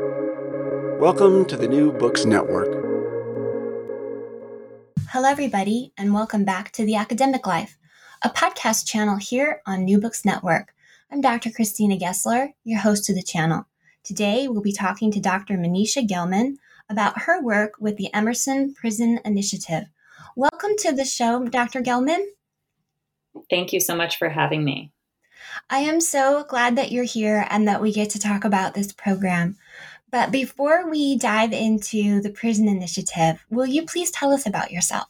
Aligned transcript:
Welcome 0.00 1.44
to 1.46 1.58
the 1.58 1.68
New 1.68 1.92
Books 1.92 2.24
Network. 2.24 2.72
Hello, 5.10 5.28
everybody, 5.28 5.92
and 5.98 6.14
welcome 6.14 6.44
back 6.44 6.72
to 6.72 6.86
The 6.86 6.94
Academic 6.94 7.46
Life, 7.46 7.76
a 8.22 8.30
podcast 8.30 8.86
channel 8.86 9.16
here 9.16 9.60
on 9.66 9.84
New 9.84 10.00
Books 10.00 10.24
Network. 10.24 10.72
I'm 11.10 11.20
Dr. 11.20 11.50
Christina 11.50 11.98
Gessler, 11.98 12.54
your 12.64 12.80
host 12.80 13.10
of 13.10 13.16
the 13.16 13.22
channel. 13.22 13.66
Today, 14.02 14.48
we'll 14.48 14.62
be 14.62 14.72
talking 14.72 15.10
to 15.12 15.20
Dr. 15.20 15.58
Mneesha 15.58 16.08
Gellman 16.08 16.54
about 16.88 17.22
her 17.22 17.42
work 17.42 17.74
with 17.78 17.98
the 17.98 18.12
Emerson 18.14 18.72
Prison 18.72 19.20
Initiative. 19.24 19.84
Welcome 20.34 20.72
to 20.78 20.92
the 20.92 21.04
show, 21.04 21.44
Dr. 21.44 21.82
Gellman. 21.82 22.24
Thank 23.50 23.74
you 23.74 23.80
so 23.80 23.94
much 23.94 24.16
for 24.16 24.30
having 24.30 24.64
me. 24.64 24.92
I 25.68 25.80
am 25.80 26.00
so 26.00 26.44
glad 26.44 26.76
that 26.76 26.92
you're 26.92 27.04
here 27.04 27.46
and 27.50 27.66
that 27.68 27.82
we 27.82 27.92
get 27.92 28.10
to 28.10 28.18
talk 28.18 28.44
about 28.44 28.74
this 28.74 28.92
program. 28.92 29.56
But 30.10 30.32
before 30.32 30.90
we 30.90 31.16
dive 31.16 31.52
into 31.52 32.20
the 32.20 32.30
prison 32.30 32.68
initiative, 32.68 33.44
will 33.50 33.66
you 33.66 33.86
please 33.86 34.10
tell 34.10 34.32
us 34.32 34.46
about 34.46 34.72
yourself? 34.72 35.06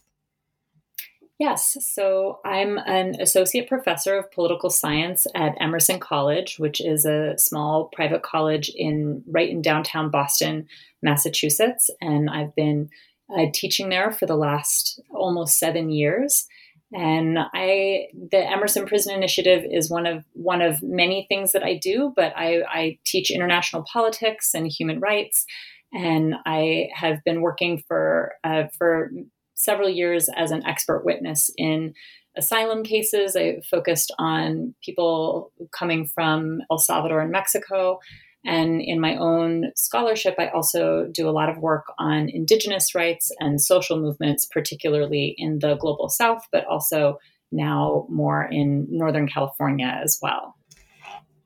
Yes, 1.39 1.75
so 1.89 2.39
I'm 2.45 2.77
an 2.77 3.19
associate 3.19 3.67
professor 3.67 4.15
of 4.15 4.31
political 4.31 4.69
science 4.69 5.25
at 5.33 5.59
Emerson 5.59 5.99
College, 5.99 6.59
which 6.59 6.79
is 6.79 7.03
a 7.03 7.35
small 7.35 7.85
private 7.85 8.21
college 8.21 8.69
in 8.75 9.23
right 9.25 9.49
in 9.49 9.63
downtown 9.63 10.11
Boston, 10.11 10.67
Massachusetts, 11.01 11.89
and 11.99 12.29
I've 12.29 12.53
been 12.53 12.91
uh, 13.35 13.47
teaching 13.51 13.89
there 13.89 14.11
for 14.11 14.27
the 14.27 14.35
last 14.35 15.01
almost 15.09 15.57
seven 15.57 15.89
years. 15.89 16.45
And 16.93 17.37
I, 17.39 18.07
the 18.13 18.37
Emerson 18.37 18.85
Prison 18.85 19.15
Initiative 19.15 19.63
is 19.69 19.89
one 19.89 20.05
of 20.05 20.25
one 20.33 20.61
of 20.61 20.83
many 20.83 21.25
things 21.29 21.53
that 21.53 21.63
I 21.63 21.77
do, 21.77 22.11
but 22.15 22.33
I, 22.35 22.61
I 22.67 22.97
teach 23.05 23.31
international 23.31 23.85
politics 23.91 24.53
and 24.53 24.67
human 24.67 24.99
rights, 24.99 25.45
and 25.93 26.35
I 26.45 26.89
have 26.93 27.23
been 27.23 27.41
working 27.41 27.81
for 27.87 28.33
uh, 28.43 28.63
for 28.77 29.11
several 29.55 29.89
years 29.89 30.27
as 30.35 30.51
an 30.51 30.65
expert 30.65 31.05
witness 31.05 31.49
in 31.57 31.93
asylum 32.35 32.83
cases. 32.83 33.35
I 33.35 33.61
focused 33.69 34.13
on 34.17 34.73
people 34.83 35.51
coming 35.71 36.07
from 36.07 36.61
El 36.69 36.77
Salvador 36.77 37.21
and 37.21 37.31
Mexico. 37.31 37.99
And 38.43 38.81
in 38.81 38.99
my 38.99 39.15
own 39.17 39.71
scholarship, 39.75 40.35
I 40.39 40.47
also 40.47 41.07
do 41.11 41.29
a 41.29 41.31
lot 41.31 41.49
of 41.49 41.59
work 41.59 41.85
on 41.99 42.27
indigenous 42.29 42.95
rights 42.95 43.31
and 43.39 43.61
social 43.61 43.99
movements, 43.99 44.45
particularly 44.45 45.35
in 45.37 45.59
the 45.59 45.75
global 45.75 46.09
south, 46.09 46.47
but 46.51 46.65
also 46.65 47.19
now 47.51 48.07
more 48.09 48.43
in 48.43 48.87
Northern 48.89 49.27
California 49.27 49.99
as 50.03 50.17
well. 50.21 50.55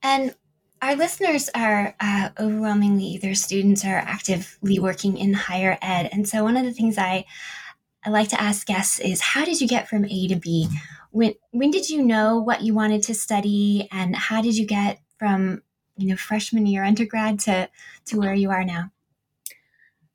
And 0.01 0.35
our 0.81 0.95
listeners 0.95 1.49
are 1.55 1.95
uh, 1.99 2.29
overwhelmingly 2.39 3.05
either 3.05 3.33
students 3.35 3.83
or 3.83 3.95
actively 3.95 4.79
working 4.79 5.17
in 5.17 5.33
higher 5.33 5.77
ed. 5.81 6.09
And 6.11 6.29
so, 6.29 6.43
one 6.43 6.55
of 6.55 6.63
the 6.63 6.73
things 6.73 6.97
I 6.97 7.25
I 8.05 8.11
like 8.11 8.29
to 8.29 8.41
ask 8.41 8.67
guests 8.67 8.99
is 8.99 9.19
how 9.19 9.45
did 9.45 9.59
you 9.59 9.67
get 9.67 9.89
from 9.89 10.05
A 10.05 10.27
to 10.27 10.35
B? 10.35 10.67
When 11.11 11.33
when 11.51 11.71
did 11.71 11.89
you 11.89 12.03
know 12.03 12.39
what 12.39 12.61
you 12.61 12.73
wanted 12.73 13.01
to 13.03 13.15
study 13.15 13.87
and 13.91 14.15
how 14.15 14.41
did 14.41 14.55
you 14.55 14.67
get 14.67 14.99
from, 15.17 15.63
you 15.97 16.07
know, 16.07 16.15
freshman 16.15 16.65
year 16.65 16.83
undergrad 16.83 17.39
to 17.39 17.69
to 18.05 18.19
where 18.19 18.33
you 18.33 18.49
are 18.51 18.63
now? 18.63 18.91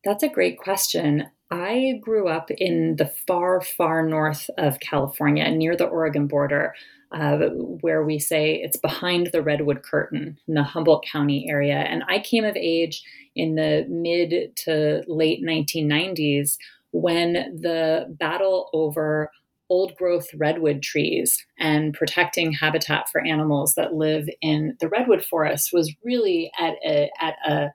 That's 0.05 0.23
a 0.23 0.29
great 0.29 0.59
question. 0.59 1.29
I 1.51 1.99
grew 2.01 2.29
up 2.29 2.51
in 2.51 2.97
the 2.97 3.11
far, 3.27 3.61
far 3.61 4.07
north 4.07 4.49
of 4.57 4.81
California, 4.81 5.51
near 5.51 5.77
the 5.77 5.87
Oregon 5.87 6.27
border, 6.27 6.75
uh, 7.11 7.49
where 7.81 8.05
we 8.05 8.19
say 8.19 8.55
it's 8.55 8.77
behind 8.77 9.31
the 9.33 9.43
Redwood 9.43 9.83
Curtain 9.83 10.39
in 10.47 10.55
the 10.55 10.63
Humboldt 10.63 11.05
County 11.11 11.47
area. 11.51 11.79
And 11.79 12.05
I 12.09 12.21
came 12.21 12.45
of 12.45 12.57
age 12.57 13.03
in 13.35 13.57
the 13.57 13.85
mid 13.89 14.57
to 14.59 15.03
late 15.09 15.43
1990s 15.45 16.57
when 16.93 17.33
the 17.61 18.07
battle 18.19 18.71
over 18.73 19.31
old 19.71 19.95
growth 19.95 20.27
redwood 20.37 20.83
trees 20.83 21.47
and 21.59 21.95
protecting 21.95 22.53
habitat 22.53 23.09
for 23.11 23.25
animals 23.25 23.75
that 23.77 23.95
live 23.95 24.29
in 24.43 24.77
the 24.81 24.89
redwood 24.89 25.25
forest 25.25 25.71
was 25.73 25.95
really 26.05 26.51
at 26.59 26.75
a, 26.85 27.11
at 27.21 27.35
a 27.47 27.69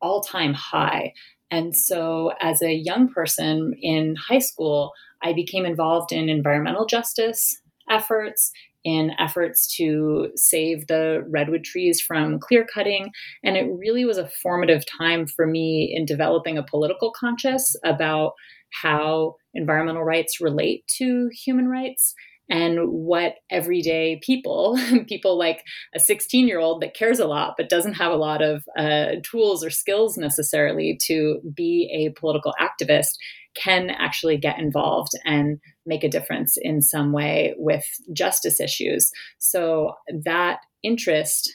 all-time 0.00 0.54
high 0.54 1.12
and 1.50 1.74
so 1.74 2.32
as 2.40 2.62
a 2.62 2.74
young 2.74 3.08
person 3.08 3.74
in 3.80 4.14
high 4.14 4.38
school 4.38 4.92
i 5.22 5.32
became 5.32 5.64
involved 5.64 6.12
in 6.12 6.28
environmental 6.28 6.86
justice 6.86 7.60
efforts 7.90 8.52
in 8.84 9.12
efforts 9.18 9.74
to 9.76 10.30
save 10.36 10.86
the 10.86 11.24
redwood 11.28 11.64
trees 11.64 12.00
from 12.00 12.38
clear 12.38 12.66
cutting. 12.72 13.10
And 13.42 13.56
it 13.56 13.68
really 13.70 14.04
was 14.04 14.18
a 14.18 14.28
formative 14.28 14.84
time 14.86 15.26
for 15.26 15.46
me 15.46 15.92
in 15.94 16.04
developing 16.06 16.56
a 16.56 16.62
political 16.62 17.12
conscience 17.12 17.74
about 17.84 18.32
how 18.70 19.36
environmental 19.54 20.04
rights 20.04 20.40
relate 20.40 20.86
to 20.98 21.28
human 21.32 21.68
rights 21.68 22.14
and 22.50 22.78
what 22.88 23.34
everyday 23.50 24.20
people, 24.22 24.78
people 25.08 25.38
like 25.38 25.64
a 25.94 26.00
16 26.00 26.48
year 26.48 26.58
old 26.58 26.82
that 26.82 26.94
cares 26.94 27.18
a 27.18 27.26
lot 27.26 27.54
but 27.56 27.68
doesn't 27.68 27.94
have 27.94 28.12
a 28.12 28.16
lot 28.16 28.42
of 28.42 28.64
uh, 28.78 29.16
tools 29.22 29.64
or 29.64 29.70
skills 29.70 30.16
necessarily 30.16 30.98
to 31.06 31.40
be 31.54 31.90
a 31.92 32.18
political 32.18 32.54
activist, 32.60 33.16
can 33.54 33.90
actually 33.90 34.36
get 34.36 34.58
involved 34.58 35.12
and 35.24 35.58
make 35.84 36.04
a 36.04 36.08
difference 36.08 36.56
in 36.60 36.80
some 36.80 37.12
way 37.12 37.54
with 37.56 37.84
justice 38.12 38.60
issues. 38.60 39.10
So 39.38 39.94
that 40.24 40.60
interest 40.82 41.52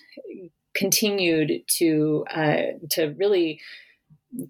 continued 0.76 1.62
to 1.78 2.26
uh, 2.34 2.62
to 2.92 3.14
really 3.18 3.62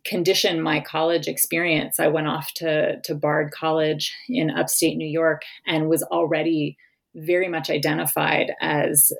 condition 0.06 0.62
my 0.62 0.80
college 0.80 1.28
experience. 1.28 2.00
I 2.00 2.08
went 2.08 2.28
off 2.28 2.54
to, 2.56 3.02
to 3.02 3.16
Bard 3.16 3.52
College 3.52 4.14
in 4.30 4.50
upstate 4.50 4.98
New 4.98 5.08
York 5.08 5.42
and 5.68 5.90
was 5.90 6.04
already 6.04 6.78
very 7.16 7.48
much 7.48 7.70
identified 7.70 8.54
as 8.60 9.12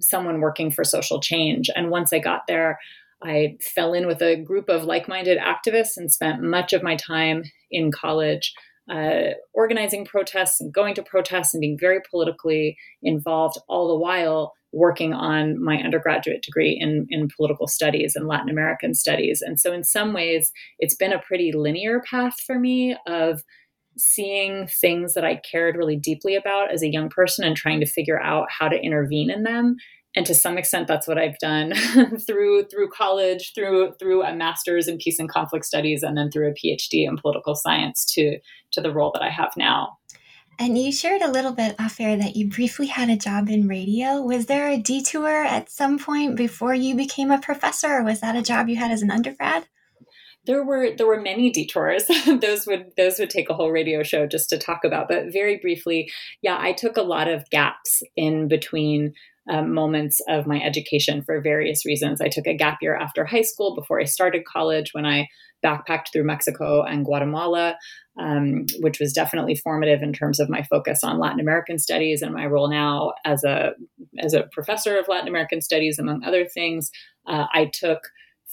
someone 0.00 0.40
working 0.40 0.70
for 0.70 0.84
social 0.84 1.20
change. 1.20 1.68
And 1.74 1.90
once 1.90 2.12
I 2.12 2.18
got 2.18 2.42
there, 2.48 2.78
I 3.22 3.56
fell 3.74 3.94
in 3.94 4.06
with 4.06 4.22
a 4.22 4.36
group 4.36 4.68
of 4.68 4.84
like 4.84 5.08
minded 5.08 5.38
activists 5.38 5.96
and 5.96 6.12
spent 6.12 6.42
much 6.42 6.72
of 6.72 6.82
my 6.82 6.96
time 6.96 7.44
in 7.70 7.90
college 7.90 8.54
uh, 8.90 9.32
organizing 9.54 10.04
protests 10.04 10.60
and 10.60 10.72
going 10.72 10.94
to 10.94 11.02
protests 11.02 11.54
and 11.54 11.60
being 11.60 11.78
very 11.78 12.00
politically 12.10 12.76
involved, 13.02 13.58
all 13.66 13.88
the 13.88 13.98
while 13.98 14.52
working 14.74 15.12
on 15.12 15.62
my 15.62 15.76
undergraduate 15.76 16.42
degree 16.42 16.76
in, 16.80 17.06
in 17.08 17.28
political 17.34 17.66
studies 17.66 18.14
and 18.16 18.26
Latin 18.26 18.50
American 18.50 18.94
studies. 18.94 19.40
And 19.40 19.60
so, 19.60 19.72
in 19.72 19.84
some 19.84 20.12
ways, 20.12 20.52
it's 20.78 20.96
been 20.96 21.12
a 21.12 21.20
pretty 21.20 21.52
linear 21.52 22.02
path 22.08 22.40
for 22.40 22.58
me 22.58 22.96
of 23.06 23.42
seeing 23.96 24.66
things 24.66 25.14
that 25.14 25.24
I 25.24 25.40
cared 25.50 25.76
really 25.76 25.96
deeply 25.96 26.34
about 26.34 26.72
as 26.72 26.82
a 26.82 26.90
young 26.90 27.08
person 27.08 27.44
and 27.44 27.56
trying 27.56 27.80
to 27.80 27.86
figure 27.86 28.20
out 28.20 28.48
how 28.50 28.68
to 28.68 28.80
intervene 28.80 29.30
in 29.30 29.44
them. 29.44 29.76
And 30.16 30.26
to 30.26 30.34
some 30.34 30.58
extent, 30.58 30.86
that's 30.86 31.08
what 31.08 31.18
I've 31.18 31.38
done 31.38 31.72
through 32.26 32.66
through 32.66 32.88
college, 32.90 33.52
through 33.54 33.94
through 33.98 34.22
a 34.22 34.34
master's 34.34 34.86
in 34.86 34.98
peace 34.98 35.18
and 35.18 35.28
conflict 35.28 35.64
studies, 35.64 36.02
and 36.02 36.16
then 36.16 36.30
through 36.30 36.50
a 36.50 36.54
PhD 36.54 37.06
in 37.06 37.16
political 37.16 37.54
science 37.54 38.04
to 38.14 38.38
to 38.72 38.80
the 38.80 38.92
role 38.92 39.10
that 39.12 39.22
I 39.22 39.30
have 39.30 39.52
now. 39.56 39.98
And 40.58 40.78
you 40.78 40.92
shared 40.92 41.22
a 41.22 41.30
little 41.30 41.52
bit 41.52 41.74
off 41.78 42.00
air 42.00 42.16
that 42.16 42.36
you 42.36 42.48
briefly 42.48 42.86
had 42.86 43.10
a 43.10 43.16
job 43.16 43.48
in 43.48 43.66
radio. 43.66 44.20
Was 44.20 44.46
there 44.46 44.68
a 44.68 44.78
detour 44.78 45.44
at 45.44 45.70
some 45.70 45.98
point 45.98 46.36
before 46.36 46.74
you 46.74 46.94
became 46.94 47.30
a 47.30 47.40
professor, 47.40 47.88
or 47.88 48.04
was 48.04 48.20
that 48.20 48.36
a 48.36 48.42
job 48.42 48.68
you 48.68 48.76
had 48.76 48.90
as 48.90 49.02
an 49.02 49.10
undergrad? 49.10 49.66
there 50.46 50.64
were 50.64 50.90
there 50.96 51.06
were 51.06 51.20
many 51.20 51.50
detours 51.50 52.04
those 52.40 52.66
would 52.66 52.92
those 52.96 53.18
would 53.18 53.30
take 53.30 53.48
a 53.50 53.54
whole 53.54 53.70
radio 53.70 54.02
show 54.02 54.26
just 54.26 54.48
to 54.50 54.58
talk 54.58 54.84
about 54.84 55.08
but 55.08 55.32
very 55.32 55.56
briefly 55.56 56.10
yeah 56.42 56.56
i 56.60 56.72
took 56.72 56.96
a 56.96 57.02
lot 57.02 57.28
of 57.28 57.48
gaps 57.50 58.02
in 58.16 58.48
between 58.48 59.14
um, 59.50 59.72
moments 59.72 60.20
of 60.28 60.46
my 60.46 60.60
education 60.62 61.22
for 61.22 61.40
various 61.40 61.84
reasons. 61.84 62.20
I 62.20 62.28
took 62.28 62.46
a 62.46 62.56
gap 62.56 62.78
year 62.80 62.96
after 62.96 63.24
high 63.24 63.42
school 63.42 63.74
before 63.74 64.00
i 64.00 64.04
started 64.04 64.44
college 64.44 64.90
when 64.92 65.06
i 65.06 65.26
backpacked 65.64 66.12
through 66.12 66.24
mexico 66.24 66.82
and 66.82 67.04
guatemala 67.04 67.76
um, 68.18 68.64
which 68.78 69.00
was 69.00 69.12
definitely 69.12 69.56
formative 69.56 70.00
in 70.02 70.12
terms 70.12 70.38
of 70.38 70.48
my 70.48 70.62
focus 70.62 71.02
on 71.02 71.18
latin 71.18 71.40
american 71.40 71.78
studies 71.78 72.22
and 72.22 72.34
my 72.34 72.46
role 72.46 72.68
now 72.68 73.12
as 73.24 73.44
a 73.44 73.72
as 74.20 74.34
a 74.34 74.44
professor 74.52 74.98
of 74.98 75.08
latin 75.08 75.28
american 75.28 75.60
studies 75.60 75.98
among 75.98 76.22
other 76.24 76.44
things. 76.46 76.90
Uh, 77.26 77.46
i 77.52 77.70
took 77.72 78.00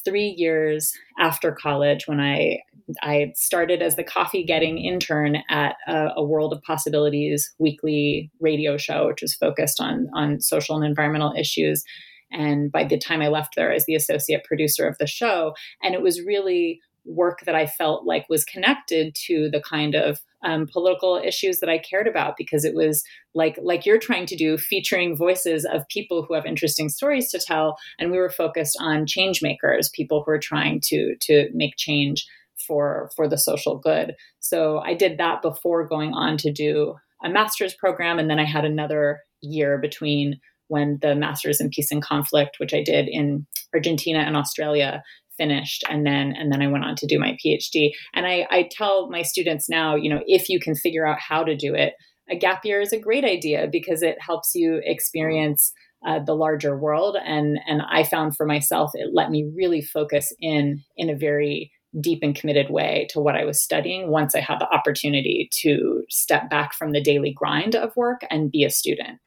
three 0.04 0.34
years 0.38 0.94
after 1.20 1.52
college 1.52 2.08
when 2.08 2.20
I 2.20 2.60
I 3.02 3.34
started 3.36 3.82
as 3.82 3.96
the 3.96 4.04
coffee 4.04 4.44
getting 4.44 4.78
intern 4.78 5.38
at 5.50 5.76
a, 5.88 6.10
a, 6.18 6.24
World 6.24 6.54
of 6.54 6.62
Possibilities 6.62 7.52
weekly 7.60 8.32
radio 8.40 8.78
show, 8.78 9.08
which 9.08 9.22
was 9.22 9.36
focused 9.36 9.80
on 9.80 10.08
on 10.16 10.40
social 10.40 10.76
and 10.76 10.86
environmental 10.86 11.34
issues. 11.38 11.84
And 12.32 12.72
by 12.72 12.86
the 12.86 12.98
time 12.98 13.22
I 13.22 13.28
left 13.28 13.56
there 13.56 13.72
as 13.72 13.86
the 13.86 13.96
associate 13.96 14.44
producer 14.44 14.88
of 14.88 14.98
the 14.98 15.08
show, 15.08 15.54
and 15.84 15.94
it 15.94 16.02
was 16.02 16.22
really 16.22 16.80
work 17.06 17.40
that 17.46 17.56
I 17.56 17.66
felt 17.66 18.06
like 18.06 18.30
was 18.30 18.46
connected 18.46 19.16
to 19.28 19.50
the 19.52 19.62
kind 19.62 19.96
of 19.96 20.20
um, 20.44 20.68
political 20.72 21.22
issues 21.24 21.60
that 21.60 21.70
I 21.70 21.78
cared 21.78 22.08
about 22.08 22.36
because 22.38 22.66
it 22.66 22.74
was 22.74 23.04
like 23.34 23.58
like 23.62 23.86
you're 23.86 24.00
trying 24.00 24.26
to 24.28 24.36
do, 24.36 24.58
featuring 24.58 25.16
voices 25.16 25.66
of 25.66 25.88
people 25.90 26.24
who 26.24 26.34
have 26.34 26.46
interesting 26.46 26.90
stories 26.90 27.30
to 27.32 27.40
tell, 27.40 27.78
and 28.00 28.12
we 28.12 28.18
were 28.18 28.30
focused 28.30 28.78
on 28.80 29.06
change 29.06 29.42
makers, 29.42 29.90
people 29.94 30.24
who 30.26 30.32
are 30.32 30.40
trying 30.40 30.80
to 30.86 31.16
to 31.22 31.50
make 31.54 31.76
change 31.78 32.26
for 32.72 33.10
for 33.18 33.28
the 33.28 33.38
social 33.38 33.78
good. 33.78 34.16
So 34.40 34.78
I 34.80 34.94
did 34.94 35.18
that 35.18 35.42
before 35.42 35.86
going 35.86 36.14
on 36.14 36.38
to 36.38 36.54
do 36.54 36.96
a 37.22 37.30
master's 37.30 37.76
program, 37.76 38.18
and 38.18 38.30
then 38.30 38.40
I 38.40 38.46
had 38.46 38.64
another 38.64 39.20
year 39.42 39.78
between 39.78 40.40
when 40.70 41.00
the 41.02 41.16
master's 41.16 41.60
in 41.60 41.70
peace 41.70 41.92
and 41.92 42.02
conflict, 42.02 42.56
which 42.58 42.74
I 42.74 42.82
did 42.82 43.10
in 43.10 43.46
Argentina 43.74 44.20
and 44.20 44.38
Australia, 44.38 45.04
finished 45.38 45.84
and 45.90 46.06
then 46.06 46.34
and 46.38 46.50
then 46.50 46.62
I 46.62 46.68
went 46.68 46.86
on 46.86 46.96
to 46.96 47.08
do 47.08 47.20
my 47.20 47.38
PhD. 47.44 47.92
And 48.14 48.26
I, 48.26 48.48
I 48.50 48.70
tell 48.72 49.10
my 49.10 49.22
students 49.22 49.68
now, 49.68 49.96
you 49.96 50.10
know, 50.10 50.22
if 50.28 50.48
you 50.48 50.62
can 50.62 50.76
figure 50.76 51.06
out 51.06 51.20
how 51.20 51.44
to 51.44 51.58
do 51.58 51.76
it, 51.76 51.94
a 52.30 52.38
gap 52.38 52.64
year 52.64 52.80
is 52.80 52.94
a 52.94 53.00
great 53.00 53.26
idea 53.26 53.68
because 53.70 54.02
it 54.02 54.16
helps 54.22 54.52
you 54.56 54.80
experience 54.86 55.74
uh, 56.08 56.20
the 56.20 56.36
larger 56.36 56.78
world. 56.78 57.18
And 57.26 57.60
and 57.68 57.82
I 57.82 58.04
found 58.04 58.38
for 58.38 58.46
myself 58.46 58.92
it 58.94 59.10
let 59.14 59.30
me 59.30 59.50
really 59.54 59.82
focus 59.82 60.34
in 60.40 60.84
in 60.96 61.10
a 61.10 61.16
very 61.18 61.72
deep 62.00 62.20
and 62.22 62.36
committed 62.36 62.70
way 62.70 63.08
to 63.12 63.20
what 63.20 63.36
I 63.36 63.44
was 63.44 63.62
studying 63.62 64.10
once 64.10 64.34
I 64.34 64.40
had 64.40 64.60
the 64.60 64.70
opportunity 64.74 65.50
to 65.62 66.04
step 66.10 66.50
back 66.50 66.74
from 66.74 66.92
the 66.92 67.02
daily 67.02 67.34
grind 67.34 67.76
of 67.76 67.96
work 67.96 68.22
and 68.30 68.52
be 68.52 68.64
a 68.64 68.70
student. 68.70 69.20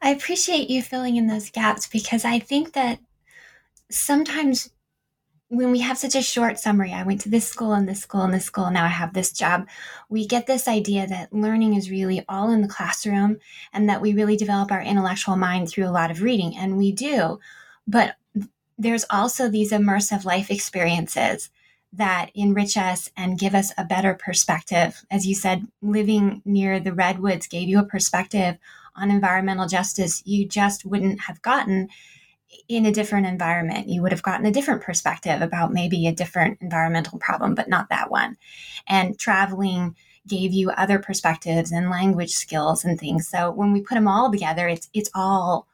I 0.00 0.10
appreciate 0.10 0.70
you 0.70 0.82
filling 0.82 1.16
in 1.16 1.26
those 1.26 1.50
gaps 1.50 1.86
because 1.86 2.24
I 2.24 2.38
think 2.38 2.72
that 2.72 3.00
sometimes 3.90 4.70
when 5.48 5.70
we 5.70 5.78
have 5.78 5.96
such 5.96 6.16
a 6.16 6.22
short 6.22 6.58
summary, 6.58 6.92
I 6.92 7.04
went 7.04 7.20
to 7.22 7.28
this 7.28 7.46
school 7.46 7.72
and 7.72 7.88
this 7.88 8.00
school 8.00 8.22
and 8.22 8.34
this 8.34 8.44
school, 8.44 8.64
and 8.64 8.74
now 8.74 8.84
I 8.84 8.88
have 8.88 9.14
this 9.14 9.30
job, 9.30 9.68
we 10.08 10.26
get 10.26 10.46
this 10.46 10.66
idea 10.66 11.06
that 11.06 11.32
learning 11.32 11.74
is 11.74 11.90
really 11.90 12.24
all 12.28 12.50
in 12.50 12.62
the 12.62 12.68
classroom 12.68 13.38
and 13.72 13.88
that 13.88 14.00
we 14.00 14.12
really 14.12 14.36
develop 14.36 14.72
our 14.72 14.82
intellectual 14.82 15.36
mind 15.36 15.68
through 15.68 15.86
a 15.86 15.90
lot 15.90 16.10
of 16.10 16.20
reading. 16.20 16.56
And 16.56 16.76
we 16.76 16.90
do. 16.90 17.38
But 17.86 18.16
there's 18.76 19.04
also 19.08 19.48
these 19.48 19.70
immersive 19.70 20.24
life 20.24 20.50
experiences 20.50 21.50
that 21.96 22.30
enrich 22.34 22.76
us 22.76 23.10
and 23.16 23.38
give 23.38 23.54
us 23.54 23.72
a 23.76 23.84
better 23.84 24.14
perspective. 24.14 25.04
As 25.10 25.26
you 25.26 25.34
said, 25.34 25.66
living 25.82 26.42
near 26.44 26.80
the 26.80 26.92
redwoods 26.92 27.46
gave 27.46 27.68
you 27.68 27.78
a 27.78 27.84
perspective 27.84 28.56
on 28.94 29.10
environmental 29.10 29.68
justice 29.68 30.22
you 30.24 30.46
just 30.46 30.84
wouldn't 30.84 31.20
have 31.20 31.42
gotten 31.42 31.88
in 32.68 32.86
a 32.86 32.92
different 32.92 33.26
environment, 33.26 33.88
you 33.88 34.02
would 34.02 34.12
have 34.12 34.22
gotten 34.22 34.46
a 34.46 34.50
different 34.50 34.82
perspective 34.82 35.42
about 35.42 35.72
maybe 35.72 36.06
a 36.06 36.14
different 36.14 36.58
environmental 36.60 37.18
problem, 37.18 37.54
but 37.54 37.68
not 37.68 37.88
that 37.88 38.10
one. 38.10 38.36
And 38.86 39.18
traveling 39.18 39.96
gave 40.26 40.52
you 40.52 40.70
other 40.70 40.98
perspectives 40.98 41.70
and 41.70 41.90
language 41.90 42.32
skills 42.32 42.84
and 42.84 42.98
things. 42.98 43.28
So 43.28 43.50
when 43.50 43.72
we 43.72 43.80
put 43.80 43.94
them 43.94 44.08
all 44.08 44.30
together, 44.30 44.68
it's 44.68 44.88
it's 44.92 45.10
all 45.14 45.66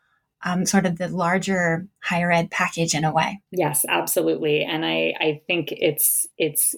um, 0.45 0.67
sort 0.67 0.87
of 0.87 0.99
the 0.99 1.09
larger 1.09 1.87
higher 2.03 2.31
ed 2.31 2.51
package 2.51 2.95
in 2.95 3.05
a 3.05 3.13
way. 3.13 3.41
Yes, 3.51 3.85
absolutely. 3.89 4.63
And 4.63 4.85
I 4.85 5.15
I 5.19 5.43
think 5.47 5.69
it's 5.73 6.27
it's 6.39 6.75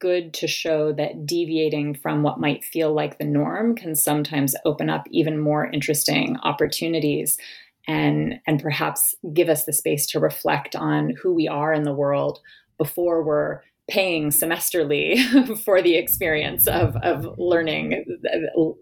good 0.00 0.34
to 0.34 0.48
show 0.48 0.92
that 0.92 1.26
deviating 1.26 1.94
from 1.94 2.24
what 2.24 2.40
might 2.40 2.64
feel 2.64 2.92
like 2.92 3.18
the 3.18 3.24
norm 3.24 3.76
can 3.76 3.94
sometimes 3.94 4.56
open 4.64 4.90
up 4.90 5.04
even 5.12 5.38
more 5.38 5.66
interesting 5.66 6.36
opportunities 6.42 7.38
and 7.86 8.40
and 8.46 8.60
perhaps 8.60 9.14
give 9.32 9.48
us 9.48 9.64
the 9.64 9.72
space 9.72 10.06
to 10.06 10.20
reflect 10.20 10.74
on 10.74 11.14
who 11.22 11.32
we 11.32 11.46
are 11.46 11.72
in 11.72 11.84
the 11.84 11.94
world 11.94 12.40
before 12.78 13.22
we're 13.22 13.60
paying 13.88 14.30
semesterly 14.30 15.18
for 15.64 15.82
the 15.82 15.96
experience 15.96 16.66
of 16.66 16.96
of 16.96 17.26
learning 17.38 18.04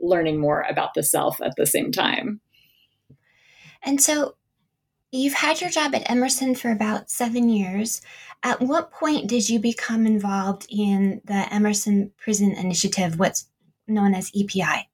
learning 0.01 0.39
more 0.39 0.63
about 0.71 0.95
the 0.95 1.03
self 1.03 1.41
at 1.43 1.53
the 1.57 1.67
same 1.67 1.91
time. 1.93 2.41
And 3.83 4.01
so 4.01 4.37
you've 5.11 5.35
had 5.35 5.61
your 5.61 5.71
job 5.71 5.95
at 5.95 6.09
Emerson 6.11 6.55
for 6.55 6.71
about 6.71 7.11
7 7.11 7.49
years. 7.49 8.01
At 8.43 8.61
what 8.61 8.91
point 8.91 9.29
did 9.29 9.49
you 9.49 9.59
become 9.59 10.07
involved 10.07 10.67
in 10.71 11.21
the 11.25 11.53
Emerson 11.53 12.13
Prison 12.17 12.53
Initiative 12.53 13.19
what's 13.19 13.49
known 13.87 14.15
as 14.15 14.31
EPI? 14.35 14.89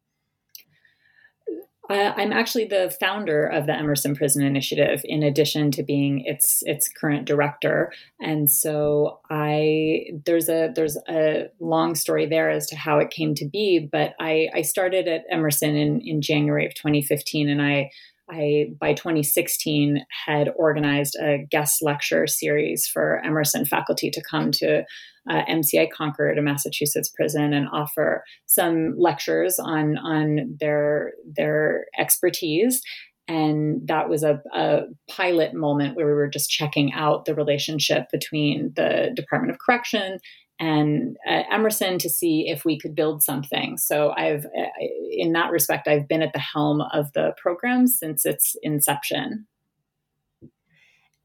Uh, 1.88 2.12
I'm 2.16 2.32
actually 2.32 2.64
the 2.64 2.94
founder 2.98 3.46
of 3.46 3.66
the 3.66 3.72
Emerson 3.72 4.16
Prison 4.16 4.44
Initiative, 4.44 5.02
in 5.04 5.22
addition 5.22 5.70
to 5.72 5.84
being 5.84 6.24
its 6.24 6.62
its 6.66 6.88
current 6.88 7.26
director. 7.26 7.92
And 8.18 8.50
so 8.50 9.20
I 9.30 10.06
there's 10.24 10.48
a 10.48 10.72
there's 10.74 10.98
a 11.08 11.48
long 11.60 11.94
story 11.94 12.26
there 12.26 12.50
as 12.50 12.66
to 12.68 12.76
how 12.76 12.98
it 12.98 13.10
came 13.10 13.34
to 13.36 13.44
be. 13.44 13.78
But 13.78 14.14
I, 14.18 14.48
I 14.52 14.62
started 14.62 15.06
at 15.06 15.24
Emerson 15.30 15.76
in 15.76 16.00
in 16.00 16.22
January 16.22 16.66
of 16.66 16.74
2015, 16.74 17.48
and 17.48 17.62
I 17.62 17.90
I, 18.30 18.68
by 18.80 18.92
2016, 18.92 20.04
had 20.26 20.52
organized 20.56 21.16
a 21.16 21.38
guest 21.50 21.82
lecture 21.82 22.26
series 22.26 22.86
for 22.86 23.22
Emerson 23.24 23.64
faculty 23.64 24.10
to 24.10 24.22
come 24.22 24.50
to 24.52 24.84
uh, 25.28 25.42
MCI 25.48 25.90
Concord, 25.90 26.38
a 26.38 26.42
Massachusetts 26.42 27.08
prison, 27.08 27.52
and 27.52 27.68
offer 27.72 28.24
some 28.46 28.94
lectures 28.98 29.58
on 29.58 29.98
on 29.98 30.56
their 30.60 31.12
their 31.24 31.86
expertise. 31.98 32.82
And 33.28 33.86
that 33.88 34.08
was 34.08 34.22
a, 34.22 34.40
a 34.54 34.82
pilot 35.10 35.52
moment 35.52 35.96
where 35.96 36.06
we 36.06 36.12
were 36.12 36.28
just 36.28 36.48
checking 36.48 36.92
out 36.92 37.24
the 37.24 37.34
relationship 37.34 38.06
between 38.12 38.72
the 38.76 39.10
Department 39.16 39.52
of 39.52 39.58
Correction 39.58 40.18
and 40.58 41.16
uh, 41.28 41.42
Emerson 41.50 41.98
to 41.98 42.08
see 42.08 42.48
if 42.48 42.64
we 42.64 42.78
could 42.78 42.94
build 42.94 43.22
something. 43.22 43.76
So 43.76 44.12
I've, 44.16 44.46
uh, 44.46 44.86
in 45.10 45.32
that 45.32 45.50
respect, 45.50 45.86
I've 45.86 46.08
been 46.08 46.22
at 46.22 46.32
the 46.32 46.38
helm 46.38 46.80
of 46.80 47.12
the 47.12 47.34
program 47.36 47.86
since 47.86 48.24
its 48.24 48.56
inception. 48.62 49.46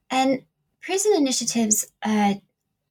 And 0.10 0.44
prison 0.82 1.14
initiatives 1.16 1.88
uh, 2.04 2.36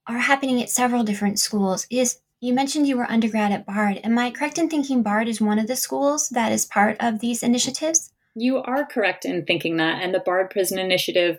are 0.07 0.19
happening 0.19 0.63
at 0.63 0.71
several 0.71 1.05
different 1.05 1.39
schools. 1.39 1.87
Is 1.91 2.19
you 2.41 2.55
mentioned 2.55 2.89
you 2.89 2.97
were 2.97 3.11
undergrad 3.11 3.53
at 3.53 3.67
Bard. 3.67 4.01
Am 4.03 4.19
I 4.19 4.31
correct 4.31 4.57
in 4.57 4.71
thinking 4.71 5.03
Bard 5.03 5.29
is 5.29 5.43
one 5.43 5.59
of 5.59 5.67
the 5.67 5.77
schools 5.77 6.31
that 6.31 6.53
is 6.53 6.65
part 6.65 6.97
of 6.99 7.21
these 7.21 7.43
initiatives? 7.43 8.11
You 8.41 8.63
are 8.63 8.87
correct 8.87 9.27
in 9.27 9.45
thinking 9.45 9.77
that. 9.77 10.03
And 10.03 10.15
the 10.15 10.21
Bard 10.21 10.49
Prison 10.49 10.79
Initiative, 10.79 11.39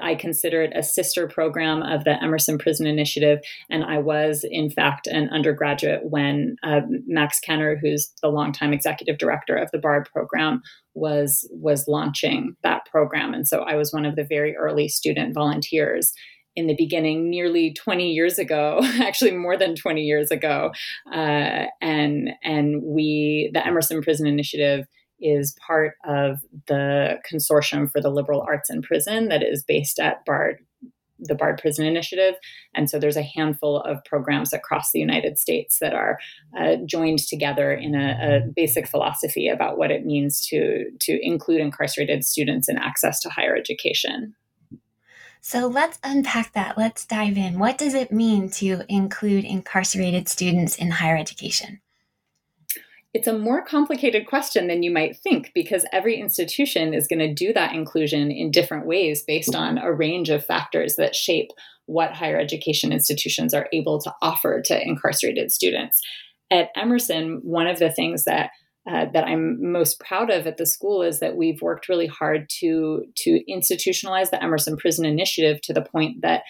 I 0.00 0.14
consider 0.14 0.62
it 0.62 0.72
a 0.76 0.82
sister 0.84 1.26
program 1.26 1.82
of 1.82 2.04
the 2.04 2.22
Emerson 2.22 2.56
Prison 2.56 2.86
Initiative. 2.86 3.40
And 3.68 3.82
I 3.82 3.98
was, 3.98 4.46
in 4.48 4.70
fact, 4.70 5.08
an 5.08 5.28
undergraduate 5.30 6.02
when 6.04 6.54
uh, 6.62 6.82
Max 7.08 7.40
Kenner, 7.40 7.76
who's 7.76 8.12
the 8.22 8.28
longtime 8.28 8.72
executive 8.72 9.18
director 9.18 9.56
of 9.56 9.72
the 9.72 9.78
Bard 9.78 10.08
program, 10.12 10.62
was 10.94 11.48
was 11.50 11.88
launching 11.88 12.54
that 12.62 12.86
program. 12.86 13.34
And 13.34 13.48
so 13.48 13.62
I 13.62 13.74
was 13.74 13.92
one 13.92 14.06
of 14.06 14.14
the 14.14 14.24
very 14.24 14.56
early 14.56 14.86
student 14.86 15.34
volunteers 15.34 16.12
in 16.54 16.68
the 16.68 16.76
beginning 16.76 17.28
nearly 17.28 17.74
20 17.74 18.12
years 18.12 18.38
ago 18.38 18.78
actually 19.00 19.32
more 19.32 19.56
than 19.56 19.74
20 19.74 20.00
years 20.00 20.30
ago 20.30 20.70
uh, 21.12 21.66
and 21.82 22.30
and 22.42 22.82
we 22.82 23.50
the 23.52 23.64
emerson 23.64 24.00
prison 24.00 24.26
initiative 24.26 24.86
is 25.20 25.56
part 25.66 25.94
of 26.06 26.38
the 26.66 27.20
consortium 27.30 27.90
for 27.90 28.00
the 28.00 28.10
liberal 28.10 28.44
arts 28.46 28.70
in 28.70 28.82
prison 28.82 29.28
that 29.28 29.42
is 29.42 29.62
based 29.62 29.98
at 29.98 30.24
Bard 30.24 30.58
the 31.18 31.34
Bard 31.34 31.58
Prison 31.60 31.86
Initiative. 31.86 32.34
And 32.74 32.90
so 32.90 32.98
there's 32.98 33.16
a 33.16 33.22
handful 33.22 33.80
of 33.80 34.04
programs 34.04 34.52
across 34.52 34.92
the 34.92 34.98
United 34.98 35.38
States 35.38 35.78
that 35.80 35.94
are 35.94 36.18
uh, 36.58 36.76
joined 36.84 37.20
together 37.20 37.72
in 37.72 37.94
a, 37.94 38.44
a, 38.44 38.48
basic 38.54 38.86
philosophy 38.86 39.48
about 39.48 39.78
what 39.78 39.90
it 39.90 40.04
means 40.04 40.46
to, 40.48 40.84
to 41.00 41.18
include 41.26 41.60
incarcerated 41.60 42.24
students 42.24 42.68
in 42.68 42.76
access 42.76 43.20
to 43.20 43.30
higher 43.30 43.56
education. 43.56 44.34
So 45.40 45.68
let's 45.68 45.98
unpack 46.02 46.52
that. 46.54 46.76
Let's 46.76 47.06
dive 47.06 47.36
in. 47.36 47.58
What 47.58 47.78
does 47.78 47.94
it 47.94 48.10
mean 48.10 48.50
to 48.50 48.82
include 48.88 49.44
incarcerated 49.44 50.28
students 50.28 50.76
in 50.76 50.90
higher 50.90 51.16
education? 51.16 51.80
It's 53.16 53.26
a 53.26 53.38
more 53.38 53.64
complicated 53.64 54.26
question 54.26 54.66
than 54.66 54.82
you 54.82 54.90
might 54.90 55.16
think 55.16 55.52
because 55.54 55.86
every 55.90 56.20
institution 56.20 56.92
is 56.92 57.06
going 57.06 57.20
to 57.20 57.32
do 57.32 57.50
that 57.54 57.74
inclusion 57.74 58.30
in 58.30 58.50
different 58.50 58.86
ways 58.86 59.22
based 59.22 59.54
on 59.54 59.78
a 59.78 59.90
range 59.90 60.28
of 60.28 60.44
factors 60.44 60.96
that 60.96 61.14
shape 61.14 61.48
what 61.86 62.12
higher 62.12 62.38
education 62.38 62.92
institutions 62.92 63.54
are 63.54 63.68
able 63.72 63.98
to 64.02 64.12
offer 64.20 64.60
to 64.66 64.86
incarcerated 64.86 65.50
students. 65.50 65.98
At 66.50 66.68
Emerson, 66.76 67.40
one 67.42 67.66
of 67.66 67.78
the 67.78 67.90
things 67.90 68.24
that 68.24 68.50
uh, 68.86 69.06
that 69.14 69.24
I'm 69.24 69.72
most 69.72 69.98
proud 69.98 70.28
of 70.28 70.46
at 70.46 70.58
the 70.58 70.66
school 70.66 71.02
is 71.02 71.18
that 71.20 71.36
we've 71.36 71.62
worked 71.62 71.88
really 71.88 72.06
hard 72.06 72.50
to 72.60 73.02
to 73.16 73.40
institutionalize 73.50 74.28
the 74.28 74.44
Emerson 74.44 74.76
Prison 74.76 75.06
Initiative 75.06 75.62
to 75.62 75.72
the 75.72 75.80
point 75.80 76.20
that 76.20 76.42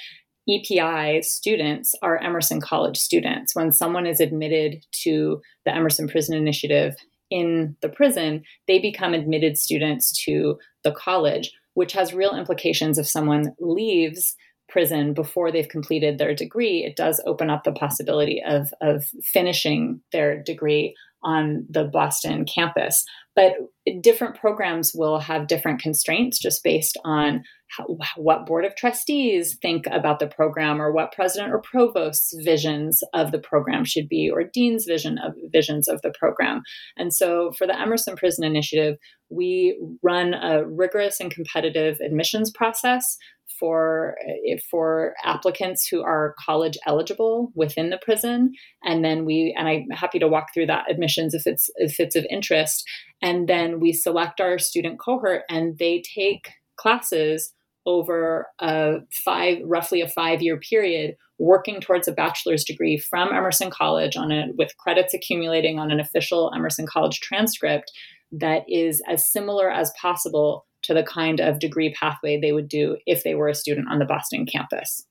EPI 0.49 1.23
students 1.23 1.95
are 2.03 2.23
Emerson 2.23 2.61
College 2.61 2.97
students. 2.97 3.55
When 3.55 3.73
someone 3.73 4.07
is 4.07 4.21
admitted 4.21 4.85
to 5.03 5.41
the 5.65 5.75
Emerson 5.75 6.09
Prison 6.09 6.37
Initiative 6.37 6.95
in 7.31 7.77
the 7.83 7.89
prison, 7.89 8.45
they 8.69 8.79
become 8.79 9.15
admitted 9.15 9.59
students 9.59 10.13
to 10.25 10.59
the 10.85 10.93
college, 10.93 11.53
which 11.75 11.93
has 11.93 12.15
real 12.15 12.37
implications 12.37 12.99
if 12.99 13.09
someone 13.09 13.55
leaves 13.59 14.37
prison 14.69 15.15
before 15.15 15.51
they've 15.51 15.69
completed 15.69 16.19
their 16.19 16.35
degree. 16.35 16.85
It 16.85 16.97
does 16.97 17.21
open 17.27 17.51
up 17.51 17.65
the 17.65 17.73
possibility 17.73 18.43
of, 18.45 18.73
of 18.81 19.05
finishing 19.23 20.01
their 20.13 20.43
degree 20.43 20.95
on 21.23 21.67
the 21.69 21.85
Boston 21.85 22.45
campus. 22.45 23.05
But 23.37 23.53
different 24.01 24.35
programs 24.35 24.93
will 24.95 25.21
have 25.21 25.47
different 25.47 25.81
constraints 25.81 26.39
just 26.39 26.65
based 26.65 26.97
on 27.05 27.45
how, 27.69 27.85
what 28.17 28.47
board 28.47 28.65
of 28.65 28.75
trustees 28.77 29.57
think 29.61 29.87
about 29.91 30.19
the 30.19 30.27
program 30.27 30.81
or 30.81 30.93
what 30.93 31.13
president 31.13 31.53
or 31.53 31.61
provost's 31.61 32.35
visions 32.45 33.03
of 33.13 33.33
the 33.33 33.39
program 33.39 33.85
should 33.85 34.09
be 34.09 34.31
or 34.33 34.45
dean's 34.45 34.87
vision 34.87 35.19
of 35.19 35.35
visions 35.53 35.89
of 35.89 36.01
the 36.03 36.13
program. 36.19 36.63
And 36.97 37.13
so 37.13 37.53
for 37.59 37.67
the 37.67 37.79
emerson 37.79 38.17
prison 38.17 38.45
initiative 38.45 38.97
we 39.29 39.77
run 40.03 40.35
a 40.35 40.65
rigorous 40.65 41.19
and 41.21 41.33
competitive 41.33 41.99
admissions 42.01 42.51
process 42.53 43.17
for 43.59 44.17
eh, 44.49 44.57
for 44.71 45.15
applicants 45.25 45.89
who 45.91 46.03
are 46.03 46.35
college 46.45 46.77
eligible 46.87 47.53
within 47.55 47.91
the 47.91 47.99
prison. 47.99 48.53
And 48.85 49.05
then 49.05 49.25
we 49.25 49.55
and 49.57 49.69
i'm 49.69 49.87
happy 49.91 50.19
to 50.19 50.29
walk 50.29 50.49
through 50.53 50.67
that 50.67 50.91
admissions 50.91 51.35
if 51.35 51.47
it's 51.47 51.71
if 51.77 51.99
it's 51.99 52.17
of 52.17 52.27
interest 52.31 52.85
and 53.23 53.49
then 53.49 53.81
we 53.81 53.93
select 53.93 54.41
our 54.41 54.59
student 54.59 54.99
cohort 54.99 55.43
and 55.49 55.79
they 55.79 56.03
take 56.15 56.51
classes 56.77 57.53
over 57.87 58.49
a 58.61 58.97
five 59.25 59.59
roughly 59.65 60.01
a 60.01 60.09
five 60.09 60.43
year 60.43 60.59
period 60.59 61.15
working 61.39 61.81
towards 61.81 62.09
a 62.09 62.13
bachelor's 62.13 62.65
degree 62.65 62.99
from 62.99 63.33
emerson 63.33 63.71
college 63.71 64.17
on 64.17 64.33
a 64.33 64.47
with 64.59 64.77
credits 64.79 65.15
accumulating 65.15 65.79
on 65.79 65.91
an 65.91 66.01
official 66.01 66.53
emerson 66.55 66.87
college 66.87 67.21
transcript 67.21 67.93
that 68.33 68.65
is 68.69 69.01
as 69.09 69.31
similar 69.31 69.71
as 69.71 69.93
possible 70.01 70.67
to 70.83 70.93
the 70.93 71.05
kind 71.05 71.41
of 71.41 71.59
degree 71.59 71.95
pathway 71.95 72.39
they 72.39 72.53
would 72.53 72.69
do 72.69 72.97
if 73.07 73.23
they 73.23 73.35
were 73.35 73.49
a 73.49 73.55
student 73.55 73.89
on 73.89 73.99
the 73.99 74.05
boston 74.05 74.45
campus 74.45 75.07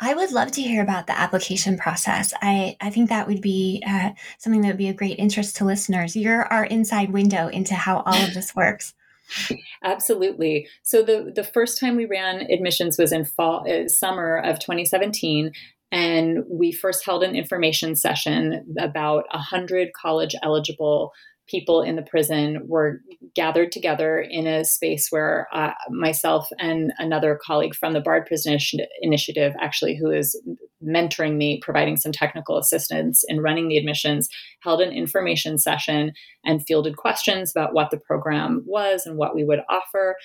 I 0.00 0.14
would 0.14 0.32
love 0.32 0.50
to 0.52 0.62
hear 0.62 0.82
about 0.82 1.06
the 1.06 1.18
application 1.18 1.78
process. 1.78 2.32
I, 2.42 2.76
I 2.80 2.90
think 2.90 3.08
that 3.08 3.28
would 3.28 3.40
be 3.40 3.82
uh, 3.86 4.10
something 4.38 4.62
that 4.62 4.68
would 4.68 4.76
be 4.76 4.88
a 4.88 4.94
great 4.94 5.18
interest 5.18 5.56
to 5.56 5.64
listeners. 5.64 6.16
You're 6.16 6.52
our 6.52 6.64
inside 6.64 7.12
window 7.12 7.48
into 7.48 7.74
how 7.74 8.02
all 8.04 8.22
of 8.22 8.34
this 8.34 8.54
works. 8.56 8.94
Absolutely. 9.84 10.68
So 10.82 11.02
the 11.02 11.32
the 11.34 11.44
first 11.44 11.80
time 11.80 11.96
we 11.96 12.04
ran 12.04 12.42
admissions 12.50 12.98
was 12.98 13.12
in 13.12 13.24
fall 13.24 13.64
uh, 13.70 13.88
summer 13.88 14.36
of 14.36 14.58
2017 14.58 15.52
and 15.90 16.44
we 16.50 16.72
first 16.72 17.04
held 17.04 17.22
an 17.22 17.34
information 17.34 17.94
session 17.94 18.66
about 18.78 19.24
100 19.30 19.92
college 19.92 20.34
eligible 20.42 21.12
people 21.46 21.82
in 21.82 21.96
the 21.96 22.02
prison 22.02 22.62
were 22.66 23.00
gathered 23.34 23.70
together 23.70 24.18
in 24.18 24.46
a 24.46 24.64
space 24.64 25.08
where 25.10 25.46
uh, 25.52 25.72
myself 25.90 26.48
and 26.58 26.92
another 26.98 27.38
colleague 27.44 27.74
from 27.74 27.92
the 27.92 28.00
Bard 28.00 28.26
Prison 28.26 28.58
Initiative, 29.00 29.52
actually, 29.60 29.96
who 29.96 30.10
is 30.10 30.40
mentoring 30.82 31.36
me, 31.36 31.60
providing 31.62 31.96
some 31.96 32.12
technical 32.12 32.58
assistance 32.58 33.24
in 33.28 33.40
running 33.40 33.68
the 33.68 33.76
admissions, 33.76 34.28
held 34.62 34.80
an 34.80 34.92
information 34.92 35.58
session 35.58 36.12
and 36.44 36.64
fielded 36.66 36.96
questions 36.96 37.50
about 37.50 37.74
what 37.74 37.90
the 37.90 37.98
program 37.98 38.62
was 38.66 39.06
and 39.06 39.16
what 39.16 39.34
we 39.34 39.44
would 39.44 39.60
offer 39.68 40.16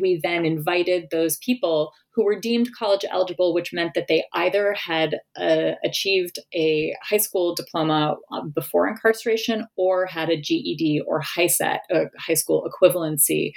we 0.00 0.20
then 0.22 0.44
invited 0.44 1.08
those 1.10 1.36
people 1.38 1.92
who 2.14 2.24
were 2.24 2.38
deemed 2.38 2.70
college 2.76 3.04
eligible, 3.10 3.54
which 3.54 3.72
meant 3.72 3.92
that 3.94 4.06
they 4.08 4.24
either 4.34 4.74
had 4.74 5.20
uh, 5.36 5.72
achieved 5.84 6.38
a 6.54 6.94
high 7.02 7.16
school 7.16 7.54
diploma 7.54 8.16
um, 8.32 8.50
before 8.50 8.88
incarceration 8.88 9.66
or 9.76 10.06
had 10.06 10.28
a 10.28 10.40
GED 10.40 11.02
or 11.06 11.22
HiSET, 11.22 11.78
a 11.90 12.04
high 12.18 12.34
school 12.34 12.68
equivalency 12.68 13.52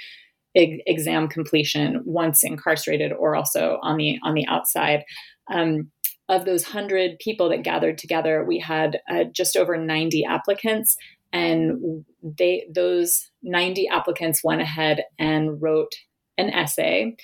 exam 0.56 1.26
completion 1.26 2.00
once 2.04 2.44
incarcerated 2.44 3.12
or 3.12 3.34
also 3.34 3.78
on 3.82 3.96
the 3.96 4.18
on 4.22 4.34
the 4.34 4.46
outside. 4.46 5.04
Um, 5.52 5.90
of 6.28 6.46
those 6.46 6.64
100 6.64 7.18
people 7.18 7.50
that 7.50 7.64
gathered 7.64 7.98
together, 7.98 8.44
we 8.44 8.58
had 8.58 9.00
uh, 9.10 9.24
just 9.30 9.56
over 9.56 9.76
90 9.76 10.24
applicants 10.24 10.96
and 11.34 12.04
they 12.22 12.64
those 12.72 13.30
90 13.42 13.88
applicants 13.88 14.42
went 14.42 14.62
ahead 14.62 15.04
and 15.18 15.60
wrote 15.60 15.92
an 16.38 16.50
essay 16.50 17.16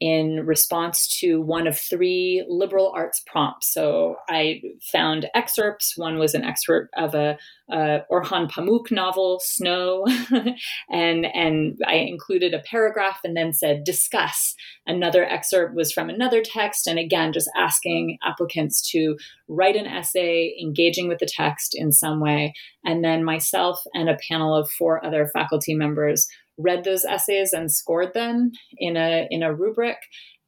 in 0.00 0.46
response 0.46 1.18
to 1.18 1.40
one 1.40 1.66
of 1.66 1.78
three 1.78 2.44
liberal 2.48 2.92
arts 2.94 3.20
prompts. 3.26 3.72
So 3.72 4.16
I 4.28 4.62
found 4.92 5.28
excerpts. 5.34 5.94
One 5.96 6.18
was 6.18 6.34
an 6.34 6.44
excerpt 6.44 6.90
of 6.96 7.14
a, 7.14 7.36
a 7.68 8.02
Orhan 8.10 8.48
Pamuk 8.48 8.92
novel, 8.92 9.40
Snow, 9.42 10.06
and 10.90 11.26
and 11.26 11.78
I 11.84 11.94
included 11.94 12.54
a 12.54 12.60
paragraph 12.60 13.18
and 13.24 13.36
then 13.36 13.52
said 13.52 13.82
discuss. 13.82 14.54
Another 14.86 15.24
excerpt 15.24 15.74
was 15.74 15.92
from 15.92 16.08
another 16.08 16.42
text, 16.42 16.86
and 16.86 16.98
again 16.98 17.32
just 17.32 17.50
asking 17.56 18.18
applicants 18.22 18.88
to 18.92 19.16
write 19.48 19.74
an 19.76 19.86
essay 19.86 20.56
engaging 20.62 21.08
with 21.08 21.18
the 21.18 21.28
text 21.28 21.74
in 21.74 21.90
some 21.90 22.20
way. 22.20 22.54
And 22.84 23.04
then 23.04 23.24
myself 23.24 23.80
and 23.94 24.08
a 24.08 24.18
panel 24.28 24.54
of 24.54 24.70
four 24.70 25.04
other 25.04 25.28
faculty 25.34 25.74
members 25.74 26.28
read 26.58 26.84
those 26.84 27.04
essays 27.04 27.52
and 27.52 27.72
scored 27.72 28.14
them 28.14 28.50
in 28.76 28.96
a 28.96 29.26
in 29.30 29.42
a 29.42 29.54
rubric. 29.54 29.98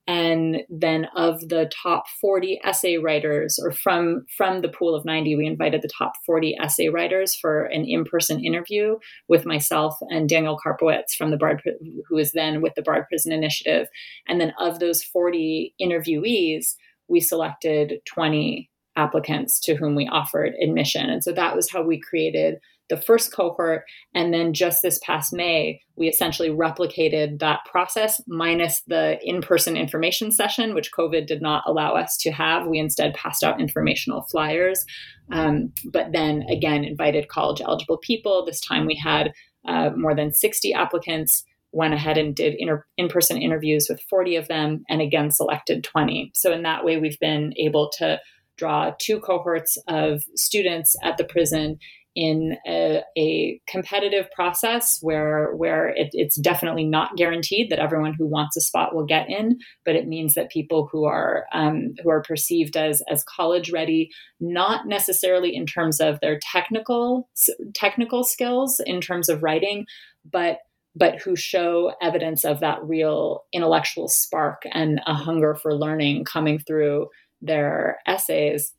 And 0.07 0.63
then 0.69 1.07
of 1.15 1.41
the 1.49 1.71
top 1.83 2.05
40 2.21 2.61
essay 2.65 2.97
writers 2.97 3.61
or 3.63 3.71
from 3.71 4.25
from 4.37 4.61
the 4.61 4.69
pool 4.69 4.95
of 4.95 5.05
90 5.05 5.37
we 5.37 5.47
invited 5.47 5.83
the 5.83 5.91
top 5.97 6.15
40 6.27 6.57
essay 6.61 6.89
writers 6.89 7.37
for 7.37 7.67
an 7.67 7.85
in-person 7.85 8.45
interview 8.45 8.97
with 9.29 9.47
myself 9.47 9.97
and 10.09 10.29
daniel 10.29 10.59
karpowitz 10.59 11.13
from 11.17 11.31
the 11.31 11.37
bard 11.37 11.63
who 12.09 12.19
is 12.19 12.33
then 12.33 12.61
with 12.61 12.75
the 12.75 12.83
bard 12.83 13.05
prison 13.09 13.31
initiative. 13.31 13.87
And 14.27 14.41
then 14.41 14.53
of 14.59 14.81
those 14.81 15.05
40 15.05 15.75
interviewees 15.81 16.75
we 17.07 17.21
selected 17.21 18.01
20 18.07 18.71
applicants 18.97 19.61
to 19.61 19.75
whom 19.75 19.95
we 19.95 20.09
offered 20.09 20.55
admission. 20.63 21.09
And 21.09 21.23
so 21.23 21.33
that 21.33 21.55
was 21.55 21.71
how 21.71 21.83
we 21.83 22.01
created 22.01 22.57
the 22.91 23.01
first 23.01 23.33
cohort. 23.33 23.85
And 24.15 24.35
then 24.35 24.53
just 24.53 24.83
this 24.83 25.01
past 25.03 25.33
May, 25.33 25.81
we 25.97 26.09
essentially 26.09 26.51
replicated 26.51 27.39
that 27.39 27.61
process 27.65 28.21
minus 28.27 28.83
the 28.87 29.19
in 29.23 29.41
person 29.41 29.77
information 29.77 30.33
session, 30.33 30.75
which 30.75 30.93
COVID 30.93 31.27
did 31.27 31.41
not 31.41 31.65
allow 31.67 31.95
us 31.95 32.19
to 32.19 32.31
have. 32.33 32.67
We 32.67 32.79
instead 32.79 33.15
passed 33.15 33.43
out 33.43 33.61
informational 33.61 34.23
flyers. 34.31 34.85
Um, 35.33 35.73
but 35.91 36.13
then 36.13 36.43
again, 36.51 36.85
invited 36.85 37.29
college 37.29 37.63
eligible 37.63 37.99
people. 37.99 38.45
This 38.45 38.61
time 38.61 38.85
we 38.87 39.01
had 39.03 39.33
uh, 39.67 39.91
more 39.97 40.15
than 40.15 40.35
60 40.35 40.75
applicants 40.75 41.45
went 41.73 41.95
ahead 41.95 42.19
and 42.19 42.35
did 42.35 42.55
inter- 42.59 42.85
in-person 42.97 43.41
interviews 43.41 43.87
with 43.89 44.01
40 44.09 44.37
of 44.37 44.49
them 44.49 44.83
and 44.89 45.01
again 45.01 45.31
selected 45.31 45.85
20 45.85 46.33
so 46.35 46.53
in 46.53 46.63
that 46.63 46.85
way 46.85 46.97
we've 46.97 47.19
been 47.21 47.53
able 47.57 47.91
to 47.99 48.19
draw 48.57 48.93
two 48.99 49.21
cohorts 49.21 49.79
of 49.89 50.23
students 50.35 50.97
at 51.03 51.17
the 51.17 51.25
prison 51.25 51.79
in 52.17 52.57
a, 52.67 53.03
a, 53.17 53.61
competitive 53.69 54.29
process 54.33 54.99
where 55.01 55.55
where 55.55 55.89
it, 55.89 56.09
it's 56.13 56.37
definitely 56.37 56.85
not 56.85 57.17
guaranteed 57.17 57.71
that 57.71 57.79
everyone 57.79 58.15
who 58.15 58.27
wants 58.27 58.57
a 58.57 58.61
spot 58.61 58.95
will 58.95 59.05
get 59.05 59.29
in, 59.31 59.59
but 59.85 59.95
it 59.95 60.09
means 60.09 60.35
that 60.35 60.51
people 60.51 60.89
who 60.91 61.05
are 61.05 61.45
um, 61.53 61.95
who 62.03 62.11
are 62.11 62.23
perceived 62.23 62.77
as 62.77 63.03
as 63.09 63.25
college 63.25 63.71
ready, 63.71 64.11
not 64.41 64.87
necessarily 64.87 65.55
in 65.55 65.67
terms 65.67 66.01
of 66.01 66.19
their 66.21 66.39
technical 66.41 67.29
technical 67.75 68.25
skills 68.25 68.81
in 68.85 69.01
terms 69.01 69.29
of 69.29 69.43
writing, 69.43 69.87
but 70.31 70.59
but 70.97 71.21
who 71.21 71.37
show 71.37 71.93
evidence 72.03 72.45
of 72.45 72.61
that 72.61 72.83
real 72.83 73.45
intellectual 73.53 74.09
spark 74.09 74.63
and 74.73 75.01
a 75.07 75.15
hunger 75.15 75.55
for 75.55 75.75
learning 75.75 76.25
coming 76.25 76.59
through 76.59 77.09
their 77.41 77.99
essays, 78.07 78.73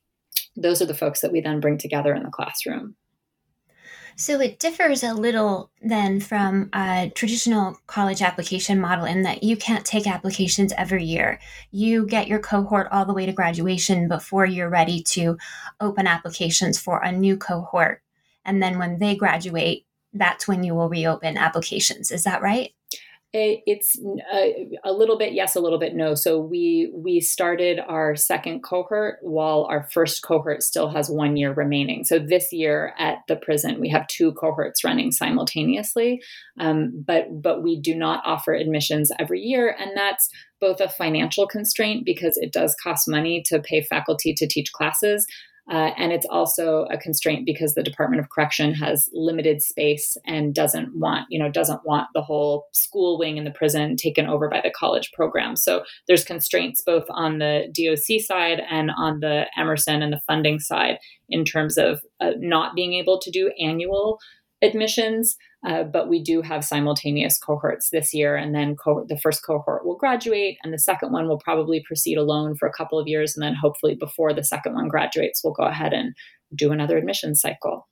those 0.56 0.82
are 0.82 0.86
the 0.86 0.94
folks 0.94 1.22
that 1.22 1.32
we 1.32 1.42
then 1.42 1.60
bring 1.60 1.78
together 1.78 2.14
in 2.14 2.24
the 2.24 2.30
classroom. 2.30 2.96
So 4.16 4.40
it 4.40 4.60
differs 4.60 5.04
a 5.04 5.14
little 5.14 5.72
then 5.82 6.20
from 6.20 6.70
a 6.74 7.12
traditional 7.16 7.78
college 7.88 8.22
application 8.22 8.80
model 8.80 9.06
in 9.06 9.24
that 9.24 9.44
you 9.44 9.58
can't 9.58 9.86
take 9.86 10.08
applications 10.08 10.74
every 10.78 11.04
year. 11.04 11.40
You 11.72 12.06
get 12.06 12.28
your 12.28 12.40
cohort 12.40 12.88
all 12.92 13.06
the 13.06 13.14
way 13.14 13.26
to 13.26 13.34
graduation 13.34 14.08
before 14.08 14.46
you're 14.46 14.70
ready 14.70 15.02
to 15.04 15.38
open 15.80 16.08
applications 16.08 16.80
for 16.80 17.00
a 17.00 17.12
new 17.12 17.38
cohort. 17.38 18.02
And 18.46 18.62
then 18.62 18.78
when 18.78 19.00
they 19.00 19.16
graduate, 19.16 19.86
that's 20.14 20.48
when 20.48 20.64
you 20.64 20.76
will 20.76 20.90
reopen 20.90 21.38
applications. 21.38 22.12
Is 22.12 22.24
that 22.24 22.42
right? 22.42 22.74
It's 23.34 23.98
a, 24.34 24.68
a, 24.84 24.92
little 24.92 25.18
bit 25.18 25.32
yes, 25.32 25.56
a 25.56 25.62
little 25.62 25.80
bit 25.80 25.96
no. 25.96 26.16
So 26.16 26.40
we 26.40 26.92
we 26.94 27.22
started 27.22 27.80
our 27.80 28.16
second 28.16 28.62
cohort 28.62 29.20
while 29.22 29.66
our 29.70 29.88
first 29.92 30.22
cohort 30.22 30.64
still 30.64 30.90
has 30.90 31.10
one 31.10 31.38
year 31.38 31.54
remaining. 31.54 32.04
So 32.04 32.20
this 32.20 32.52
year 32.52 32.94
at 33.00 33.20
the 33.30 33.38
prison 33.38 33.80
we 33.80 33.90
have 33.90 34.08
two 34.08 34.34
cohorts 34.34 34.84
running 34.84 35.12
simultaneously, 35.12 36.22
um, 36.60 36.92
but 37.08 37.42
but 37.42 37.64
we 37.64 37.80
do 37.80 37.96
not 37.96 38.22
offer 38.26 38.54
admissions 38.54 39.12
every 39.18 39.40
year, 39.40 39.76
and 39.80 39.92
that's 39.96 40.30
both 40.60 40.82
a 40.82 40.90
financial 40.90 41.48
constraint 41.48 42.06
because 42.06 42.38
it 42.38 42.52
does 42.52 42.76
cost 42.84 43.08
money 43.08 43.42
to 43.48 43.60
pay 43.60 43.82
faculty 43.82 44.34
to 44.34 44.48
teach 44.48 44.74
classes, 44.74 45.26
uh, 45.72 45.92
and 45.98 46.12
it's 46.12 46.26
also 46.30 46.86
a 46.92 46.98
constraint 46.98 47.46
because 47.46 47.76
the 47.76 47.84
Department 47.84 48.20
of 48.20 48.30
Correction 48.30 48.74
has 48.74 49.10
limited 49.14 49.62
space 49.62 50.18
and 50.28 50.54
doesn't 50.54 50.94
want, 50.94 51.28
you 51.30 51.40
know, 51.40 51.50
doesn't 51.50 51.86
want 51.86 52.10
the 52.14 52.22
whole 52.22 52.66
school 52.74 53.18
wing 53.18 53.38
in 53.38 53.46
the 53.46 53.52
prison 53.52 53.96
taken 53.96 54.28
over 54.28 54.50
by 54.50 54.60
the 54.62 54.70
college 54.70 55.14
program. 55.14 55.56
So 55.56 55.84
there's 56.10 56.26
constraints 56.26 56.82
both 56.86 57.06
on 57.10 57.40
the 57.40 57.72
DOC 57.74 58.20
side 58.20 58.62
and 58.70 58.92
on 58.98 59.22
the 59.22 59.46
Emerson 59.58 60.02
and 60.02 60.12
the 60.12 60.20
funding 60.28 60.60
side 60.60 60.98
in 61.30 61.46
terms 61.46 61.78
of 61.78 62.02
uh, 62.20 62.32
not 62.38 62.76
being 62.76 62.94
able 62.94 63.18
to 63.20 63.32
do 63.32 63.50
annual 63.58 64.20
admissions. 64.62 65.36
Uh, 65.66 65.84
but 65.84 66.10
we 66.10 66.22
do 66.22 66.42
have 66.42 66.66
simultaneous 66.66 67.38
cohorts 67.38 67.90
this 67.92 68.14
year, 68.14 68.36
and 68.36 68.56
then 68.56 68.76
co- 68.76 69.06
the 69.08 69.18
first 69.18 69.46
cohort 69.46 69.86
will 69.86 69.96
graduate, 69.96 70.58
and 70.64 70.74
the 70.74 70.80
second 70.80 71.12
one 71.12 71.28
will 71.28 71.38
probably 71.38 71.84
proceed 71.86 72.18
alone 72.18 72.56
for 72.56 72.68
a 72.68 72.74
couple 72.74 72.98
of 72.98 73.08
years, 73.08 73.36
and 73.36 73.44
then 73.44 73.54
hopefully 73.54 73.96
before 73.96 74.34
the 74.34 74.44
second 74.44 74.74
one 74.74 74.88
graduates, 74.88 75.44
we'll 75.44 75.54
go 75.54 75.64
ahead 75.64 75.94
and 75.94 76.16
do 76.56 76.72
another 76.72 76.98
admission 76.98 77.36
cycle. 77.36 77.88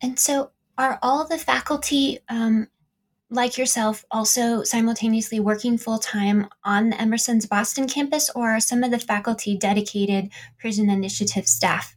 And 0.00 0.18
so, 0.18 0.50
are 0.78 0.98
all 1.02 1.26
the 1.26 1.38
faculty 1.38 2.20
um, 2.28 2.68
like 3.32 3.56
yourself 3.58 4.04
also 4.10 4.62
simultaneously 4.62 5.40
working 5.40 5.78
full 5.78 5.98
time 5.98 6.48
on 6.64 6.92
Emerson's 6.92 7.46
Boston 7.46 7.88
campus, 7.88 8.30
or 8.36 8.50
are 8.52 8.60
some 8.60 8.84
of 8.84 8.92
the 8.92 8.98
faculty 8.98 9.56
dedicated 9.56 10.30
prison 10.58 10.88
initiative 10.88 11.48
staff? 11.48 11.96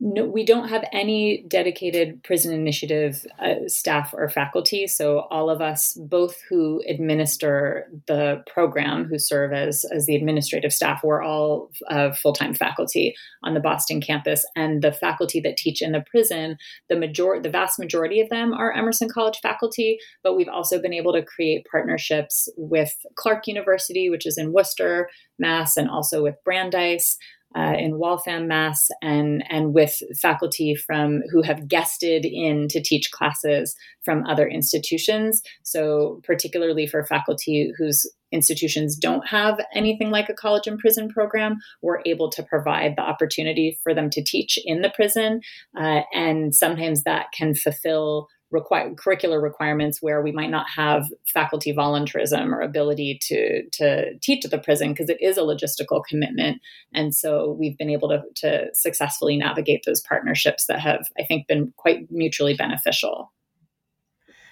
No, 0.00 0.24
we 0.24 0.44
don't 0.44 0.68
have 0.68 0.84
any 0.92 1.44
dedicated 1.46 2.22
prison 2.24 2.52
initiative 2.52 3.24
uh, 3.38 3.68
staff 3.68 4.12
or 4.12 4.28
faculty. 4.28 4.88
So 4.88 5.20
all 5.30 5.48
of 5.48 5.60
us, 5.60 5.96
both 5.98 6.42
who 6.48 6.82
administer 6.88 7.88
the 8.08 8.42
program, 8.52 9.04
who 9.04 9.18
serve 9.18 9.52
as 9.52 9.84
as 9.94 10.06
the 10.06 10.16
administrative 10.16 10.72
staff, 10.72 11.02
we're 11.04 11.22
all 11.22 11.70
uh, 11.88 12.12
full 12.12 12.32
time 12.32 12.54
faculty 12.54 13.14
on 13.44 13.54
the 13.54 13.60
Boston 13.60 14.00
campus, 14.00 14.44
and 14.56 14.82
the 14.82 14.92
faculty 14.92 15.38
that 15.40 15.56
teach 15.56 15.80
in 15.80 15.92
the 15.92 16.04
prison, 16.10 16.56
the 16.88 16.96
major, 16.96 17.40
the 17.40 17.48
vast 17.48 17.78
majority 17.78 18.20
of 18.20 18.28
them 18.30 18.52
are 18.52 18.72
Emerson 18.72 19.08
College 19.08 19.38
faculty. 19.42 19.98
But 20.24 20.36
we've 20.36 20.48
also 20.48 20.82
been 20.82 20.92
able 20.92 21.12
to 21.12 21.22
create 21.22 21.66
partnerships 21.70 22.48
with 22.56 22.92
Clark 23.14 23.46
University, 23.46 24.10
which 24.10 24.26
is 24.26 24.38
in 24.38 24.52
Worcester, 24.52 25.08
Mass, 25.38 25.76
and 25.76 25.88
also 25.88 26.20
with 26.22 26.34
Brandeis 26.44 27.16
uh, 27.56 27.74
in 27.78 27.98
Waltham, 27.98 28.48
Mass, 28.48 28.88
and 29.02 29.44
and 29.48 29.74
with 29.74 30.00
faculty 30.20 30.74
from 30.74 31.22
who 31.30 31.42
have 31.42 31.68
guested 31.68 32.24
in 32.24 32.68
to 32.68 32.82
teach 32.82 33.10
classes 33.10 33.76
from 34.04 34.24
other 34.26 34.48
institutions. 34.48 35.42
So 35.62 36.20
particularly 36.24 36.86
for 36.86 37.04
faculty 37.04 37.72
whose 37.78 38.10
institutions 38.32 38.96
don't 38.96 39.26
have 39.28 39.60
anything 39.74 40.10
like 40.10 40.28
a 40.28 40.34
college 40.34 40.66
and 40.66 40.78
prison 40.78 41.08
program, 41.08 41.56
we're 41.82 42.02
able 42.04 42.28
to 42.30 42.42
provide 42.42 42.94
the 42.96 43.02
opportunity 43.02 43.78
for 43.82 43.94
them 43.94 44.10
to 44.10 44.24
teach 44.24 44.58
in 44.64 44.82
the 44.82 44.90
prison, 44.90 45.40
uh, 45.78 46.00
and 46.12 46.54
sometimes 46.54 47.04
that 47.04 47.26
can 47.32 47.54
fulfill 47.54 48.28
require 48.54 48.94
curricular 48.94 49.42
requirements 49.42 50.00
where 50.00 50.22
we 50.22 50.32
might 50.32 50.48
not 50.48 50.66
have 50.70 51.12
faculty 51.26 51.72
voluntarism 51.72 52.54
or 52.54 52.60
ability 52.60 53.18
to 53.20 53.68
to 53.70 54.16
teach 54.20 54.44
at 54.44 54.50
the 54.50 54.58
prison 54.58 54.92
because 54.92 55.10
it 55.10 55.20
is 55.20 55.36
a 55.36 55.42
logistical 55.42 56.02
commitment. 56.08 56.62
And 56.94 57.14
so 57.14 57.56
we've 57.58 57.76
been 57.76 57.90
able 57.90 58.08
to, 58.08 58.22
to 58.36 58.68
successfully 58.72 59.36
navigate 59.36 59.82
those 59.84 60.00
partnerships 60.00 60.66
that 60.66 60.80
have 60.80 61.06
i 61.18 61.24
think 61.24 61.46
been 61.48 61.72
quite 61.76 62.10
mutually 62.10 62.54
beneficial. 62.54 63.32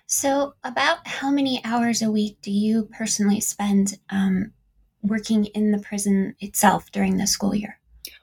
So 0.06 0.54
about 0.64 1.06
how 1.06 1.30
many 1.30 1.62
hours 1.64 2.02
a 2.02 2.10
week 2.10 2.38
do 2.42 2.50
you 2.50 2.88
personally 2.92 3.40
spend 3.40 3.98
um, 4.10 4.52
working 5.02 5.46
in 5.46 5.70
the 5.70 5.78
prison 5.78 6.34
itself 6.40 6.90
during 6.90 7.16
the 7.16 7.26
school 7.26 7.54
year 7.54 7.78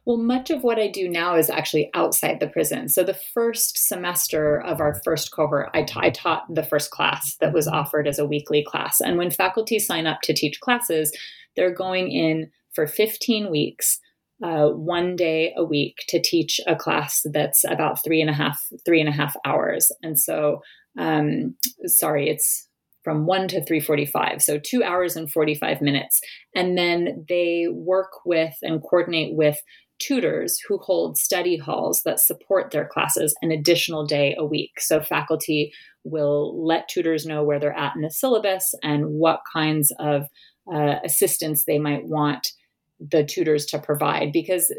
well, 0.05 0.17
much 0.17 0.49
of 0.49 0.63
what 0.63 0.79
I 0.79 0.87
do 0.87 1.07
now 1.07 1.35
is 1.35 1.49
actually 1.49 1.89
outside 1.93 2.39
the 2.39 2.47
prison. 2.47 2.89
So 2.89 3.03
the 3.03 3.19
first 3.33 3.77
semester 3.77 4.61
of 4.61 4.79
our 4.79 4.99
first 5.03 5.31
cohort, 5.31 5.69
I, 5.73 5.83
ta- 5.83 6.01
I 6.01 6.09
taught 6.09 6.45
the 6.49 6.63
first 6.63 6.91
class 6.91 7.35
that 7.41 7.53
was 7.53 7.67
offered 7.67 8.07
as 8.07 8.17
a 8.17 8.25
weekly 8.25 8.63
class. 8.67 9.01
And 9.01 9.17
when 9.17 9.31
faculty 9.31 9.77
sign 9.77 10.07
up 10.07 10.21
to 10.23 10.33
teach 10.33 10.59
classes, 10.61 11.15
they're 11.55 11.73
going 11.73 12.11
in 12.11 12.49
for 12.73 12.87
15 12.87 13.51
weeks. 13.51 13.99
Uh, 14.41 14.69
one 14.69 15.17
day 15.17 15.53
a 15.57 15.65
week 15.65 16.05
to 16.07 16.21
teach 16.21 16.61
a 16.65 16.73
class 16.73 17.25
that's 17.33 17.65
about 17.65 18.01
three 18.01 18.21
and 18.21 18.29
a 18.29 18.33
half 18.33 18.57
three 18.85 19.01
and 19.01 19.09
a 19.09 19.11
half 19.11 19.35
hours 19.43 19.91
and 20.01 20.17
so 20.17 20.61
um, 20.97 21.53
sorry 21.83 22.29
it's 22.29 22.65
from 23.03 23.25
1 23.25 23.49
to 23.49 23.59
3:45 23.59 24.41
so 24.41 24.57
2 24.57 24.81
hours 24.81 25.17
and 25.17 25.29
45 25.29 25.81
minutes 25.81 26.21
and 26.55 26.77
then 26.77 27.25
they 27.27 27.67
work 27.69 28.11
with 28.25 28.55
and 28.61 28.81
coordinate 28.81 29.35
with 29.35 29.61
tutors 29.99 30.59
who 30.67 30.77
hold 30.77 31.17
study 31.17 31.57
halls 31.57 32.01
that 32.03 32.19
support 32.19 32.71
their 32.71 32.85
classes 32.85 33.35
an 33.41 33.51
additional 33.51 34.05
day 34.05 34.35
a 34.37 34.45
week. 34.45 34.79
So 34.79 35.01
faculty 35.01 35.73
will 36.03 36.65
let 36.65 36.87
tutors 36.87 37.25
know 37.25 37.43
where 37.43 37.59
they're 37.59 37.77
at 37.77 37.95
in 37.95 38.01
the 38.01 38.09
syllabus 38.09 38.73
and 38.81 39.05
what 39.07 39.41
kinds 39.51 39.93
of 39.99 40.27
uh, 40.73 40.95
assistance 41.03 41.65
they 41.65 41.79
might 41.79 42.05
want 42.05 42.53
the 42.99 43.23
tutors 43.23 43.65
to 43.65 43.79
provide 43.79 44.31
because 44.31 44.73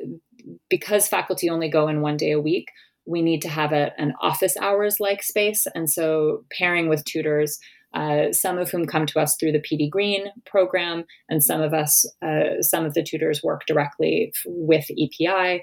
because 0.68 1.08
faculty 1.08 1.48
only 1.48 1.70
go 1.70 1.88
in 1.88 2.02
one 2.02 2.16
day 2.16 2.32
a 2.32 2.40
week 2.40 2.68
we 3.06 3.22
need 3.22 3.40
to 3.40 3.48
have 3.48 3.72
a, 3.72 3.98
an 3.98 4.12
office 4.20 4.56
hours 4.58 5.00
like 5.00 5.22
space 5.22 5.66
and 5.74 5.90
so 5.90 6.44
pairing 6.50 6.88
with 6.88 7.04
tutors 7.04 7.58
uh, 7.94 8.32
some 8.32 8.58
of 8.58 8.70
whom 8.70 8.86
come 8.86 9.06
to 9.06 9.20
us 9.20 9.36
through 9.36 9.52
the 9.52 9.60
Petey 9.60 9.88
Greene 9.88 10.26
program, 10.46 11.04
and 11.28 11.42
some 11.42 11.60
of 11.60 11.74
us, 11.74 12.06
uh, 12.22 12.60
some 12.60 12.84
of 12.84 12.94
the 12.94 13.02
tutors 13.02 13.42
work 13.42 13.62
directly 13.66 14.32
with 14.46 14.86
EPI. 14.90 15.62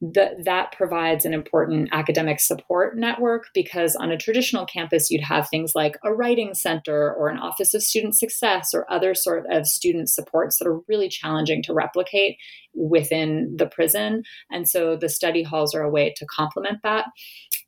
That 0.00 0.44
that 0.44 0.70
provides 0.70 1.24
an 1.24 1.34
important 1.34 1.88
academic 1.90 2.38
support 2.38 2.96
network 2.96 3.46
because 3.52 3.96
on 3.96 4.12
a 4.12 4.16
traditional 4.16 4.64
campus, 4.64 5.10
you'd 5.10 5.24
have 5.24 5.48
things 5.48 5.72
like 5.74 5.96
a 6.04 6.14
writing 6.14 6.54
center 6.54 7.12
or 7.14 7.28
an 7.28 7.38
office 7.40 7.74
of 7.74 7.82
student 7.82 8.16
success 8.16 8.72
or 8.72 8.88
other 8.88 9.12
sort 9.16 9.46
of 9.50 9.66
student 9.66 10.08
supports 10.08 10.58
that 10.58 10.68
are 10.68 10.78
really 10.86 11.08
challenging 11.08 11.64
to 11.64 11.74
replicate 11.74 12.36
within 12.74 13.52
the 13.58 13.66
prison. 13.66 14.22
And 14.52 14.68
so 14.68 14.96
the 14.96 15.08
study 15.08 15.42
halls 15.42 15.74
are 15.74 15.82
a 15.82 15.90
way 15.90 16.14
to 16.16 16.26
complement 16.26 16.78
that. 16.84 17.06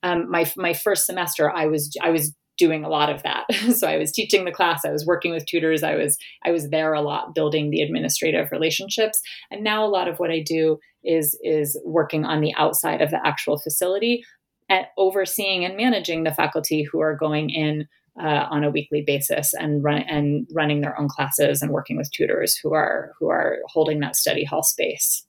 Um, 0.05 0.31
my 0.31 0.49
my 0.57 0.73
first 0.73 1.07
semester, 1.07 1.51
I 1.51 1.67
was 1.67 1.97
I 2.01 2.11
was 2.11 2.33
doing 2.61 2.85
a 2.85 2.89
lot 2.89 3.11
of 3.11 3.23
that. 3.25 3.45
so 3.75 3.89
I 3.89 3.97
was 3.97 4.13
teaching 4.13 4.45
the 4.45 4.53
class, 4.53 4.85
I 4.85 4.91
was 4.91 5.07
working 5.07 5.33
with 5.33 5.47
tutors, 5.47 5.83
I 5.83 5.97
was 5.97 6.17
I 6.45 6.53
was 6.53 6.69
there 6.69 6.93
a 6.93 7.01
lot 7.01 7.35
building 7.35 7.71
the 7.71 7.81
administrative 7.81 8.53
relationships. 8.53 9.21
And 9.51 9.65
now 9.65 9.85
a 9.85 9.89
lot 9.89 10.07
of 10.07 10.19
what 10.19 10.31
I 10.31 10.41
do 10.41 10.79
is 11.03 11.37
is 11.43 11.81
working 11.85 12.25
on 12.25 12.41
the 12.41 12.55
outside 12.55 13.01
of 13.01 13.11
the 13.11 13.27
actual 13.27 13.59
facility 13.59 14.23
at 14.69 14.89
overseeing 14.97 15.65
and 15.65 15.77
managing 15.77 16.23
the 16.23 16.35
faculty 16.35 16.85
who 16.85 17.01
are 17.01 17.17
going 17.17 17.51
in 17.51 17.89
uh, 18.21 18.47
on 18.51 18.63
a 18.63 18.71
weekly 18.71 19.03
basis 19.03 19.55
and 19.55 19.83
run 19.83 20.03
and 20.03 20.47
running 20.53 20.83
their 20.83 20.99
own 21.01 21.09
classes 21.09 21.63
and 21.63 21.73
working 21.73 21.97
with 21.97 22.11
tutors 22.13 22.57
who 22.57 22.75
are 22.75 23.13
who 23.19 23.29
are 23.29 23.59
holding 23.67 24.01
that 24.01 24.17
study 24.17 24.45
hall 24.45 24.63
space. 24.63 25.27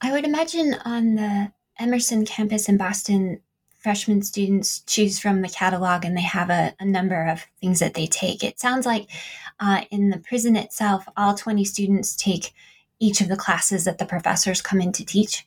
I 0.00 0.12
would 0.12 0.24
imagine 0.24 0.76
on 0.84 1.16
the 1.16 1.52
Emerson 1.78 2.24
campus 2.24 2.68
in 2.68 2.76
Boston, 2.76 3.40
freshman 3.78 4.22
students 4.22 4.80
choose 4.80 5.18
from 5.18 5.42
the 5.42 5.48
catalog 5.48 6.04
and 6.04 6.16
they 6.16 6.22
have 6.22 6.50
a, 6.50 6.74
a 6.80 6.84
number 6.84 7.26
of 7.26 7.44
things 7.60 7.80
that 7.80 7.94
they 7.94 8.06
take. 8.06 8.42
It 8.42 8.58
sounds 8.58 8.86
like 8.86 9.08
uh, 9.60 9.82
in 9.90 10.10
the 10.10 10.18
prison 10.18 10.56
itself, 10.56 11.08
all 11.16 11.34
20 11.34 11.64
students 11.64 12.16
take 12.16 12.52
each 12.98 13.20
of 13.20 13.28
the 13.28 13.36
classes 13.36 13.84
that 13.84 13.98
the 13.98 14.06
professors 14.06 14.62
come 14.62 14.80
in 14.80 14.92
to 14.92 15.04
teach. 15.04 15.46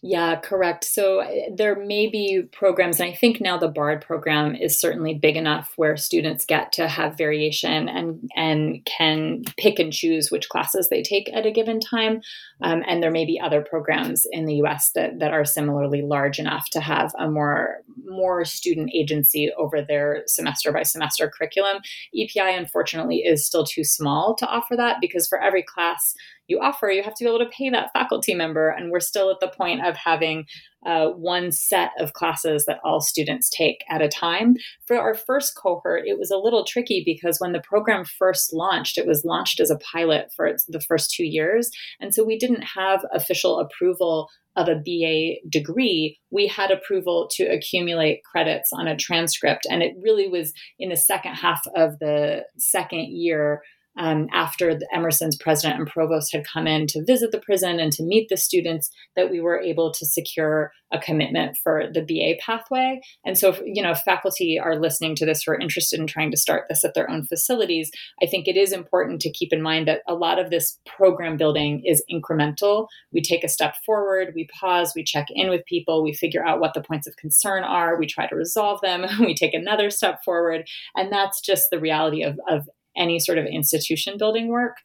Yeah, 0.00 0.36
correct. 0.36 0.84
So 0.84 1.22
uh, 1.22 1.30
there 1.52 1.74
may 1.74 2.06
be 2.06 2.42
programs, 2.52 3.00
and 3.00 3.10
I 3.10 3.14
think 3.14 3.40
now 3.40 3.58
the 3.58 3.68
BARD 3.68 4.00
program 4.00 4.54
is 4.54 4.78
certainly 4.78 5.14
big 5.14 5.36
enough 5.36 5.72
where 5.74 5.96
students 5.96 6.44
get 6.44 6.70
to 6.74 6.86
have 6.86 7.18
variation 7.18 7.88
and 7.88 8.30
and 8.36 8.84
can 8.84 9.42
pick 9.56 9.80
and 9.80 9.92
choose 9.92 10.30
which 10.30 10.48
classes 10.48 10.88
they 10.88 11.02
take 11.02 11.28
at 11.34 11.46
a 11.46 11.50
given 11.50 11.80
time. 11.80 12.20
Um, 12.62 12.84
and 12.86 13.02
there 13.02 13.10
may 13.10 13.24
be 13.24 13.40
other 13.40 13.60
programs 13.60 14.24
in 14.30 14.44
the 14.44 14.54
U.S. 14.56 14.92
that 14.94 15.18
that 15.18 15.32
are 15.32 15.44
similarly 15.44 16.02
large 16.02 16.38
enough 16.38 16.70
to 16.70 16.80
have 16.80 17.12
a 17.18 17.28
more 17.28 17.78
more 18.06 18.44
student 18.44 18.90
agency 18.94 19.50
over 19.58 19.82
their 19.82 20.22
semester 20.26 20.70
by 20.70 20.84
semester 20.84 21.28
curriculum. 21.36 21.78
EPI, 22.14 22.54
unfortunately, 22.54 23.18
is 23.18 23.44
still 23.44 23.64
too 23.64 23.82
small 23.82 24.36
to 24.36 24.46
offer 24.46 24.76
that 24.76 24.98
because 25.00 25.26
for 25.26 25.42
every 25.42 25.64
class 25.64 26.14
you 26.48 26.60
offer, 26.60 26.90
you 26.90 27.02
have 27.02 27.14
to 27.14 27.24
be 27.24 27.28
able 27.28 27.38
to 27.38 27.50
pay 27.56 27.70
that 27.70 27.92
faculty 27.92 28.34
member. 28.34 28.70
And 28.70 28.90
we're 28.90 29.00
still 29.00 29.30
at 29.30 29.40
the 29.40 29.48
point 29.48 29.86
of 29.86 29.96
having 29.96 30.46
uh, 30.86 31.08
one 31.08 31.52
set 31.52 31.90
of 31.98 32.12
classes 32.12 32.64
that 32.66 32.80
all 32.84 33.00
students 33.00 33.50
take 33.50 33.84
at 33.90 34.02
a 34.02 34.08
time. 34.08 34.54
For 34.86 34.98
our 34.98 35.14
first 35.14 35.56
cohort, 35.56 36.02
it 36.06 36.18
was 36.18 36.30
a 36.30 36.38
little 36.38 36.64
tricky 36.64 37.02
because 37.04 37.38
when 37.38 37.52
the 37.52 37.60
program 37.60 38.04
first 38.04 38.52
launched, 38.52 38.96
it 38.96 39.06
was 39.06 39.24
launched 39.24 39.60
as 39.60 39.70
a 39.70 39.78
pilot 39.92 40.30
for 40.34 40.50
the 40.68 40.80
first 40.80 41.12
two 41.12 41.24
years. 41.24 41.70
And 42.00 42.14
so 42.14 42.24
we 42.24 42.38
didn't 42.38 42.64
have 42.76 43.04
official 43.12 43.58
approval 43.60 44.28
of 44.56 44.66
a 44.66 44.74
BA 44.74 45.36
degree, 45.48 46.18
we 46.32 46.48
had 46.48 46.72
approval 46.72 47.28
to 47.30 47.44
accumulate 47.44 48.24
credits 48.24 48.70
on 48.72 48.88
a 48.88 48.96
transcript. 48.96 49.66
And 49.70 49.84
it 49.84 49.94
really 50.02 50.26
was 50.26 50.52
in 50.80 50.88
the 50.88 50.96
second 50.96 51.34
half 51.34 51.60
of 51.76 51.98
the 52.00 52.42
second 52.58 53.16
year 53.16 53.62
um, 53.98 54.28
after 54.32 54.78
Emerson's 54.92 55.36
president 55.36 55.78
and 55.78 55.88
provost 55.88 56.32
had 56.32 56.46
come 56.46 56.66
in 56.66 56.86
to 56.88 57.04
visit 57.04 57.32
the 57.32 57.40
prison 57.40 57.80
and 57.80 57.92
to 57.92 58.02
meet 58.02 58.28
the 58.28 58.36
students 58.36 58.90
that 59.16 59.30
we 59.30 59.40
were 59.40 59.60
able 59.60 59.92
to 59.92 60.06
secure 60.06 60.72
a 60.92 60.98
commitment 60.98 61.56
for 61.62 61.84
the 61.92 62.00
BA 62.00 62.40
pathway. 62.40 63.00
And 63.24 63.36
so, 63.36 63.50
if, 63.50 63.60
you 63.64 63.82
know, 63.82 63.90
if 63.90 63.98
faculty 63.98 64.58
are 64.58 64.78
listening 64.78 65.14
to 65.16 65.26
this 65.26 65.42
who 65.42 65.52
are 65.52 65.60
interested 65.60 66.00
in 66.00 66.06
trying 66.06 66.30
to 66.30 66.36
start 66.36 66.64
this 66.68 66.84
at 66.84 66.94
their 66.94 67.10
own 67.10 67.24
facilities, 67.26 67.90
I 68.22 68.26
think 68.26 68.48
it 68.48 68.56
is 68.56 68.72
important 68.72 69.20
to 69.22 69.32
keep 69.32 69.52
in 69.52 69.60
mind 69.60 69.86
that 69.88 70.02
a 70.08 70.14
lot 70.14 70.38
of 70.38 70.50
this 70.50 70.78
program 70.86 71.36
building 71.36 71.82
is 71.84 72.02
incremental. 72.10 72.86
We 73.12 73.20
take 73.20 73.44
a 73.44 73.48
step 73.48 73.76
forward, 73.84 74.32
we 74.34 74.48
pause, 74.58 74.92
we 74.94 75.04
check 75.04 75.26
in 75.30 75.50
with 75.50 75.66
people, 75.66 76.02
we 76.02 76.14
figure 76.14 76.46
out 76.46 76.60
what 76.60 76.72
the 76.72 76.82
points 76.82 77.06
of 77.06 77.16
concern 77.16 77.64
are, 77.64 77.98
we 77.98 78.06
try 78.06 78.26
to 78.26 78.36
resolve 78.36 78.80
them, 78.80 79.04
we 79.20 79.34
take 79.34 79.54
another 79.54 79.90
step 79.90 80.24
forward. 80.24 80.66
And 80.94 81.12
that's 81.12 81.40
just 81.40 81.66
the 81.70 81.80
reality 81.80 82.22
of, 82.22 82.38
of 82.48 82.68
any 82.98 83.18
sort 83.18 83.38
of 83.38 83.46
institution 83.46 84.18
building 84.18 84.48
work. 84.48 84.76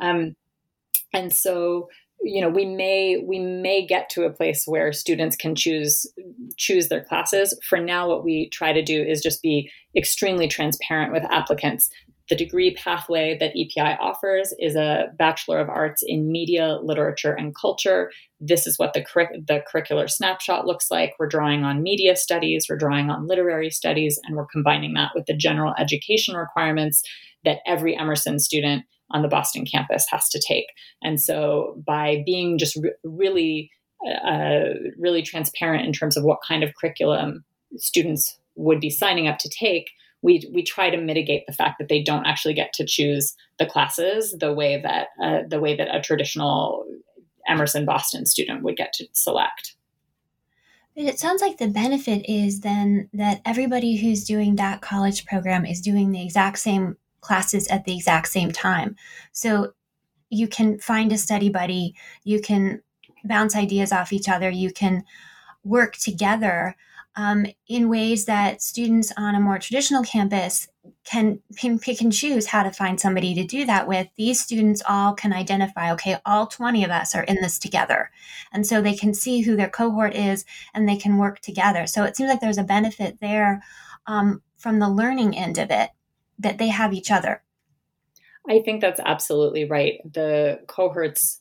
Um, 0.00 0.36
and 1.12 1.32
so 1.32 1.88
you 2.22 2.40
know 2.40 2.48
we 2.48 2.64
may 2.64 3.22
we 3.26 3.38
may 3.38 3.86
get 3.86 4.08
to 4.10 4.24
a 4.24 4.32
place 4.32 4.64
where 4.66 4.92
students 4.92 5.36
can 5.36 5.54
choose 5.54 6.06
choose 6.56 6.88
their 6.88 7.04
classes 7.04 7.58
for 7.68 7.78
now 7.78 8.08
what 8.08 8.24
we 8.24 8.48
try 8.50 8.72
to 8.72 8.82
do 8.82 9.02
is 9.02 9.20
just 9.20 9.42
be 9.42 9.70
extremely 9.94 10.48
transparent 10.48 11.12
with 11.12 11.24
applicants 11.24 11.90
the 12.28 12.36
degree 12.36 12.74
pathway 12.74 13.36
that 13.38 13.52
EPI 13.56 13.96
offers 14.00 14.52
is 14.58 14.74
a 14.74 15.12
Bachelor 15.16 15.60
of 15.60 15.68
Arts 15.68 16.02
in 16.04 16.30
Media, 16.30 16.78
Literature, 16.82 17.32
and 17.32 17.54
Culture. 17.54 18.10
This 18.40 18.66
is 18.66 18.78
what 18.78 18.94
the, 18.94 19.04
curric- 19.04 19.46
the 19.46 19.62
curricular 19.72 20.10
snapshot 20.10 20.66
looks 20.66 20.90
like. 20.90 21.14
We're 21.18 21.28
drawing 21.28 21.62
on 21.62 21.84
media 21.84 22.16
studies, 22.16 22.66
we're 22.68 22.78
drawing 22.78 23.10
on 23.10 23.28
literary 23.28 23.70
studies, 23.70 24.18
and 24.24 24.36
we're 24.36 24.46
combining 24.46 24.94
that 24.94 25.12
with 25.14 25.26
the 25.26 25.36
general 25.36 25.74
education 25.78 26.34
requirements 26.34 27.02
that 27.46 27.60
every 27.66 27.96
Emerson 27.96 28.38
student 28.38 28.84
on 29.10 29.22
the 29.22 29.28
Boston 29.28 29.64
campus 29.64 30.04
has 30.10 30.28
to 30.28 30.42
take. 30.46 30.66
And 31.02 31.20
so 31.20 31.82
by 31.86 32.22
being 32.26 32.58
just 32.58 32.76
re- 32.76 32.92
really, 33.04 33.70
uh, 34.06 34.74
really 34.98 35.22
transparent 35.22 35.86
in 35.86 35.92
terms 35.92 36.16
of 36.16 36.24
what 36.24 36.40
kind 36.46 36.62
of 36.62 36.74
curriculum 36.74 37.44
students 37.76 38.38
would 38.56 38.80
be 38.80 38.90
signing 38.90 39.28
up 39.28 39.38
to 39.38 39.48
take, 39.48 39.90
we 40.22 40.42
we 40.52 40.62
try 40.62 40.90
to 40.90 40.96
mitigate 40.96 41.44
the 41.46 41.52
fact 41.52 41.78
that 41.78 41.88
they 41.88 42.02
don't 42.02 42.26
actually 42.26 42.54
get 42.54 42.72
to 42.74 42.86
choose 42.86 43.34
the 43.58 43.66
classes 43.66 44.34
the 44.40 44.52
way 44.52 44.80
that 44.82 45.08
uh, 45.22 45.46
the 45.48 45.60
way 45.60 45.76
that 45.76 45.94
a 45.94 46.00
traditional 46.00 46.84
Emerson 47.48 47.84
Boston 47.84 48.26
student 48.26 48.62
would 48.62 48.76
get 48.76 48.92
to 48.94 49.06
select. 49.12 49.76
But 50.96 51.04
it 51.04 51.18
sounds 51.18 51.42
like 51.42 51.58
the 51.58 51.68
benefit 51.68 52.24
is 52.28 52.60
then 52.60 53.10
that 53.12 53.42
everybody 53.44 53.96
who's 53.96 54.24
doing 54.24 54.56
that 54.56 54.80
college 54.80 55.26
program 55.26 55.66
is 55.66 55.80
doing 55.82 56.10
the 56.10 56.24
exact 56.24 56.58
same 56.58 56.96
classes 57.20 57.66
at 57.68 57.84
the 57.84 57.94
exact 57.94 58.28
same 58.28 58.52
time. 58.52 58.96
So 59.32 59.72
you 60.30 60.48
can 60.48 60.78
find 60.78 61.12
a 61.12 61.18
study 61.18 61.48
buddy, 61.48 61.94
you 62.24 62.40
can 62.40 62.82
bounce 63.24 63.56
ideas 63.56 63.92
off 63.92 64.12
each 64.12 64.28
other, 64.28 64.50
you 64.50 64.72
can 64.72 65.04
work 65.64 65.96
together 65.96 66.76
um, 67.16 67.46
in 67.66 67.88
ways 67.88 68.26
that 68.26 68.60
students 68.60 69.12
on 69.16 69.34
a 69.34 69.40
more 69.40 69.58
traditional 69.58 70.02
campus 70.02 70.68
can 71.04 71.40
pick 71.56 72.00
and 72.00 72.12
choose 72.12 72.46
how 72.46 72.62
to 72.62 72.70
find 72.70 73.00
somebody 73.00 73.34
to 73.34 73.44
do 73.44 73.64
that 73.64 73.88
with. 73.88 74.06
These 74.16 74.40
students 74.40 74.82
all 74.86 75.14
can 75.14 75.32
identify, 75.32 75.92
okay, 75.92 76.18
all 76.26 76.46
20 76.46 76.84
of 76.84 76.90
us 76.90 77.14
are 77.14 77.22
in 77.24 77.36
this 77.36 77.58
together. 77.58 78.10
And 78.52 78.66
so 78.66 78.80
they 78.80 78.94
can 78.94 79.14
see 79.14 79.40
who 79.40 79.56
their 79.56 79.70
cohort 79.70 80.14
is 80.14 80.44
and 80.74 80.86
they 80.86 80.96
can 80.96 81.16
work 81.16 81.40
together. 81.40 81.86
So 81.86 82.04
it 82.04 82.16
seems 82.16 82.28
like 82.28 82.40
there's 82.40 82.58
a 82.58 82.64
benefit 82.64 83.18
there 83.20 83.62
um, 84.06 84.42
from 84.58 84.78
the 84.78 84.90
learning 84.90 85.36
end 85.36 85.58
of 85.58 85.70
it 85.70 85.90
that 86.38 86.58
they 86.58 86.68
have 86.68 86.92
each 86.92 87.10
other. 87.10 87.42
I 88.48 88.60
think 88.60 88.80
that's 88.80 89.00
absolutely 89.04 89.64
right. 89.64 90.00
The 90.10 90.60
cohorts 90.66 91.40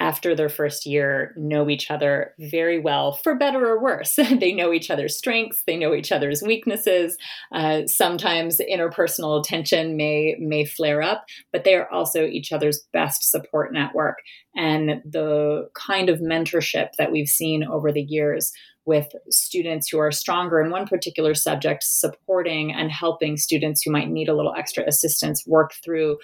after 0.00 0.34
their 0.34 0.48
first 0.48 0.86
year 0.86 1.32
know 1.36 1.68
each 1.68 1.90
other 1.90 2.34
very 2.38 2.78
well 2.78 3.12
for 3.12 3.34
better 3.34 3.66
or 3.66 3.82
worse. 3.82 4.18
They 4.36 4.52
know 4.52 4.72
each 4.72 4.90
other's 4.90 5.16
strengths 5.16 5.62
they 5.66 5.76
know 5.76 5.94
each 5.94 6.12
other's 6.12 6.42
weaknesses. 6.42 7.16
Uh, 7.52 7.86
sometimes 7.86 8.60
interpersonal 8.60 9.42
tension 9.42 9.96
may 9.96 10.36
may 10.38 10.64
flare 10.64 11.00
up 11.02 11.24
but 11.52 11.64
they 11.64 11.74
are 11.74 11.90
also 11.90 12.24
each 12.24 12.52
other's 12.52 12.86
best 12.92 13.30
support 13.30 13.72
network. 13.72 14.18
And 14.54 15.02
the 15.04 15.68
kind 15.74 16.08
of 16.08 16.20
mentorship 16.20 16.88
that 16.98 17.12
we've 17.12 17.28
seen 17.28 17.64
over 17.64 17.92
the 17.92 18.02
years 18.02 18.52
with 18.86 19.08
students 19.30 19.88
who 19.88 19.98
are 19.98 20.12
stronger 20.12 20.60
in 20.60 20.70
one 20.70 20.86
particular 20.86 21.34
subject, 21.34 21.82
supporting 21.82 22.72
and 22.72 22.90
helping 22.90 23.36
students 23.36 23.82
who 23.82 23.90
might 23.90 24.08
need 24.08 24.28
a 24.28 24.34
little 24.34 24.54
extra 24.56 24.84
assistance 24.86 25.44
work 25.46 25.72
through 25.84 26.16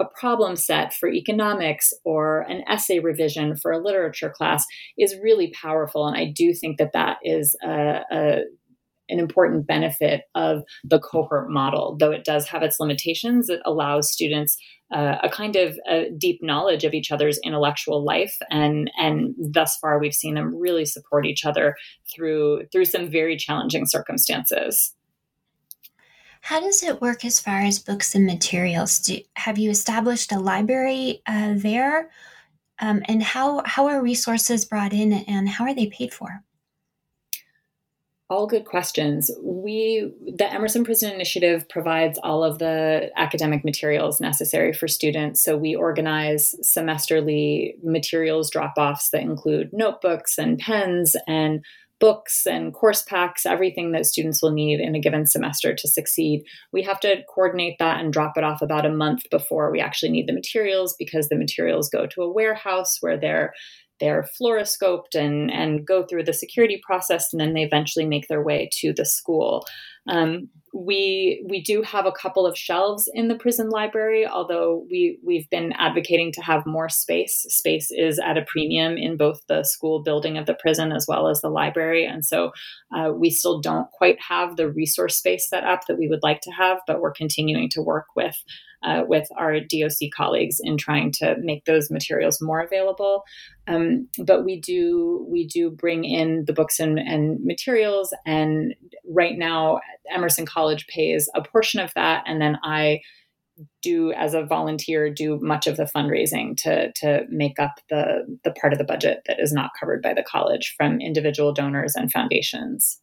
a 0.00 0.04
problem 0.18 0.56
set 0.56 0.92
for 0.94 1.08
economics 1.08 1.92
or 2.04 2.40
an 2.42 2.62
essay 2.68 2.98
revision 2.98 3.56
for 3.56 3.72
a 3.72 3.82
literature 3.82 4.30
class 4.30 4.64
is 4.98 5.16
really 5.22 5.52
powerful. 5.60 6.06
And 6.06 6.16
I 6.16 6.32
do 6.34 6.52
think 6.52 6.78
that 6.78 6.92
that 6.92 7.18
is 7.22 7.56
a, 7.64 8.00
a 8.10 8.40
an 9.08 9.20
important 9.20 9.66
benefit 9.66 10.22
of 10.34 10.62
the 10.82 10.98
cohort 10.98 11.48
model, 11.48 11.96
though 11.98 12.10
it 12.10 12.24
does 12.24 12.48
have 12.48 12.62
its 12.62 12.80
limitations. 12.80 13.48
It 13.48 13.60
allows 13.64 14.10
students 14.10 14.56
uh, 14.92 15.16
a 15.22 15.28
kind 15.28 15.56
of 15.56 15.76
a 15.88 16.10
deep 16.18 16.40
knowledge 16.42 16.84
of 16.84 16.94
each 16.94 17.10
other's 17.10 17.38
intellectual 17.44 18.04
life, 18.04 18.36
and 18.50 18.90
and 18.96 19.34
thus 19.38 19.76
far 19.76 19.98
we've 19.98 20.14
seen 20.14 20.34
them 20.34 20.56
really 20.56 20.84
support 20.84 21.26
each 21.26 21.44
other 21.44 21.76
through 22.12 22.64
through 22.72 22.86
some 22.86 23.08
very 23.08 23.36
challenging 23.36 23.86
circumstances. 23.86 24.95
How 26.40 26.60
does 26.60 26.82
it 26.82 27.00
work 27.00 27.24
as 27.24 27.40
far 27.40 27.60
as 27.60 27.78
books 27.78 28.14
and 28.14 28.26
materials? 28.26 28.98
Do, 29.00 29.18
have 29.34 29.58
you 29.58 29.70
established 29.70 30.32
a 30.32 30.38
library 30.38 31.22
uh, 31.26 31.54
there? 31.56 32.10
Um, 32.78 33.02
and 33.06 33.22
how, 33.22 33.62
how 33.64 33.86
are 33.86 34.02
resources 34.02 34.64
brought 34.64 34.92
in 34.92 35.12
and 35.12 35.48
how 35.48 35.64
are 35.64 35.74
they 35.74 35.86
paid 35.86 36.12
for? 36.12 36.44
all 38.28 38.46
good 38.46 38.64
questions. 38.64 39.30
We, 39.40 40.12
the 40.36 40.52
Emerson 40.52 40.84
Prison 40.84 41.12
Initiative, 41.12 41.68
provides 41.68 42.18
all 42.22 42.42
of 42.42 42.58
the 42.58 43.10
academic 43.16 43.64
materials 43.64 44.20
necessary 44.20 44.72
for 44.72 44.88
students. 44.88 45.40
So 45.42 45.56
we 45.56 45.76
organize 45.76 46.54
semesterly 46.62 47.74
materials 47.84 48.50
drop 48.50 48.74
offs 48.76 49.10
that 49.10 49.22
include 49.22 49.72
notebooks 49.72 50.38
and 50.38 50.58
pens 50.58 51.14
and 51.28 51.64
books 51.98 52.46
and 52.46 52.74
course 52.74 53.02
packs, 53.02 53.46
everything 53.46 53.92
that 53.92 54.06
students 54.06 54.42
will 54.42 54.52
need 54.52 54.80
in 54.80 54.94
a 54.94 55.00
given 55.00 55.26
semester 55.26 55.74
to 55.74 55.88
succeed. 55.88 56.42
We 56.72 56.82
have 56.82 57.00
to 57.00 57.22
coordinate 57.34 57.76
that 57.78 58.00
and 58.00 58.12
drop 58.12 58.36
it 58.36 58.44
off 58.44 58.62
about 58.62 58.86
a 58.86 58.90
month 58.90 59.22
before 59.30 59.70
we 59.70 59.80
actually 59.80 60.12
need 60.12 60.26
the 60.26 60.34
materials 60.34 60.94
because 60.98 61.28
the 61.28 61.36
materials 61.36 61.88
go 61.88 62.06
to 62.06 62.22
a 62.22 62.32
warehouse 62.32 62.98
where 63.00 63.18
they're 63.18 63.52
they're 64.00 64.28
fluoroscoped 64.40 65.14
and, 65.14 65.50
and 65.50 65.86
go 65.86 66.04
through 66.04 66.24
the 66.24 66.32
security 66.32 66.80
process, 66.86 67.32
and 67.32 67.40
then 67.40 67.54
they 67.54 67.62
eventually 67.62 68.06
make 68.06 68.28
their 68.28 68.42
way 68.42 68.68
to 68.80 68.92
the 68.92 69.04
school. 69.04 69.64
Um, 70.08 70.48
we 70.72 71.44
we 71.48 71.62
do 71.62 71.82
have 71.82 72.06
a 72.06 72.12
couple 72.12 72.46
of 72.46 72.56
shelves 72.56 73.08
in 73.14 73.28
the 73.28 73.34
prison 73.34 73.70
library, 73.70 74.26
although 74.26 74.84
we 74.90 75.18
we've 75.24 75.48
been 75.50 75.72
advocating 75.72 76.32
to 76.32 76.42
have 76.42 76.66
more 76.66 76.88
space. 76.88 77.46
Space 77.48 77.90
is 77.90 78.18
at 78.18 78.36
a 78.36 78.44
premium 78.46 78.96
in 78.96 79.16
both 79.16 79.40
the 79.48 79.64
school 79.64 80.02
building 80.02 80.36
of 80.36 80.46
the 80.46 80.54
prison 80.54 80.92
as 80.92 81.06
well 81.08 81.28
as 81.28 81.40
the 81.40 81.48
library, 81.48 82.04
and 82.04 82.24
so 82.24 82.52
uh, 82.94 83.10
we 83.12 83.30
still 83.30 83.60
don't 83.60 83.90
quite 83.92 84.18
have 84.20 84.56
the 84.56 84.70
resource 84.70 85.16
space 85.16 85.48
set 85.48 85.64
up 85.64 85.86
that 85.86 85.98
we 85.98 86.08
would 86.08 86.22
like 86.22 86.40
to 86.42 86.50
have. 86.50 86.78
But 86.86 87.00
we're 87.00 87.12
continuing 87.12 87.68
to 87.70 87.82
work 87.82 88.06
with 88.14 88.36
uh, 88.86 89.02
with 89.06 89.28
our 89.36 89.58
DOC 89.60 90.10
colleagues 90.16 90.58
in 90.60 90.78
trying 90.78 91.12
to 91.12 91.36
make 91.40 91.64
those 91.64 91.90
materials 91.90 92.40
more 92.40 92.60
available. 92.60 93.24
Um, 93.66 94.08
but 94.24 94.44
we 94.44 94.60
do 94.60 95.26
we 95.28 95.46
do 95.46 95.70
bring 95.70 96.04
in 96.04 96.44
the 96.46 96.52
books 96.52 96.78
and, 96.78 96.98
and 96.98 97.44
materials, 97.44 98.14
and 98.24 98.74
right 99.08 99.36
now 99.36 99.80
Emerson 100.10 100.46
College 100.46 100.86
pays 100.86 101.28
a 101.34 101.42
portion 101.42 101.80
of 101.80 101.92
that, 101.94 102.22
and 102.26 102.40
then 102.40 102.58
I 102.62 103.00
do 103.82 104.12
as 104.12 104.34
a 104.34 104.44
volunteer 104.44 105.12
do 105.12 105.38
much 105.40 105.66
of 105.66 105.76
the 105.76 105.84
fundraising 105.84 106.56
to 106.58 106.92
to 106.92 107.22
make 107.28 107.58
up 107.58 107.80
the 107.90 108.38
the 108.44 108.52
part 108.52 108.72
of 108.72 108.78
the 108.78 108.84
budget 108.84 109.22
that 109.26 109.40
is 109.40 109.52
not 109.52 109.70
covered 109.78 110.02
by 110.02 110.14
the 110.14 110.22
college 110.22 110.74
from 110.76 111.00
individual 111.00 111.52
donors 111.52 111.94
and 111.96 112.12
foundations. 112.12 113.00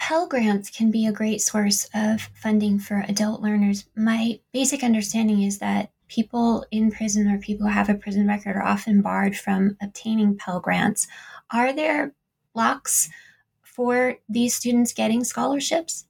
Pell 0.00 0.26
Grants 0.26 0.70
can 0.70 0.90
be 0.90 1.06
a 1.06 1.12
great 1.12 1.42
source 1.42 1.88
of 1.94 2.22
funding 2.34 2.78
for 2.78 3.04
adult 3.06 3.42
learners. 3.42 3.84
My 3.94 4.40
basic 4.50 4.82
understanding 4.82 5.42
is 5.42 5.58
that 5.58 5.92
people 6.08 6.64
in 6.70 6.90
prison 6.90 7.30
or 7.30 7.38
people 7.38 7.66
who 7.66 7.72
have 7.72 7.90
a 7.90 7.94
prison 7.94 8.26
record 8.26 8.56
are 8.56 8.62
often 8.62 9.02
barred 9.02 9.36
from 9.36 9.76
obtaining 9.82 10.38
Pell 10.38 10.58
Grants. 10.58 11.06
Are 11.52 11.74
there 11.74 12.14
blocks 12.54 13.10
for 13.62 14.16
these 14.26 14.54
students 14.54 14.94
getting 14.94 15.22
scholarships? 15.22 16.06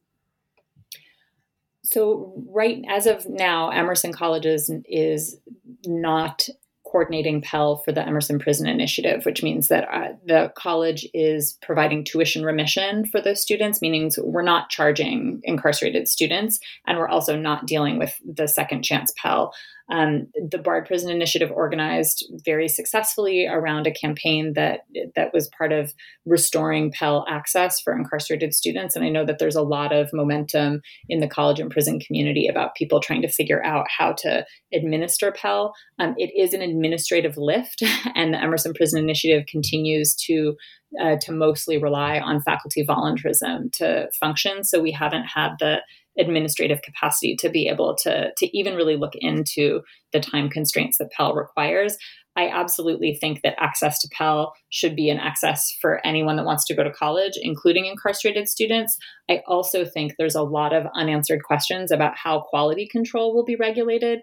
So, 1.82 2.32
right 2.48 2.84
as 2.88 3.06
of 3.06 3.28
now, 3.28 3.70
Emerson 3.70 4.12
Colleges 4.12 4.70
is 4.88 5.36
not 5.84 6.48
coordinating 6.90 7.40
Pell 7.40 7.76
for 7.78 7.92
the 7.92 8.04
Emerson 8.04 8.38
Prison 8.38 8.66
Initiative, 8.66 9.24
which 9.24 9.42
means 9.42 9.68
that 9.68 9.88
uh, 9.92 10.12
the 10.26 10.52
college 10.56 11.06
is 11.14 11.56
providing 11.62 12.04
tuition 12.04 12.44
remission 12.44 13.06
for 13.06 13.20
those 13.20 13.40
students, 13.40 13.80
meaning 13.80 14.10
we're 14.18 14.42
not 14.42 14.70
charging 14.70 15.40
incarcerated 15.44 16.08
students, 16.08 16.58
and 16.86 16.98
we're 16.98 17.08
also 17.08 17.36
not 17.36 17.66
dealing 17.66 17.98
with 17.98 18.18
the 18.24 18.48
second 18.48 18.82
chance 18.82 19.12
Pell. 19.22 19.52
Um, 19.90 20.28
the 20.50 20.58
Bard 20.58 20.86
Prison 20.86 21.10
Initiative 21.10 21.50
organized 21.50 22.24
very 22.44 22.68
successfully 22.68 23.46
around 23.46 23.86
a 23.86 23.92
campaign 23.92 24.52
that 24.54 24.80
that 25.16 25.32
was 25.32 25.50
part 25.56 25.72
of 25.72 25.92
restoring 26.24 26.92
Pell 26.92 27.24
access 27.28 27.80
for 27.80 27.96
incarcerated 27.96 28.54
students. 28.54 28.94
And 28.94 29.04
I 29.04 29.08
know 29.08 29.24
that 29.26 29.38
there's 29.38 29.56
a 29.56 29.62
lot 29.62 29.92
of 29.92 30.10
momentum 30.12 30.80
in 31.08 31.20
the 31.20 31.28
college 31.28 31.58
and 31.58 31.70
prison 31.70 31.98
community 31.98 32.46
about 32.46 32.74
people 32.76 33.00
trying 33.00 33.22
to 33.22 33.28
figure 33.28 33.64
out 33.64 33.86
how 33.96 34.12
to 34.18 34.44
administer 34.72 35.32
Pell. 35.32 35.74
Um, 35.98 36.14
it 36.18 36.30
is 36.40 36.54
an 36.54 36.62
administrative 36.62 37.36
lift, 37.36 37.82
and 38.14 38.32
the 38.32 38.40
Emerson 38.40 38.72
Prison 38.74 39.02
Initiative 39.02 39.46
continues 39.46 40.14
to 40.26 40.56
uh, 41.00 41.16
to 41.20 41.32
mostly 41.32 41.78
rely 41.78 42.18
on 42.18 42.40
faculty 42.40 42.84
volunteerism 42.84 43.72
to 43.72 44.08
function. 44.18 44.64
So 44.64 44.80
we 44.80 44.90
haven't 44.90 45.24
had 45.24 45.50
the 45.60 45.78
administrative 46.18 46.82
capacity 46.82 47.36
to 47.36 47.48
be 47.48 47.68
able 47.68 47.96
to 47.96 48.30
to 48.36 48.58
even 48.58 48.74
really 48.74 48.96
look 48.96 49.12
into 49.14 49.80
the 50.12 50.20
time 50.20 50.48
constraints 50.48 50.98
that 50.98 51.10
Pell 51.12 51.34
requires. 51.34 51.96
I 52.36 52.48
absolutely 52.48 53.18
think 53.20 53.42
that 53.42 53.56
access 53.58 53.98
to 54.00 54.08
Pell 54.12 54.54
should 54.70 54.94
be 54.94 55.10
an 55.10 55.18
access 55.18 55.76
for 55.80 56.04
anyone 56.06 56.36
that 56.36 56.44
wants 56.44 56.64
to 56.66 56.74
go 56.74 56.84
to 56.84 56.90
college, 56.90 57.32
including 57.40 57.86
incarcerated 57.86 58.48
students. 58.48 58.96
I 59.28 59.42
also 59.46 59.84
think 59.84 60.14
there's 60.16 60.36
a 60.36 60.42
lot 60.42 60.72
of 60.72 60.86
unanswered 60.94 61.42
questions 61.42 61.90
about 61.90 62.16
how 62.16 62.40
quality 62.48 62.88
control 62.90 63.34
will 63.34 63.44
be 63.44 63.56
regulated. 63.56 64.20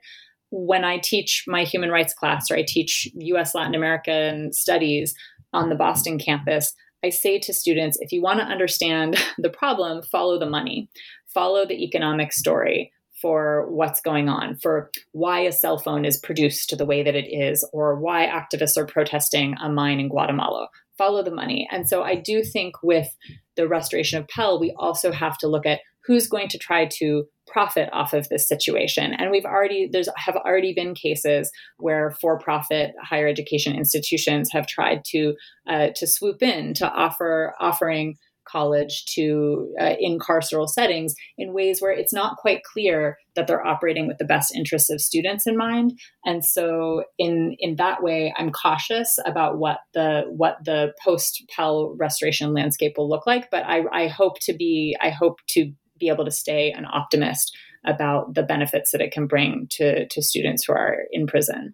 When 0.50 0.86
I 0.86 1.00
teach 1.00 1.43
my 1.47 1.63
human 1.63 1.89
rights 1.89 2.13
class 2.13 2.50
or 2.50 2.56
I 2.56 2.63
teach 2.65 3.10
US 3.13 3.54
Latin 3.54 3.76
American 3.76 4.54
studies 4.54 5.13
on 5.52 5.69
the 5.69 5.76
Boston 5.76 6.17
campus, 6.17 6.73
I 7.04 7.10
say 7.10 7.39
to 7.39 7.54
students 7.54 7.97
if 8.00 8.12
you 8.12 8.21
want 8.21 8.39
to 8.39 8.45
understand 8.45 9.17
the 9.38 9.50
problem, 9.50 10.02
follow 10.04 10.39
the 10.39 10.50
money 10.50 10.89
follow 11.38 11.67
the 11.67 11.84
economic 11.84 12.34
story 12.34 12.91
for 13.21 13.67
what's 13.69 14.02
going 14.02 14.28
on, 14.28 14.58
for 14.58 14.89
why 15.12 15.41
a 15.41 15.52
cell 15.52 15.78
phone 15.78 16.04
is 16.04 16.17
produced 16.17 16.76
the 16.76 16.86
way 16.86 17.04
that 17.04 17.13
it 17.15 17.28
is, 17.28 17.67
or 17.71 18.00
why 18.00 18.26
activists 18.26 18.76
are 18.76 18.88
protesting 18.88 19.56
a 19.62 19.69
mine 19.69 20.00
in 20.00 20.10
Guatemala. 20.10 20.67
Follow 20.97 21.21
the 21.23 21.30
money. 21.30 21.67
And 21.71 21.88
so 21.88 22.02
I 22.02 22.15
do 22.15 22.41
think 22.41 22.73
with 22.82 23.08
the 23.56 23.67
restoration 23.67 24.17
of 24.19 24.28
Pell, 24.28 24.60
we 24.60 24.73
also 24.80 25.12
have 25.12 25.38
to 25.38 25.47
look 25.47 25.67
at 25.67 25.82
who's 26.08 26.28
going 26.28 26.47
to 26.47 26.58
try 26.58 26.88
to 26.93 27.26
profit 27.45 27.89
off 27.93 28.13
of 28.13 28.28
this 28.30 28.47
situation. 28.47 29.13
And 29.13 29.30
we've 29.30 29.45
already 29.45 29.88
there's 29.91 30.10
have 30.15 30.38
already 30.38 30.73
been 30.73 30.95
cases 30.95 31.52
where 31.78 32.15
for-profit 32.19 32.95
higher 33.04 33.28
education 33.28 33.76
institutions 33.76 34.50
have 34.52 34.65
tried 34.65 35.04
to 35.12 35.36
uh, 35.69 35.89
to 35.95 36.08
swoop 36.08 36.41
in 36.41 36.73
to 36.76 36.89
offer 36.89 37.54
offering 37.60 38.17
college 38.49 39.05
to 39.05 39.73
uh, 39.79 39.95
in 39.99 40.19
carceral 40.19 40.67
settings 40.67 41.13
in 41.38 41.53
ways 41.53 41.81
where 41.81 41.91
it's 41.91 42.13
not 42.13 42.38
quite 42.38 42.63
clear 42.63 43.17
that 43.36 43.47
they're 43.47 43.65
operating 43.65 44.07
with 44.07 44.17
the 44.17 44.25
best 44.25 44.55
interests 44.55 44.89
of 44.89 45.01
students 45.01 45.45
in 45.45 45.55
mind. 45.55 45.99
And 46.25 46.43
so 46.43 47.03
in 47.17 47.55
in 47.60 47.75
that 47.75 48.03
way 48.03 48.33
i'm 48.38 48.51
cautious 48.51 49.17
about 49.25 49.57
what 49.57 49.79
the 49.93 50.23
what 50.27 50.57
the 50.63 50.93
post 51.03 51.43
pell 51.53 51.95
restoration 51.97 52.53
landscape 52.53 52.93
will 52.97 53.10
look 53.10 53.25
like 53.25 53.49
but 53.51 53.63
i 53.65 53.83
i 53.91 54.07
hope 54.07 54.39
to 54.39 54.53
be 54.53 54.95
i 55.01 55.10
hope 55.10 55.39
to 55.47 55.71
be 55.99 56.10
able 56.10 56.25
to 56.25 56.31
stay 56.31 56.71
an 56.71 56.86
optimist 56.86 57.55
about 57.86 58.33
the 58.36 58.43
benefits 58.43 58.91
that 58.91 59.01
it 59.01 59.12
can 59.12 59.27
bring 59.27 59.67
to 59.69 60.07
to 60.07 60.21
students 60.21 60.65
who 60.65 60.73
are 60.73 60.97
in 61.12 61.27
prison 61.27 61.73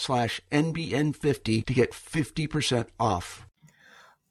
slash 0.00 0.40
NBN50 0.50 1.66
to 1.66 1.74
get 1.74 1.92
50% 1.92 2.86
off. 2.98 3.46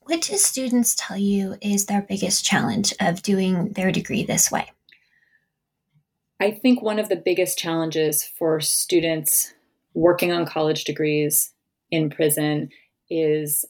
What 0.01 0.21
do 0.21 0.37
students 0.37 0.95
tell 0.97 1.17
you 1.17 1.55
is 1.61 1.85
their 1.85 2.01
biggest 2.01 2.43
challenge 2.43 2.93
of 2.99 3.21
doing 3.21 3.73
their 3.73 3.91
degree 3.91 4.23
this 4.23 4.51
way? 4.51 4.71
I 6.39 6.51
think 6.51 6.81
one 6.81 6.97
of 6.97 7.09
the 7.09 7.15
biggest 7.15 7.59
challenges 7.59 8.23
for 8.23 8.59
students 8.59 9.53
working 9.93 10.31
on 10.31 10.45
college 10.45 10.85
degrees 10.85 11.53
in 11.91 12.09
prison 12.09 12.69
is 13.09 13.65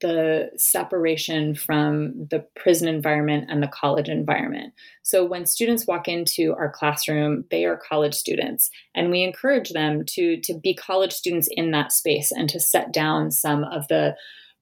the 0.00 0.50
separation 0.56 1.54
from 1.54 2.26
the 2.30 2.44
prison 2.56 2.88
environment 2.88 3.46
and 3.48 3.62
the 3.62 3.68
college 3.68 4.08
environment. 4.08 4.72
So 5.02 5.24
when 5.24 5.46
students 5.46 5.86
walk 5.86 6.06
into 6.06 6.54
our 6.54 6.70
classroom, 6.70 7.44
they 7.50 7.64
are 7.64 7.76
college 7.76 8.14
students 8.14 8.70
and 8.94 9.10
we 9.10 9.22
encourage 9.22 9.70
them 9.70 10.04
to 10.10 10.40
to 10.42 10.58
be 10.58 10.74
college 10.74 11.12
students 11.12 11.48
in 11.50 11.72
that 11.72 11.92
space 11.92 12.30
and 12.30 12.48
to 12.50 12.60
set 12.60 12.92
down 12.92 13.30
some 13.30 13.64
of 13.64 13.88
the 13.88 14.14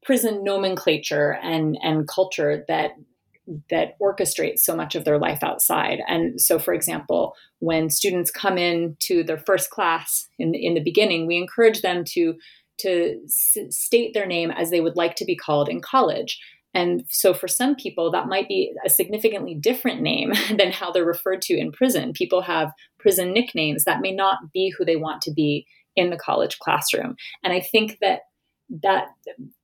prison 0.03 0.43
nomenclature 0.43 1.39
and 1.43 1.77
and 1.83 2.09
culture 2.09 2.65
that 2.69 2.93
that 3.71 3.99
orchestrates 4.01 4.61
so 4.61 4.75
much 4.75 4.95
of 4.95 5.05
their 5.05 5.19
life 5.19 5.43
outside. 5.43 6.01
And 6.09 6.41
so, 6.41 6.59
for 6.59 6.75
example, 6.75 7.35
when 7.61 7.91
students 7.91 8.31
come 8.31 8.59
in 8.59 8.97
to 9.01 9.23
their 9.23 9.39
first 9.39 9.71
class 9.71 10.29
in, 10.39 10.55
in 10.55 10.75
the 10.75 10.83
beginning, 10.83 11.27
we 11.27 11.37
encourage 11.37 11.81
them 11.83 12.05
to 12.09 12.35
to 12.79 13.21
s- 13.25 13.57
state 13.71 14.15
their 14.15 14.27
name 14.27 14.51
as 14.51 14.71
they 14.71 14.81
would 14.81 14.97
like 14.97 15.17
to 15.17 15.25
be 15.25 15.37
called 15.37 15.69
in 15.69 15.81
college. 15.81 16.39
And 16.75 17.05
so 17.09 17.33
for 17.33 17.49
some 17.49 17.75
people, 17.75 18.11
that 18.11 18.29
might 18.29 18.49
be 18.49 18.73
a 18.85 18.91
significantly 18.91 19.55
different 19.55 20.03
name 20.03 20.33
than 20.57 20.73
how 20.73 20.91
they're 20.91 21.05
referred 21.05 21.43
to 21.43 21.57
in 21.57 21.73
prison. 21.73 22.13
People 22.13 22.43
have 22.43 22.73
prison 22.99 23.33
nicknames 23.33 23.85
that 23.85 24.03
may 24.03 24.13
not 24.13 24.53
be 24.53 24.73
who 24.77 24.85
they 24.85 24.97
want 24.97 25.23
to 25.23 25.33
be 25.33 25.67
in 25.97 26.11
the 26.11 26.19
college 26.19 26.59
classroom. 26.59 27.17
And 27.43 27.53
I 27.53 27.61
think 27.61 27.99
that 28.03 28.21
that 28.69 29.09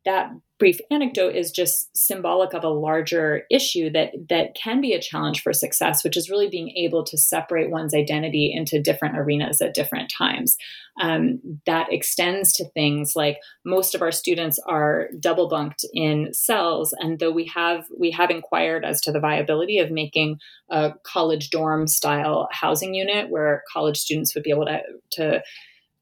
that 0.05 0.31
brief 0.59 0.79
anecdote 0.93 1.35
is 1.35 1.51
just 1.51 1.89
symbolic 1.97 2.55
of 2.55 2.63
a 2.63 2.69
larger 2.69 3.43
issue 3.51 3.91
that 3.91 4.13
that 4.29 4.55
can 4.55 4.81
be 4.81 4.93
a 4.93 5.01
challenge 5.01 5.43
for 5.43 5.53
success 5.53 6.05
which 6.05 6.17
is 6.17 6.31
really 6.31 6.49
being 6.49 6.71
able 6.77 7.03
to 7.03 7.19
separate 7.19 7.71
one's 7.71 7.95
identity 7.95 8.53
into 8.55 8.81
different 8.81 9.19
arenas 9.19 9.61
at 9.61 9.75
different 9.75 10.13
times. 10.17 10.57
Um, 11.01 11.41
that 11.67 11.93
extends 11.93 12.53
to 12.55 12.69
things 12.71 13.15
like 13.17 13.39
most 13.65 13.95
of 13.95 14.03
our 14.03 14.13
students 14.13 14.61
are 14.69 15.09
double 15.19 15.49
bunked 15.49 15.85
in 15.95 16.33
cells 16.33 16.95
and 16.99 17.19
though 17.19 17.33
we 17.33 17.47
have 17.47 17.87
we 17.99 18.11
have 18.13 18.31
inquired 18.31 18.85
as 18.85 19.01
to 19.01 19.13
the 19.13 19.21
viability 19.21 19.79
of 19.79 19.91
making 19.91 20.39
a 20.71 20.93
college 21.03 21.51
dorm 21.51 21.89
style 21.89 22.49
housing 22.53 22.95
unit 22.95 23.31
where 23.31 23.63
college 23.73 23.99
students 23.99 24.35
would 24.35 24.45
be 24.45 24.51
able 24.51 24.67
to 24.67 24.81
to 25.13 25.43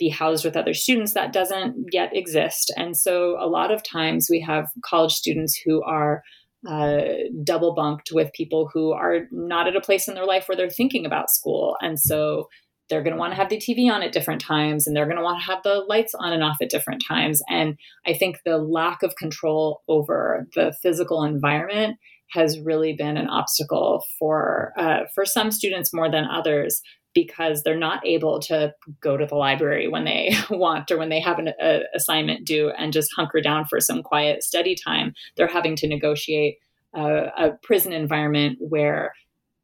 be 0.00 0.08
housed 0.08 0.44
with 0.44 0.56
other 0.56 0.74
students 0.74 1.14
that 1.14 1.32
doesn't 1.32 1.76
yet 1.92 2.10
exist. 2.12 2.72
And 2.76 2.96
so 2.96 3.36
a 3.38 3.46
lot 3.46 3.70
of 3.70 3.84
times 3.84 4.28
we 4.28 4.40
have 4.40 4.66
college 4.84 5.12
students 5.12 5.60
who 5.64 5.82
are 5.84 6.22
uh, 6.68 7.02
double 7.44 7.74
bunked 7.74 8.10
with 8.12 8.32
people 8.32 8.68
who 8.72 8.92
are 8.92 9.28
not 9.30 9.68
at 9.68 9.76
a 9.76 9.80
place 9.80 10.08
in 10.08 10.14
their 10.14 10.26
life 10.26 10.48
where 10.48 10.56
they're 10.56 10.68
thinking 10.68 11.06
about 11.06 11.30
school. 11.30 11.76
And 11.80 12.00
so 12.00 12.48
they're 12.88 13.02
going 13.02 13.14
to 13.14 13.20
want 13.20 13.32
to 13.32 13.36
have 13.36 13.48
the 13.48 13.56
TV 13.56 13.90
on 13.90 14.02
at 14.02 14.12
different 14.12 14.40
times 14.40 14.86
and 14.86 14.96
they're 14.96 15.06
going 15.06 15.16
to 15.16 15.22
want 15.22 15.40
to 15.40 15.46
have 15.46 15.62
the 15.62 15.84
lights 15.88 16.14
on 16.14 16.32
and 16.32 16.42
off 16.42 16.56
at 16.60 16.70
different 16.70 17.02
times. 17.06 17.40
And 17.48 17.76
I 18.06 18.14
think 18.14 18.38
the 18.44 18.58
lack 18.58 19.02
of 19.02 19.14
control 19.16 19.82
over 19.86 20.46
the 20.56 20.74
physical 20.82 21.22
environment 21.22 21.98
has 22.32 22.60
really 22.60 22.94
been 22.96 23.16
an 23.16 23.28
obstacle 23.28 24.04
for 24.18 24.72
uh, 24.76 25.00
for 25.14 25.24
some 25.24 25.50
students 25.50 25.92
more 25.92 26.10
than 26.10 26.24
others 26.24 26.80
because 27.14 27.62
they're 27.62 27.76
not 27.76 28.06
able 28.06 28.38
to 28.40 28.72
go 29.00 29.16
to 29.16 29.26
the 29.26 29.34
library 29.34 29.88
when 29.88 30.04
they 30.04 30.32
want 30.50 30.90
or 30.90 30.98
when 30.98 31.08
they 31.08 31.20
have 31.20 31.38
an 31.38 31.52
a, 31.60 31.82
assignment 31.94 32.46
due 32.46 32.70
and 32.70 32.92
just 32.92 33.10
hunker 33.16 33.40
down 33.40 33.64
for 33.64 33.80
some 33.80 34.02
quiet 34.02 34.42
study 34.42 34.74
time. 34.74 35.12
They're 35.36 35.48
having 35.48 35.76
to 35.76 35.88
negotiate 35.88 36.58
a, 36.94 37.26
a 37.36 37.50
prison 37.62 37.92
environment 37.92 38.58
where 38.60 39.12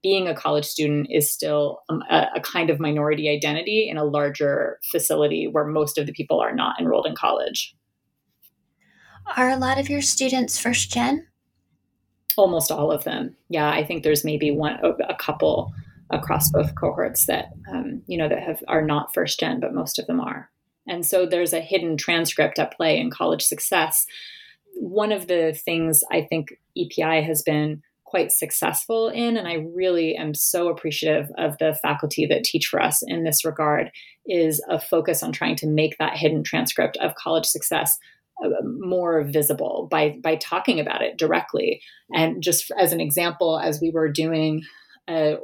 being 0.03 0.29
a 0.29 0.35
college 0.35 0.65
student 0.65 1.09
is 1.11 1.33
still 1.33 1.81
um, 1.89 2.03
a, 2.11 2.27
a, 2.37 2.41
kind 2.41 2.71
of 2.71 2.79
minority 2.79 3.29
identity 3.29 3.89
in 3.89 3.97
a 3.97 4.05
larger 4.05 4.79
facility 4.93 5.49
where 5.49 5.65
most 5.65 5.99
of 5.99 6.07
the 6.07 6.13
people 6.13 6.39
are 6.39 6.55
not 6.55 6.79
enrolled 6.79 7.07
in 7.07 7.15
college. 7.15 7.75
Are 9.37 9.51
a 9.51 9.57
lot 9.57 9.79
of 9.79 9.89
your 9.89 10.03
students 10.03 10.59
first 10.59 10.93
gen? 10.93 11.27
Almost 12.37 12.71
all 12.71 12.93
of 12.93 13.03
them. 13.03 13.35
Yeah, 13.49 13.69
I 13.69 13.85
think 13.85 14.03
there's 14.03 14.25
maybe 14.25 14.51
one 14.51 14.79
a 15.09 15.15
couple 15.15 15.73
across 16.11 16.51
both 16.51 16.75
cohorts 16.75 17.27
that 17.27 17.51
um, 17.73 18.03
you 18.07 18.16
know 18.16 18.29
that 18.29 18.42
have 18.42 18.62
are 18.69 18.83
not 18.83 19.12
first 19.14 19.40
gen, 19.40 19.61
but 19.61 19.75
most 19.75 19.99
of 19.99 20.07
them 20.07 20.21
are. 20.21 20.51
And 20.87 21.05
so 21.05 21.27
there's 21.27 21.53
a 21.53 21.61
hidden 21.61 21.97
transcript 21.97 22.59
at 22.59 22.77
play 22.77 22.99
in 22.99 23.11
college 23.11 23.42
success. 23.42 24.07
One 24.75 25.11
of 25.11 25.27
the 25.27 25.59
things 25.64 26.03
I 26.12 26.23
think 26.23 26.59
EPI 26.77 27.23
has 27.23 27.42
been 27.42 27.83
quite 28.05 28.31
successful 28.31 29.09
in, 29.09 29.37
and 29.37 29.49
I 29.49 29.55
really 29.75 30.14
am 30.14 30.33
so 30.33 30.69
appreciative 30.69 31.29
of 31.38 31.59
the 31.59 31.77
faculty 31.83 32.25
that 32.27 32.45
teach 32.45 32.66
for 32.66 32.81
us 32.81 33.03
in 33.05 33.25
this 33.25 33.45
regard, 33.45 33.90
is 34.27 34.64
a 34.69 34.79
focus 34.79 35.23
on 35.23 35.33
trying 35.33 35.57
to 35.57 35.66
make 35.66 35.99
that 35.99 36.16
hidden 36.16 36.45
transcript 36.45 36.97
of 36.99 37.16
college 37.16 37.47
success 37.47 37.99
uh, 38.45 38.49
more 38.62 39.25
visible 39.25 39.88
by 39.90 40.16
by 40.23 40.37
talking 40.37 40.79
about 40.79 41.03
it 41.03 41.16
directly. 41.16 41.81
And 42.14 42.42
just 42.42 42.71
as 42.79 42.92
an 42.92 43.01
example, 43.01 43.59
as 43.59 43.81
we 43.81 43.90
were 43.90 44.11
doing 44.11 44.62
a 45.09 45.37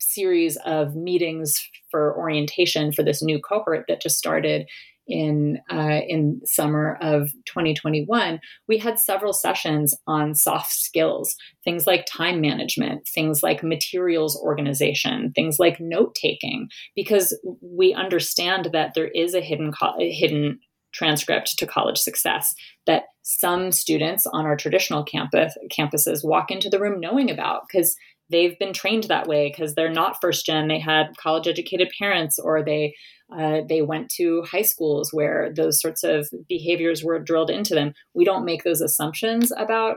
series 0.00 0.56
of 0.64 0.94
meetings 0.94 1.60
for 1.90 2.16
orientation 2.16 2.92
for 2.92 3.02
this 3.02 3.22
new 3.22 3.40
cohort 3.40 3.84
that 3.88 4.02
just 4.02 4.18
started 4.18 4.66
in 5.06 5.58
uh, 5.70 6.00
in 6.08 6.40
summer 6.44 6.98
of 7.00 7.30
2021, 7.46 8.40
we 8.66 8.78
had 8.78 8.98
several 8.98 9.32
sessions 9.32 9.94
on 10.06 10.34
soft 10.34 10.72
skills, 10.72 11.36
things 11.64 11.86
like 11.86 12.06
time 12.10 12.40
management, 12.40 13.08
things 13.14 13.42
like 13.42 13.62
materials 13.62 14.36
organization, 14.42 15.32
things 15.34 15.58
like 15.58 15.78
note 15.80 16.14
taking, 16.14 16.68
because 16.94 17.38
we 17.60 17.94
understand 17.94 18.70
that 18.72 18.92
there 18.94 19.08
is 19.08 19.34
a 19.34 19.40
hidden 19.40 19.72
co- 19.72 19.94
hidden 19.98 20.58
transcript 20.92 21.58
to 21.58 21.66
college 21.66 21.98
success 21.98 22.54
that 22.86 23.04
some 23.22 23.70
students 23.70 24.26
on 24.26 24.46
our 24.46 24.56
traditional 24.56 25.04
campus 25.04 25.56
campuses 25.76 26.20
walk 26.24 26.50
into 26.50 26.70
the 26.70 26.80
room 26.80 27.00
knowing 27.00 27.30
about 27.30 27.62
because 27.70 27.94
they've 28.30 28.58
been 28.58 28.72
trained 28.72 29.04
that 29.04 29.26
way 29.26 29.48
because 29.48 29.74
they're 29.74 29.90
not 29.90 30.20
first 30.20 30.46
gen. 30.46 30.68
They 30.68 30.78
had 30.78 31.16
college 31.16 31.46
educated 31.46 31.90
parents 31.98 32.38
or 32.38 32.64
they 32.64 32.94
uh, 33.36 33.62
they 33.68 33.82
went 33.82 34.08
to 34.08 34.42
high 34.42 34.62
schools 34.62 35.10
where 35.12 35.52
those 35.52 35.80
sorts 35.80 36.04
of 36.04 36.28
behaviors 36.48 37.02
were 37.02 37.18
drilled 37.18 37.50
into 37.50 37.74
them. 37.74 37.92
We 38.14 38.24
don't 38.24 38.44
make 38.44 38.62
those 38.62 38.80
assumptions 38.80 39.52
about 39.56 39.96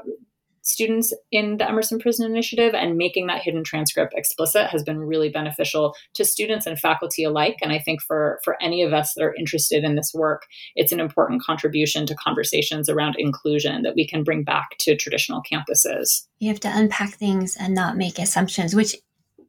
students 0.69 1.13
in 1.32 1.58
the 1.58 1.67
Emerson 1.67 1.99
Prison 1.99 2.29
Initiative, 2.29 2.73
and 2.73 2.97
making 2.97 3.27
that 3.27 3.41
hidden 3.41 3.63
transcript 3.63 4.13
explicit 4.15 4.67
has 4.67 4.84
been 4.84 4.99
really 4.99 5.29
beneficial 5.29 5.95
to 6.13 6.23
students 6.23 6.65
and 6.65 6.79
faculty 6.79 7.23
alike. 7.23 7.58
And 7.62 7.71
I 7.71 7.79
think 7.79 8.01
for, 8.01 8.39
for 8.43 8.62
any 8.62 8.84
of 8.84 8.93
us 8.93 9.13
that 9.13 9.23
are 9.23 9.36
interested 9.36 9.84
in 9.84 9.95
this 9.95 10.13
work, 10.13 10.43
it's 10.75 10.91
an 10.91 10.99
important 10.99 11.43
contribution 11.43 12.05
to 12.05 12.15
conversations 12.15 12.89
around 12.89 13.15
inclusion 13.17 13.82
that 13.84 13.95
we 13.95 14.08
can 14.08 14.23
bring 14.23 14.43
back 14.43 14.69
to 14.79 14.95
traditional 14.95 15.41
campuses. 15.41 16.27
You 16.39 16.49
have 16.49 16.60
to 16.62 16.71
unpack 16.71 17.12
things 17.12 17.58
and 17.58 17.73
not 17.73 17.97
make 17.97 18.19
assumptions, 18.19 18.75
which 18.75 18.95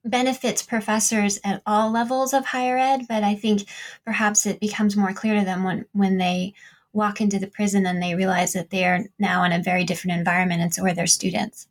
benefits 0.04 0.62
professors 0.62 1.38
at 1.44 1.62
all 1.66 1.90
levels 1.90 2.32
of 2.32 2.46
higher 2.46 2.78
ed, 2.78 3.06
but 3.08 3.22
I 3.22 3.34
think 3.34 3.68
perhaps 4.04 4.46
it 4.46 4.58
becomes 4.58 4.96
more 4.96 5.12
clear 5.12 5.38
to 5.38 5.44
them 5.44 5.62
when, 5.62 5.84
when 5.92 6.16
they 6.16 6.54
walk 6.92 7.20
into 7.20 7.38
the 7.38 7.46
prison 7.46 7.86
and 7.86 8.02
they 8.02 8.14
realize 8.14 8.52
that 8.52 8.70
they 8.70 8.84
are 8.84 9.04
now 9.18 9.44
in 9.44 9.52
a 9.52 9.62
very 9.62 9.84
different 9.84 10.18
environment 10.18 10.60
and 10.60 10.74
so 10.74 10.84
are 10.84 10.94
their 10.94 11.06
students. 11.06 11.68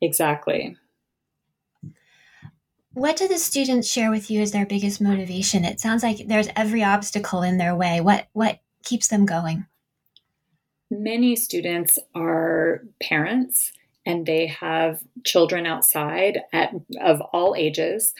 Exactly. 0.00 0.76
What 2.92 3.16
do 3.16 3.28
the 3.28 3.38
students 3.38 3.90
share 3.90 4.10
with 4.10 4.30
you 4.30 4.40
as 4.40 4.52
their 4.52 4.66
biggest 4.66 5.00
motivation? 5.00 5.64
It 5.64 5.80
sounds 5.80 6.02
like 6.02 6.26
there's 6.26 6.48
every 6.56 6.82
obstacle 6.82 7.42
in 7.42 7.56
their 7.56 7.74
way. 7.74 8.00
What 8.00 8.26
what 8.32 8.60
keeps 8.84 9.08
them 9.08 9.26
going? 9.26 9.66
Many 10.90 11.36
students 11.36 11.98
are 12.16 12.82
parents 13.00 13.72
and 14.04 14.26
they 14.26 14.46
have 14.48 15.02
children 15.24 15.66
outside 15.66 16.40
at, 16.52 16.74
of 17.00 17.20
all 17.32 17.54
ages 17.56 18.12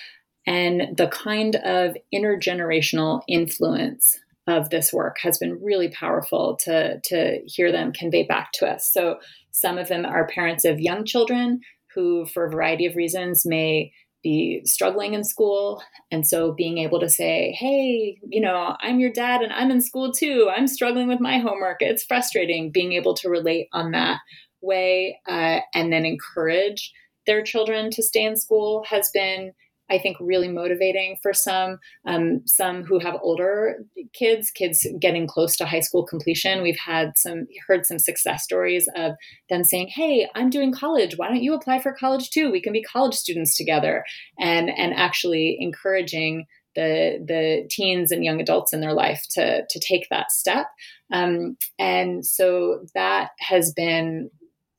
and 0.46 0.96
the 0.96 1.08
kind 1.08 1.56
of 1.56 1.96
intergenerational 2.14 3.22
influence 3.26 4.20
of 4.50 4.70
this 4.70 4.92
work 4.92 5.16
has 5.22 5.38
been 5.38 5.62
really 5.62 5.88
powerful 5.88 6.56
to, 6.64 7.00
to 7.04 7.40
hear 7.46 7.72
them 7.72 7.92
convey 7.92 8.24
back 8.24 8.52
to 8.54 8.66
us. 8.66 8.90
So 8.92 9.18
some 9.50 9.78
of 9.78 9.88
them 9.88 10.04
are 10.04 10.26
parents 10.26 10.64
of 10.64 10.80
young 10.80 11.04
children 11.04 11.60
who, 11.94 12.26
for 12.26 12.46
a 12.46 12.50
variety 12.50 12.86
of 12.86 12.96
reasons, 12.96 13.44
may 13.44 13.92
be 14.22 14.60
struggling 14.64 15.14
in 15.14 15.24
school. 15.24 15.82
And 16.10 16.26
so 16.26 16.52
being 16.52 16.78
able 16.78 17.00
to 17.00 17.08
say, 17.08 17.56
hey, 17.58 18.18
you 18.28 18.40
know, 18.40 18.76
I'm 18.80 19.00
your 19.00 19.12
dad 19.12 19.40
and 19.40 19.52
I'm 19.52 19.70
in 19.70 19.80
school 19.80 20.12
too. 20.12 20.50
I'm 20.54 20.66
struggling 20.66 21.08
with 21.08 21.20
my 21.20 21.38
homework. 21.38 21.78
It's 21.80 22.04
frustrating. 22.04 22.70
Being 22.70 22.92
able 22.92 23.14
to 23.14 23.30
relate 23.30 23.68
on 23.72 23.92
that 23.92 24.18
way 24.60 25.18
uh, 25.26 25.60
and 25.74 25.92
then 25.92 26.04
encourage 26.04 26.92
their 27.26 27.42
children 27.42 27.90
to 27.92 28.02
stay 28.02 28.24
in 28.24 28.36
school 28.36 28.84
has 28.88 29.10
been 29.12 29.52
I 29.90 29.98
think 29.98 30.16
really 30.20 30.48
motivating 30.48 31.16
for 31.22 31.32
some. 31.32 31.78
Um, 32.06 32.42
some 32.46 32.84
who 32.84 32.98
have 32.98 33.16
older 33.22 33.84
kids, 34.12 34.50
kids 34.50 34.86
getting 35.00 35.26
close 35.26 35.56
to 35.56 35.66
high 35.66 35.80
school 35.80 36.06
completion. 36.06 36.62
We've 36.62 36.78
had 36.78 37.12
some 37.16 37.46
heard 37.66 37.86
some 37.86 37.98
success 37.98 38.44
stories 38.44 38.88
of 38.96 39.12
them 39.48 39.64
saying, 39.64 39.88
"Hey, 39.88 40.28
I'm 40.34 40.50
doing 40.50 40.72
college. 40.72 41.16
Why 41.16 41.28
don't 41.28 41.42
you 41.42 41.54
apply 41.54 41.80
for 41.80 41.92
college 41.92 42.30
too? 42.30 42.50
We 42.50 42.62
can 42.62 42.72
be 42.72 42.82
college 42.82 43.14
students 43.14 43.56
together." 43.56 44.04
And 44.38 44.70
and 44.70 44.94
actually 44.94 45.56
encouraging 45.60 46.46
the 46.74 47.22
the 47.26 47.66
teens 47.68 48.12
and 48.12 48.24
young 48.24 48.40
adults 48.40 48.72
in 48.72 48.80
their 48.80 48.94
life 48.94 49.24
to 49.30 49.64
to 49.68 49.80
take 49.80 50.08
that 50.08 50.30
step. 50.30 50.66
Um, 51.12 51.56
and 51.78 52.24
so 52.24 52.86
that 52.94 53.30
has 53.40 53.72
been 53.72 54.30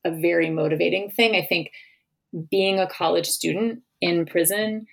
a 0.06 0.12
very 0.12 0.50
motivating 0.50 1.12
thing. 1.12 1.36
I 1.36 1.46
think 1.46 1.72
being 2.50 2.80
a 2.80 2.88
college 2.88 3.28
student 3.28 3.82
in 4.00 4.26
prison 4.26 4.88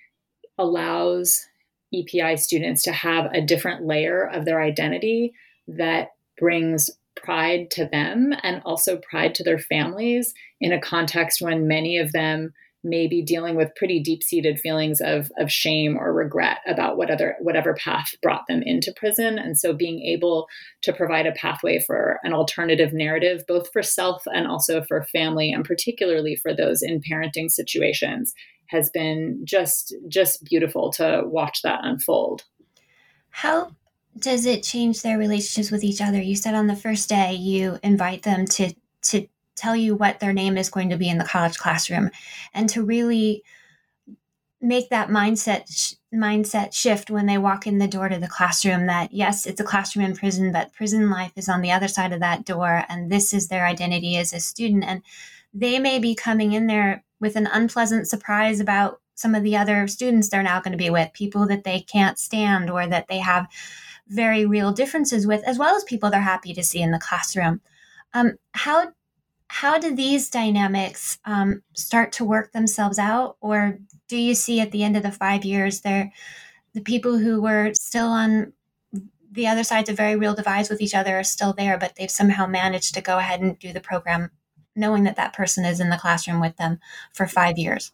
allows 0.59 1.47
EPI 1.93 2.37
students 2.37 2.83
to 2.83 2.91
have 2.91 3.31
a 3.33 3.41
different 3.41 3.87
layer 3.87 4.23
of 4.23 4.45
their 4.45 4.61
identity 4.61 5.33
that 5.67 6.09
brings 6.37 6.89
pride 7.15 7.71
to 7.71 7.85
them 7.85 8.33
and 8.43 8.61
also 8.65 8.97
pride 8.97 9.33
to 9.35 9.43
their 9.43 9.59
families 9.59 10.33
in 10.61 10.71
a 10.71 10.79
context 10.79 11.41
when 11.41 11.67
many 11.67 11.97
of 11.97 12.11
them 12.11 12.53
may 12.81 13.07
be 13.07 13.21
dealing 13.21 13.57
with 13.57 13.75
pretty 13.75 13.99
deep-seated 13.99 14.57
feelings 14.57 15.01
of, 15.01 15.29
of 15.37 15.51
shame 15.51 15.97
or 15.97 16.13
regret 16.13 16.59
about 16.65 16.95
what 16.95 17.11
other, 17.11 17.35
whatever 17.41 17.73
path 17.73 18.15
brought 18.21 18.47
them 18.47 18.63
into 18.63 18.93
prison. 18.95 19.37
And 19.37 19.59
so 19.59 19.73
being 19.73 20.01
able 20.01 20.47
to 20.83 20.93
provide 20.93 21.27
a 21.27 21.33
pathway 21.33 21.79
for 21.79 22.21
an 22.23 22.31
alternative 22.31 22.93
narrative 22.93 23.43
both 23.47 23.69
for 23.73 23.83
self 23.83 24.23
and 24.27 24.47
also 24.47 24.81
for 24.81 25.03
family 25.03 25.51
and 25.51 25.65
particularly 25.65 26.37
for 26.37 26.55
those 26.55 26.81
in 26.81 27.01
parenting 27.01 27.51
situations 27.51 28.33
has 28.69 28.89
been 28.89 29.41
just 29.43 29.95
just 30.07 30.43
beautiful 30.43 30.91
to 30.93 31.23
watch 31.25 31.61
that 31.63 31.81
unfold. 31.83 32.45
How 33.29 33.71
does 34.17 34.45
it 34.45 34.63
change 34.63 35.01
their 35.01 35.17
relationships 35.17 35.71
with 35.71 35.83
each 35.83 36.01
other? 36.01 36.21
You 36.21 36.35
said 36.35 36.55
on 36.55 36.67
the 36.67 36.75
first 36.75 37.09
day 37.09 37.33
you 37.33 37.79
invite 37.83 38.23
them 38.23 38.45
to 38.45 38.73
to 39.03 39.27
tell 39.55 39.75
you 39.75 39.95
what 39.95 40.19
their 40.19 40.33
name 40.33 40.57
is 40.57 40.69
going 40.69 40.89
to 40.89 40.97
be 40.97 41.09
in 41.09 41.17
the 41.17 41.25
college 41.25 41.57
classroom 41.57 42.09
and 42.53 42.69
to 42.69 42.83
really 42.83 43.43
make 44.61 44.89
that 44.89 45.09
mindset 45.09 45.63
sh- 45.69 45.95
mindset 46.13 46.73
shift 46.73 47.09
when 47.09 47.25
they 47.25 47.37
walk 47.37 47.65
in 47.65 47.77
the 47.77 47.87
door 47.87 48.09
to 48.09 48.17
the 48.17 48.27
classroom 48.27 48.87
that 48.87 49.13
yes 49.13 49.45
it's 49.45 49.59
a 49.59 49.65
classroom 49.65 50.05
in 50.05 50.15
prison 50.15 50.51
but 50.51 50.73
prison 50.73 51.09
life 51.09 51.31
is 51.35 51.47
on 51.47 51.61
the 51.61 51.71
other 51.71 51.87
side 51.87 52.11
of 52.11 52.19
that 52.19 52.45
door 52.45 52.83
and 52.89 53.11
this 53.11 53.33
is 53.33 53.47
their 53.47 53.65
identity 53.65 54.17
as 54.17 54.33
a 54.33 54.39
student 54.39 54.83
and 54.83 55.01
they 55.53 55.79
may 55.79 55.99
be 55.99 56.15
coming 56.15 56.53
in 56.53 56.67
there 56.67 57.03
with 57.19 57.35
an 57.35 57.47
unpleasant 57.47 58.07
surprise 58.07 58.59
about 58.59 59.01
some 59.15 59.35
of 59.35 59.43
the 59.43 59.57
other 59.57 59.87
students 59.87 60.29
they're 60.29 60.43
now 60.43 60.61
going 60.61 60.71
to 60.71 60.77
be 60.77 60.89
with 60.89 61.11
people 61.13 61.45
that 61.47 61.63
they 61.63 61.81
can't 61.81 62.17
stand 62.17 62.69
or 62.69 62.87
that 62.87 63.07
they 63.07 63.19
have 63.19 63.47
very 64.07 64.45
real 64.45 64.71
differences 64.71 65.27
with 65.27 65.43
as 65.43 65.59
well 65.59 65.75
as 65.75 65.83
people 65.83 66.09
they're 66.09 66.21
happy 66.21 66.53
to 66.53 66.63
see 66.63 66.81
in 66.81 66.91
the 66.91 66.99
classroom. 66.99 67.61
Um, 68.13 68.37
how 68.53 68.91
how 69.49 69.79
do 69.79 69.95
these 69.95 70.29
dynamics 70.29 71.17
um, 71.25 71.63
start 71.73 72.11
to 72.13 72.25
work 72.25 72.51
themselves 72.51 72.99
out? 72.99 73.35
Or 73.41 73.79
do 74.07 74.15
you 74.15 74.35
see 74.35 74.59
at 74.59 74.71
the 74.71 74.83
end 74.83 74.95
of 74.95 75.03
the 75.03 75.11
five 75.11 75.43
years 75.43 75.81
there 75.81 76.11
the 76.73 76.81
people 76.81 77.17
who 77.17 77.41
were 77.41 77.73
still 77.73 78.07
on 78.07 78.53
the 79.31 79.47
other 79.47 79.63
sides 79.63 79.89
of 79.89 79.97
very 79.97 80.15
real 80.15 80.33
divides 80.33 80.69
with 80.69 80.81
each 80.81 80.95
other 80.95 81.19
are 81.19 81.23
still 81.23 81.53
there 81.53 81.77
but 81.77 81.95
they've 81.95 82.11
somehow 82.11 82.45
managed 82.47 82.93
to 82.93 83.01
go 83.01 83.17
ahead 83.17 83.41
and 83.41 83.57
do 83.59 83.71
the 83.71 83.79
program 83.79 84.31
knowing 84.79 85.03
that 85.03 85.15
that 85.15 85.33
person 85.33 85.65
is 85.65 85.79
in 85.79 85.89
the 85.89 85.97
classroom 85.97 86.39
with 86.39 86.57
them 86.57 86.79
for 87.13 87.27
five 87.27 87.57
years 87.57 87.91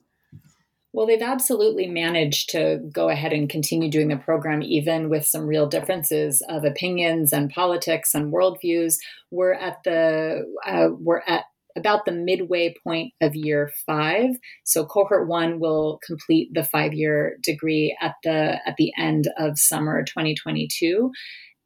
well, 0.95 1.05
they've 1.05 1.21
absolutely 1.21 1.87
managed 1.87 2.51
to 2.51 2.79
go 2.89 3.09
ahead 3.09 3.33
and 3.33 3.49
continue 3.49 3.91
doing 3.91 4.07
the 4.07 4.15
program, 4.15 4.61
even 4.63 5.09
with 5.09 5.27
some 5.27 5.45
real 5.45 5.67
differences 5.67 6.41
of 6.47 6.63
opinions 6.63 7.33
and 7.33 7.49
politics 7.49 8.15
and 8.15 8.31
worldviews. 8.31 8.95
We're 9.29 9.55
at 9.55 9.83
the 9.83 10.45
uh, 10.65 10.87
we're 10.97 11.21
at 11.27 11.43
about 11.75 12.05
the 12.05 12.13
midway 12.13 12.73
point 12.81 13.11
of 13.21 13.35
year 13.35 13.73
five. 13.85 14.29
So 14.63 14.85
cohort 14.85 15.27
one 15.27 15.59
will 15.59 15.99
complete 16.05 16.51
the 16.53 16.63
five 16.63 16.93
year 16.93 17.35
degree 17.43 17.97
at 17.99 18.15
the 18.23 18.61
at 18.65 18.77
the 18.77 18.93
end 18.97 19.29
of 19.37 19.59
summer 19.59 20.01
2022. 20.01 21.11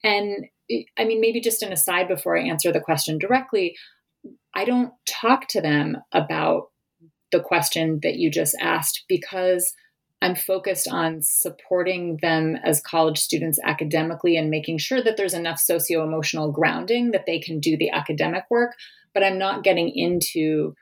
And 0.03 0.47
I 0.97 1.05
mean, 1.05 1.21
maybe 1.21 1.39
just 1.39 1.61
an 1.61 1.71
aside 1.71 2.07
before 2.07 2.35
I 2.35 2.47
answer 2.47 2.71
the 2.71 2.79
question 2.79 3.19
directly, 3.19 3.75
I 4.55 4.65
don't 4.65 4.93
talk 5.07 5.47
to 5.49 5.61
them 5.61 5.97
about 6.11 6.69
the 7.31 7.39
question 7.39 7.99
that 8.03 8.15
you 8.15 8.31
just 8.31 8.55
asked 8.59 9.05
because 9.07 9.73
I'm 10.21 10.35
focused 10.35 10.87
on 10.87 11.19
supporting 11.21 12.17
them 12.21 12.57
as 12.63 12.81
college 12.81 13.19
students 13.19 13.59
academically 13.63 14.35
and 14.35 14.49
making 14.49 14.79
sure 14.79 15.01
that 15.01 15.15
there's 15.15 15.33
enough 15.33 15.59
socio 15.59 16.03
emotional 16.03 16.51
grounding 16.51 17.11
that 17.11 17.25
they 17.25 17.39
can 17.39 17.59
do 17.59 17.77
the 17.77 17.89
academic 17.91 18.43
work. 18.49 18.75
But 19.13 19.23
I'm 19.23 19.37
not 19.37 19.63
getting 19.63 19.89
into 19.89 20.73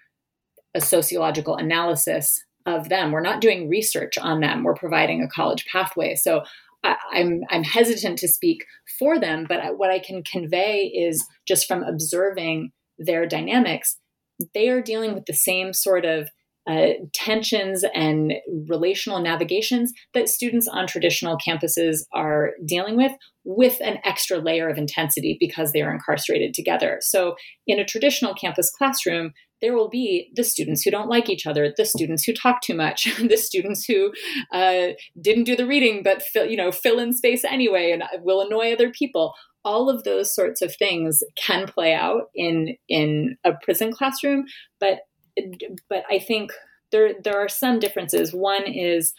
a 0.74 0.82
sociological 0.82 1.56
analysis 1.56 2.44
of 2.66 2.90
them. 2.90 3.12
We're 3.12 3.22
not 3.22 3.42
doing 3.42 3.70
research 3.70 4.18
on 4.18 4.42
them. 4.42 4.64
We're 4.64 4.74
providing 4.74 5.22
a 5.22 5.30
college 5.30 5.66
pathway. 5.72 6.16
So 6.16 6.42
I, 6.84 6.92
am 6.92 6.98
I'm, 7.12 7.42
I'm 7.50 7.64
hesitant 7.64 8.18
to 8.20 8.28
speak 8.28 8.66
for 9.00 9.20
them, 9.20 9.46
but 9.48 9.78
what 9.78 9.92
I 9.92 10.00
can 10.00 10.24
convey 10.24 10.86
is 10.86 11.26
just 11.48 11.68
from 11.68 11.84
observing 11.84 12.72
their 12.98 13.26
dynamics, 13.26 13.98
they 14.54 14.70
are 14.70 14.82
dealing 14.82 15.14
with 15.14 15.26
the 15.26 15.34
same 15.34 15.74
sort 15.74 16.06
of 16.06 16.30
uh, 16.70 16.94
tensions 17.14 17.86
and 17.96 18.34
relational 18.68 19.22
navigations 19.22 19.94
that 20.14 20.28
students 20.28 20.68
on 20.68 20.86
traditional 20.86 21.38
campuses 21.38 22.00
are 22.14 22.52
dealing 22.66 22.98
with, 22.98 23.14
with 23.46 23.80
an 23.80 24.00
extra 24.04 24.38
layer 24.38 24.68
of 24.68 24.78
intensity 24.78 25.38
because 25.40 25.72
they 25.72 25.82
are 25.82 25.94
incarcerated 25.94 26.54
together. 26.54 26.98
So, 27.00 27.36
in 27.68 27.80
a 27.80 27.86
traditional 27.86 28.34
campus 28.34 28.70
classroom, 28.78 29.32
there 29.62 29.74
will 29.74 29.90
be 29.90 30.30
the 30.36 30.44
students 30.44 30.84
who 30.84 30.92
don't 30.92 31.10
like 31.10 31.30
each 31.30 31.48
other, 31.48 31.74
the 31.76 31.86
students 31.86 32.24
who 32.24 32.34
talk 32.34 32.62
too 32.62 32.76
much, 32.76 33.08
the 33.18 33.38
students 33.38 33.86
who 33.86 34.12
uh, 34.54 34.88
didn't 35.20 35.46
do 35.46 35.56
the 35.56 35.66
reading 35.66 36.04
but 36.04 36.22
fill, 36.22 36.46
you 36.46 36.58
know 36.58 36.72
fill 36.72 37.00
in 37.00 37.14
space 37.14 37.44
anyway 37.44 37.92
and 37.92 38.04
will 38.24 38.42
annoy 38.42 38.74
other 38.74 38.92
people. 38.92 39.34
All 39.68 39.90
of 39.90 40.04
those 40.04 40.34
sorts 40.34 40.62
of 40.62 40.74
things 40.74 41.22
can 41.36 41.68
play 41.68 41.94
out 41.94 42.30
in 42.34 42.78
in 42.88 43.38
a 43.44 43.52
prison 43.62 43.92
classroom, 43.92 44.46
but 44.80 45.00
but 45.90 46.04
I 46.10 46.20
think 46.20 46.52
there 46.92 47.16
there 47.22 47.38
are 47.38 47.50
some 47.50 47.80
differences. 47.80 48.34
One 48.34 48.66
is 48.66 49.14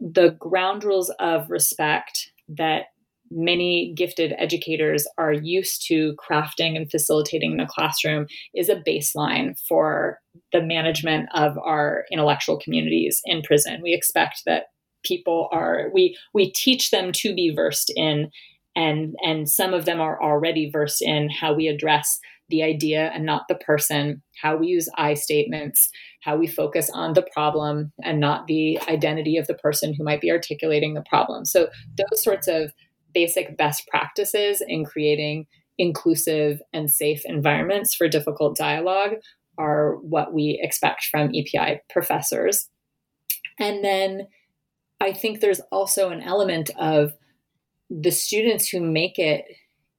the 0.00 0.30
ground 0.40 0.82
rules 0.82 1.10
of 1.20 1.48
respect 1.48 2.32
that 2.48 2.86
many 3.30 3.92
gifted 3.96 4.34
educators 4.38 5.06
are 5.18 5.32
used 5.32 5.86
to 5.86 6.14
crafting 6.16 6.76
and 6.76 6.90
facilitating 6.90 7.52
in 7.52 7.56
the 7.56 7.66
classroom 7.66 8.26
is 8.54 8.68
a 8.68 8.82
baseline 8.86 9.58
for 9.66 10.20
the 10.52 10.62
management 10.62 11.28
of 11.34 11.56
our 11.58 12.04
intellectual 12.10 12.58
communities 12.58 13.20
in 13.24 13.42
prison. 13.42 13.80
We 13.82 13.94
expect 13.94 14.42
that 14.46 14.64
people 15.04 15.48
are 15.52 15.90
we 15.92 16.16
we 16.32 16.50
teach 16.50 16.90
them 16.90 17.12
to 17.12 17.34
be 17.34 17.54
versed 17.54 17.92
in 17.94 18.30
and 18.76 19.14
and 19.24 19.48
some 19.48 19.74
of 19.74 19.84
them 19.84 20.00
are 20.00 20.20
already 20.22 20.70
versed 20.70 21.02
in 21.02 21.28
how 21.30 21.54
we 21.54 21.68
address 21.68 22.18
the 22.48 22.62
idea 22.62 23.10
and 23.14 23.24
not 23.24 23.48
the 23.48 23.54
person, 23.54 24.22
how 24.40 24.56
we 24.56 24.66
use 24.66 24.88
I 24.96 25.14
statements, 25.14 25.88
how 26.20 26.36
we 26.36 26.46
focus 26.46 26.90
on 26.92 27.14
the 27.14 27.26
problem 27.32 27.92
and 28.02 28.20
not 28.20 28.46
the 28.46 28.78
identity 28.88 29.38
of 29.38 29.46
the 29.46 29.54
person 29.54 29.94
who 29.94 30.04
might 30.04 30.20
be 30.20 30.30
articulating 30.30 30.94
the 30.94 31.04
problem. 31.08 31.44
So, 31.44 31.68
those 31.96 32.22
sorts 32.22 32.48
of 32.48 32.72
basic 33.14 33.56
best 33.56 33.86
practices 33.88 34.62
in 34.66 34.84
creating 34.84 35.46
inclusive 35.78 36.60
and 36.72 36.90
safe 36.90 37.22
environments 37.24 37.94
for 37.94 38.08
difficult 38.08 38.56
dialogue 38.56 39.14
are 39.56 39.96
what 39.96 40.32
we 40.32 40.58
expect 40.62 41.04
from 41.04 41.34
EPI 41.34 41.80
professors. 41.90 42.68
And 43.58 43.84
then 43.84 44.28
I 45.00 45.12
think 45.12 45.40
there's 45.40 45.60
also 45.70 46.10
an 46.10 46.22
element 46.22 46.70
of 46.78 47.14
the 48.00 48.10
students 48.10 48.68
who 48.68 48.80
make 48.80 49.18
it 49.18 49.44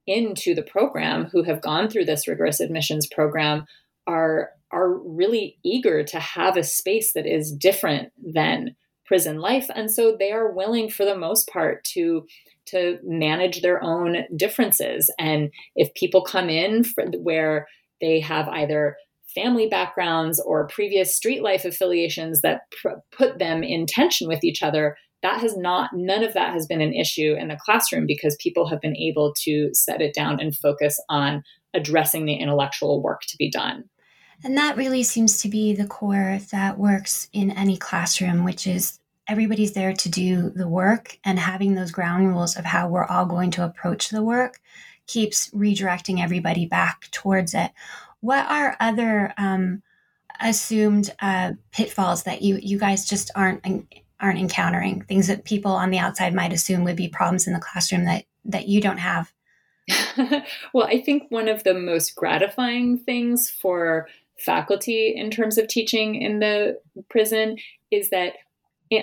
into 0.06 0.54
the 0.54 0.62
program 0.62 1.24
who 1.26 1.42
have 1.42 1.62
gone 1.62 1.88
through 1.88 2.04
this 2.04 2.28
rigorous 2.28 2.60
admissions 2.60 3.06
program 3.06 3.64
are 4.06 4.50
are 4.72 4.98
really 4.98 5.58
eager 5.64 6.02
to 6.02 6.18
have 6.18 6.56
a 6.56 6.62
space 6.62 7.12
that 7.12 7.26
is 7.26 7.52
different 7.52 8.12
than 8.22 8.74
prison 9.06 9.38
life. 9.38 9.68
And 9.74 9.90
so 9.90 10.16
they 10.18 10.32
are 10.32 10.52
willing 10.52 10.90
for 10.90 11.04
the 11.04 11.16
most 11.16 11.48
part 11.48 11.84
to 11.94 12.26
to 12.66 12.98
manage 13.04 13.62
their 13.62 13.82
own 13.82 14.24
differences. 14.34 15.12
And 15.20 15.50
if 15.76 15.94
people 15.94 16.22
come 16.22 16.48
in 16.48 16.84
where 17.22 17.68
they 18.00 18.18
have 18.20 18.48
either 18.48 18.96
family 19.34 19.68
backgrounds 19.68 20.40
or 20.40 20.66
previous 20.66 21.14
street 21.14 21.42
life 21.42 21.64
affiliations 21.64 22.40
that 22.40 22.62
pr- 22.82 22.98
put 23.12 23.38
them 23.38 23.62
in 23.62 23.86
tension 23.86 24.26
with 24.26 24.42
each 24.42 24.62
other 24.62 24.96
that 25.22 25.40
has 25.40 25.56
not 25.56 25.90
none 25.92 26.22
of 26.22 26.34
that 26.34 26.52
has 26.52 26.66
been 26.66 26.80
an 26.80 26.92
issue 26.92 27.34
in 27.38 27.48
the 27.48 27.56
classroom 27.56 28.06
because 28.06 28.36
people 28.40 28.68
have 28.68 28.80
been 28.80 28.96
able 28.96 29.34
to 29.42 29.70
set 29.72 30.00
it 30.00 30.14
down 30.14 30.40
and 30.40 30.56
focus 30.56 31.00
on 31.08 31.42
addressing 31.74 32.26
the 32.26 32.34
intellectual 32.34 33.02
work 33.02 33.22
to 33.28 33.36
be 33.36 33.50
done. 33.50 33.84
And 34.44 34.56
that 34.58 34.76
really 34.76 35.02
seems 35.02 35.40
to 35.42 35.48
be 35.48 35.74
the 35.74 35.86
core 35.86 36.38
that 36.50 36.78
works 36.78 37.28
in 37.32 37.50
any 37.50 37.76
classroom 37.76 38.44
which 38.44 38.66
is 38.66 39.00
everybody's 39.28 39.72
there 39.72 39.92
to 39.92 40.08
do 40.08 40.50
the 40.50 40.68
work 40.68 41.18
and 41.24 41.38
having 41.38 41.74
those 41.74 41.90
ground 41.90 42.28
rules 42.28 42.56
of 42.56 42.64
how 42.64 42.88
we're 42.88 43.06
all 43.06 43.26
going 43.26 43.50
to 43.52 43.64
approach 43.64 44.10
the 44.10 44.22
work 44.22 44.60
keeps 45.06 45.50
redirecting 45.50 46.20
everybody 46.22 46.66
back 46.66 47.08
towards 47.10 47.54
it. 47.54 47.70
What 48.20 48.46
are 48.50 48.76
other 48.80 49.32
um, 49.36 49.82
assumed 50.40 51.14
uh, 51.20 51.52
pitfalls 51.72 52.24
that 52.24 52.42
you 52.42 52.58
you 52.62 52.78
guys 52.78 53.06
just 53.06 53.30
aren't 53.34 53.64
aren't 54.20 54.38
encountering. 54.38 55.02
Things 55.02 55.26
that 55.26 55.44
people 55.44 55.72
on 55.72 55.90
the 55.90 55.98
outside 55.98 56.34
might 56.34 56.52
assume 56.52 56.84
would 56.84 56.96
be 56.96 57.08
problems 57.08 57.46
in 57.46 57.52
the 57.52 57.60
classroom 57.60 58.04
that 58.04 58.24
that 58.44 58.68
you 58.68 58.80
don't 58.80 58.98
have. 58.98 59.32
Well 60.72 60.86
i 60.86 61.00
think 61.00 61.24
one 61.28 61.48
of 61.48 61.62
the 61.64 61.74
most 61.74 62.16
gratifying 62.16 62.98
things 62.98 63.48
for 63.48 64.08
faculty 64.38 65.14
in 65.16 65.30
terms 65.30 65.58
of 65.58 65.68
teaching 65.68 66.20
in 66.20 66.40
the 66.40 66.78
prison 67.08 67.56
is 67.90 68.10
that 68.10 68.34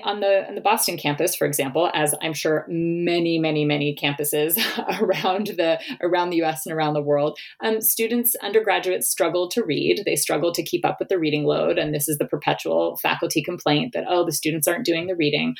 on 0.03 0.21
the 0.21 0.47
on 0.47 0.55
the 0.55 0.61
Boston 0.61 0.97
campus, 0.97 1.35
for 1.35 1.45
example, 1.45 1.89
as 1.93 2.15
I'm 2.21 2.33
sure 2.33 2.65
many, 2.69 3.37
many, 3.37 3.65
many 3.65 3.95
campuses 3.95 4.57
around 5.01 5.47
the 5.47 5.79
around 6.01 6.29
the 6.29 6.37
U.S. 6.37 6.65
and 6.65 6.73
around 6.73 6.93
the 6.93 7.01
world, 7.01 7.37
um, 7.63 7.81
students, 7.81 8.35
undergraduates 8.41 9.09
struggle 9.09 9.49
to 9.49 9.63
read. 9.63 10.03
They 10.05 10.15
struggle 10.15 10.53
to 10.53 10.63
keep 10.63 10.85
up 10.85 10.97
with 10.99 11.09
the 11.09 11.19
reading 11.19 11.43
load, 11.43 11.77
and 11.77 11.93
this 11.93 12.07
is 12.07 12.17
the 12.17 12.27
perpetual 12.27 12.97
faculty 13.01 13.43
complaint 13.43 13.93
that 13.93 14.05
oh, 14.07 14.25
the 14.25 14.31
students 14.31 14.67
aren't 14.67 14.85
doing 14.85 15.07
the 15.07 15.15
reading. 15.15 15.55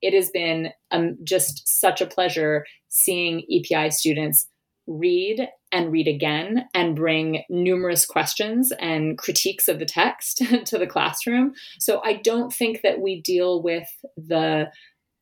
It 0.00 0.14
has 0.14 0.30
been 0.30 0.68
um, 0.90 1.16
just 1.24 1.62
such 1.66 2.00
a 2.00 2.06
pleasure 2.06 2.64
seeing 2.88 3.42
EPI 3.50 3.90
students 3.90 4.48
read 4.88 5.46
and 5.70 5.92
read 5.92 6.08
again 6.08 6.64
and 6.74 6.96
bring 6.96 7.42
numerous 7.50 8.06
questions 8.06 8.72
and 8.80 9.18
critiques 9.18 9.68
of 9.68 9.78
the 9.78 9.84
text 9.84 10.38
to 10.64 10.78
the 10.78 10.86
classroom. 10.86 11.52
So 11.78 12.00
I 12.04 12.14
don't 12.14 12.52
think 12.52 12.80
that 12.82 13.00
we 13.00 13.20
deal 13.20 13.62
with 13.62 13.86
the 14.16 14.68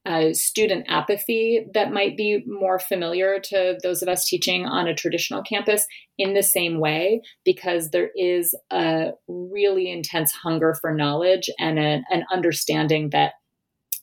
uh, 0.06 0.32
student 0.32 0.86
apathy 0.88 1.66
that 1.74 1.92
might 1.92 2.16
be 2.16 2.44
more 2.46 2.78
familiar 2.78 3.40
to 3.40 3.76
those 3.82 4.02
of 4.02 4.08
us 4.08 4.24
teaching 4.24 4.64
on 4.64 4.86
a 4.86 4.94
traditional 4.94 5.42
campus 5.42 5.84
in 6.16 6.32
the 6.32 6.44
same 6.44 6.78
way, 6.78 7.20
because 7.44 7.90
there 7.90 8.10
is 8.14 8.54
a 8.72 9.10
really 9.26 9.90
intense 9.90 10.30
hunger 10.30 10.76
for 10.80 10.94
knowledge 10.94 11.50
and 11.58 11.80
a, 11.80 12.02
an 12.10 12.24
understanding 12.32 13.10
that 13.10 13.32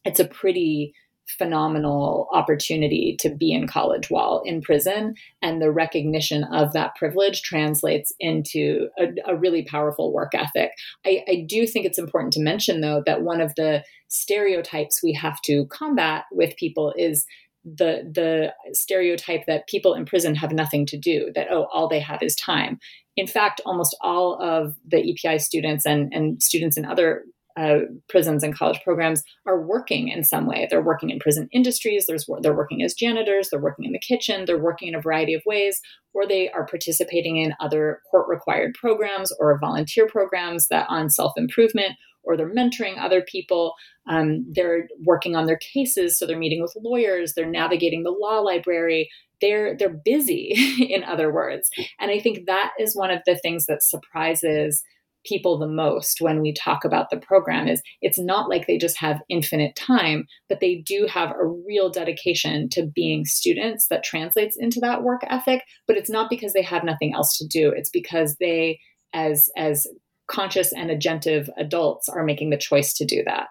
it's 0.04 0.20
a 0.20 0.28
pretty 0.28 0.94
phenomenal 1.28 2.28
opportunity 2.34 3.16
to 3.20 3.30
be 3.30 3.52
in 3.52 3.68
college 3.68 4.10
while 4.10 4.42
in 4.46 4.62
prison. 4.62 5.16
And 5.42 5.62
the 5.62 5.72
recognition 5.72 6.44
of 6.46 6.74
that 6.74 6.96
privilege 6.96 7.42
translates 7.42 8.14
into 8.20 8.90
a, 9.00 9.08
a 9.28 9.36
really 9.36 9.64
powerful 9.64 10.14
work 10.14 10.34
ethic. 10.34 10.72
I, 11.06 11.24
I 11.28 11.46
do 11.48 11.66
think 11.66 11.86
it's 11.86 12.00
important 12.00 12.34
to 12.34 12.42
mention, 12.42 12.82
though, 12.82 13.04
that 13.06 13.24
one 13.24 13.42
of 13.42 13.56
the 13.56 13.84
stereotypes 14.10 15.02
we 15.02 15.14
have 15.14 15.42
to 15.42 15.66
combat 15.68 16.26
with 16.32 16.56
people 16.58 16.94
is 16.98 17.26
the 17.64 18.04
the 18.14 18.54
stereotype 18.74 19.46
that 19.48 19.68
people 19.68 19.94
in 19.94 20.06
prison 20.06 20.36
have 20.36 20.52
nothing 20.52 20.86
to 20.86 20.98
do 20.98 21.32
that 21.34 21.48
oh 21.50 21.66
all 21.74 21.88
they 21.88 22.00
have 22.00 22.22
is 22.22 22.36
time 22.36 22.78
in 23.16 23.26
fact 23.26 23.62
almost 23.66 23.96
all 24.02 24.38
of 24.42 24.76
the 24.86 25.00
epi 25.00 25.40
students 25.40 25.86
and 25.86 26.14
and 26.14 26.44
students 26.44 26.78
in 26.78 26.84
other 26.84 27.24
uh, 27.56 27.80
prisons 28.10 28.44
and 28.44 28.58
college 28.58 28.80
programs 28.84 29.24
are 29.46 29.62
working 29.62 30.08
in 30.08 30.24
some 30.24 30.48
way. 30.48 30.68
They're 30.70 30.82
working 30.82 31.10
in 31.10 31.20
prison 31.20 31.48
industries. 31.52 32.08
There's, 32.08 32.28
they're 32.42 32.56
working 32.56 32.82
as 32.82 32.94
janitors. 32.94 33.50
They're 33.50 33.62
working 33.62 33.86
in 33.86 33.92
the 33.92 34.00
kitchen. 34.00 34.46
They're 34.46 34.58
working 34.58 34.88
in 34.88 34.96
a 34.96 35.02
variety 35.02 35.34
of 35.34 35.44
ways, 35.46 35.80
or 36.14 36.28
they 36.28 36.50
are 36.50 36.66
participating 36.66 37.38
in 37.38 37.54
other 37.60 38.02
court-required 38.10 38.74
programs 38.74 39.32
or 39.40 39.58
volunteer 39.60 40.08
programs 40.08 40.68
that 40.70 40.88
on 40.90 41.10
self-improvement, 41.10 41.94
or 42.24 42.38
they're 42.38 42.54
mentoring 42.54 42.98
other 43.00 43.22
people. 43.22 43.74
Um, 44.08 44.46
they're 44.52 44.88
working 45.06 45.36
on 45.36 45.46
their 45.46 45.60
cases, 45.74 46.18
so 46.18 46.26
they're 46.26 46.38
meeting 46.38 46.62
with 46.62 46.74
lawyers. 46.82 47.34
They're 47.34 47.46
navigating 47.46 48.04
the 48.04 48.12
law 48.12 48.40
library. 48.40 49.10
They're 49.42 49.76
they're 49.78 50.02
busy, 50.06 50.54
in 50.90 51.04
other 51.04 51.32
words. 51.32 51.70
And 52.00 52.10
I 52.10 52.20
think 52.20 52.46
that 52.48 52.72
is 52.80 52.96
one 52.96 53.12
of 53.12 53.20
the 53.26 53.36
things 53.36 53.66
that 53.68 53.84
surprises 53.84 54.84
people 55.26 55.58
the 55.58 55.68
most 55.68 56.22
when 56.22 56.42
we 56.42 56.54
talk 56.54 56.84
about 56.84 57.10
the 57.10 57.18
program 57.18 57.68
is 57.68 57.82
it's 58.02 58.20
not 58.20 58.50
like 58.50 58.68
they 58.68 58.78
just 58.78 58.98
have 59.00 59.22
infinite 59.30 59.76
time 59.76 60.26
but 60.50 60.60
they 60.60 60.76
do 60.86 61.08
have 61.10 61.32
a 61.32 61.48
real 61.48 61.90
dedication 61.90 62.70
to 62.70 62.86
being 62.86 63.26
students 63.26 63.88
that 63.88 64.04
translates 64.04 64.58
into 64.58 64.80
that 64.80 65.04
work 65.04 65.22
ethic. 65.30 65.64
But 65.88 65.98
it's 65.98 66.10
not 66.10 66.30
because 66.30 66.54
they 66.54 66.62
have 66.62 66.84
nothing 66.84 67.14
else 67.14 67.38
to 67.38 67.48
do. 67.48 67.72
It's 67.76 67.90
because 67.90 68.36
they 68.40 68.80
as 69.14 69.50
as 69.58 69.88
conscious 70.28 70.74
and 70.74 70.90
agentive 70.90 71.50
adults 71.58 72.10
are 72.10 72.24
making 72.24 72.50
the 72.50 72.58
choice 72.58 72.94
to 72.94 73.06
do 73.06 73.24
that. 73.26 73.48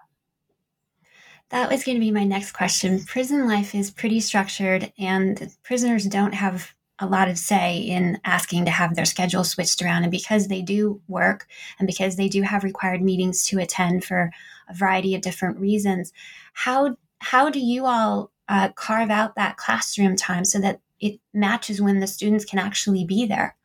That 1.49 1.69
was 1.69 1.83
going 1.83 1.95
to 1.95 2.01
be 2.01 2.11
my 2.11 2.23
next 2.23 2.53
question. 2.53 3.03
Prison 3.05 3.47
life 3.47 3.75
is 3.75 3.91
pretty 3.91 4.19
structured 4.19 4.91
and 4.97 5.53
prisoners 5.63 6.05
don't 6.05 6.33
have 6.33 6.73
a 6.99 7.07
lot 7.07 7.27
of 7.27 7.37
say 7.37 7.77
in 7.77 8.19
asking 8.23 8.65
to 8.65 8.71
have 8.71 8.95
their 8.95 9.05
schedule 9.05 9.43
switched 9.43 9.81
around. 9.81 10.03
And 10.03 10.11
because 10.11 10.47
they 10.47 10.61
do 10.61 11.01
work 11.07 11.47
and 11.79 11.87
because 11.87 12.15
they 12.15 12.29
do 12.29 12.43
have 12.43 12.63
required 12.63 13.01
meetings 13.01 13.43
to 13.43 13.59
attend 13.59 14.03
for 14.03 14.31
a 14.69 14.73
variety 14.73 15.15
of 15.15 15.21
different 15.21 15.59
reasons, 15.59 16.13
how 16.53 16.95
how 17.19 17.49
do 17.49 17.59
you 17.59 17.85
all 17.85 18.31
uh, 18.49 18.69
carve 18.75 19.09
out 19.09 19.35
that 19.35 19.57
classroom 19.57 20.15
time 20.15 20.45
so 20.45 20.59
that 20.59 20.81
it 20.99 21.19
matches 21.33 21.81
when 21.81 21.99
the 21.99 22.07
students 22.07 22.45
can 22.45 22.59
actually 22.59 23.05
be 23.05 23.25
there? 23.25 23.55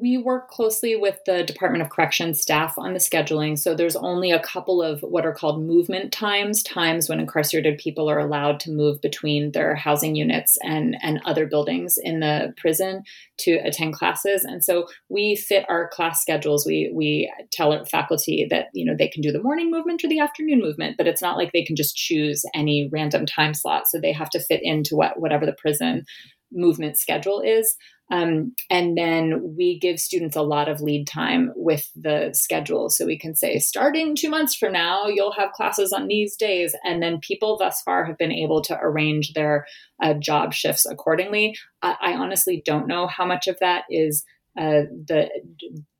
We 0.00 0.18
work 0.18 0.48
closely 0.48 0.96
with 0.96 1.18
the 1.26 1.42
Department 1.42 1.82
of 1.82 1.90
Corrections 1.90 2.40
staff 2.40 2.78
on 2.78 2.92
the 2.92 2.98
scheduling. 2.98 3.58
So 3.58 3.74
there's 3.74 3.96
only 3.96 4.30
a 4.30 4.40
couple 4.40 4.82
of 4.82 5.00
what 5.00 5.26
are 5.26 5.32
called 5.32 5.62
movement 5.62 6.12
times, 6.12 6.62
times 6.62 7.08
when 7.08 7.20
incarcerated 7.20 7.78
people 7.78 8.08
are 8.08 8.18
allowed 8.18 8.60
to 8.60 8.70
move 8.70 9.00
between 9.00 9.52
their 9.52 9.74
housing 9.74 10.14
units 10.14 10.58
and, 10.62 10.96
and 11.02 11.20
other 11.24 11.46
buildings 11.46 11.98
in 12.00 12.20
the 12.20 12.52
prison 12.56 13.02
to 13.38 13.52
attend 13.64 13.94
classes. 13.94 14.44
And 14.44 14.64
so 14.64 14.86
we 15.08 15.36
fit 15.36 15.64
our 15.68 15.88
class 15.88 16.20
schedules. 16.20 16.66
We 16.66 16.90
we 16.94 17.32
tell 17.52 17.72
our 17.72 17.84
faculty 17.86 18.46
that 18.50 18.66
you 18.74 18.84
know 18.84 18.94
they 18.96 19.08
can 19.08 19.22
do 19.22 19.32
the 19.32 19.42
morning 19.42 19.70
movement 19.70 20.04
or 20.04 20.08
the 20.08 20.20
afternoon 20.20 20.60
movement, 20.60 20.96
but 20.96 21.06
it's 21.06 21.22
not 21.22 21.36
like 21.36 21.52
they 21.52 21.64
can 21.64 21.76
just 21.76 21.96
choose 21.96 22.44
any 22.54 22.88
random 22.92 23.26
time 23.26 23.54
slot. 23.54 23.88
So 23.88 24.00
they 24.00 24.12
have 24.12 24.30
to 24.30 24.40
fit 24.40 24.60
into 24.62 24.96
what 24.96 25.20
whatever 25.20 25.46
the 25.46 25.52
prison 25.52 26.04
movement 26.52 26.98
schedule 26.98 27.40
is. 27.40 27.76
Um, 28.10 28.54
and 28.70 28.96
then 28.96 29.54
we 29.56 29.78
give 29.78 30.00
students 30.00 30.36
a 30.36 30.42
lot 30.42 30.68
of 30.68 30.80
lead 30.80 31.06
time 31.06 31.52
with 31.54 31.90
the 31.94 32.30
schedule. 32.32 32.88
So 32.88 33.04
we 33.04 33.18
can 33.18 33.34
say, 33.34 33.58
starting 33.58 34.16
two 34.16 34.30
months 34.30 34.54
from 34.54 34.72
now, 34.72 35.08
you'll 35.08 35.32
have 35.32 35.52
classes 35.52 35.92
on 35.92 36.06
these 36.06 36.34
days. 36.36 36.74
And 36.84 37.02
then 37.02 37.20
people 37.20 37.58
thus 37.58 37.82
far 37.82 38.06
have 38.06 38.16
been 38.16 38.32
able 38.32 38.62
to 38.62 38.78
arrange 38.80 39.34
their 39.34 39.66
uh, 40.02 40.14
job 40.14 40.54
shifts 40.54 40.86
accordingly. 40.86 41.54
I, 41.82 41.96
I, 42.00 42.12
honestly 42.14 42.62
don't 42.64 42.88
know 42.88 43.06
how 43.06 43.26
much 43.26 43.46
of 43.46 43.58
that 43.60 43.84
is. 43.90 44.24
Uh, 44.58 44.88
the 45.06 45.28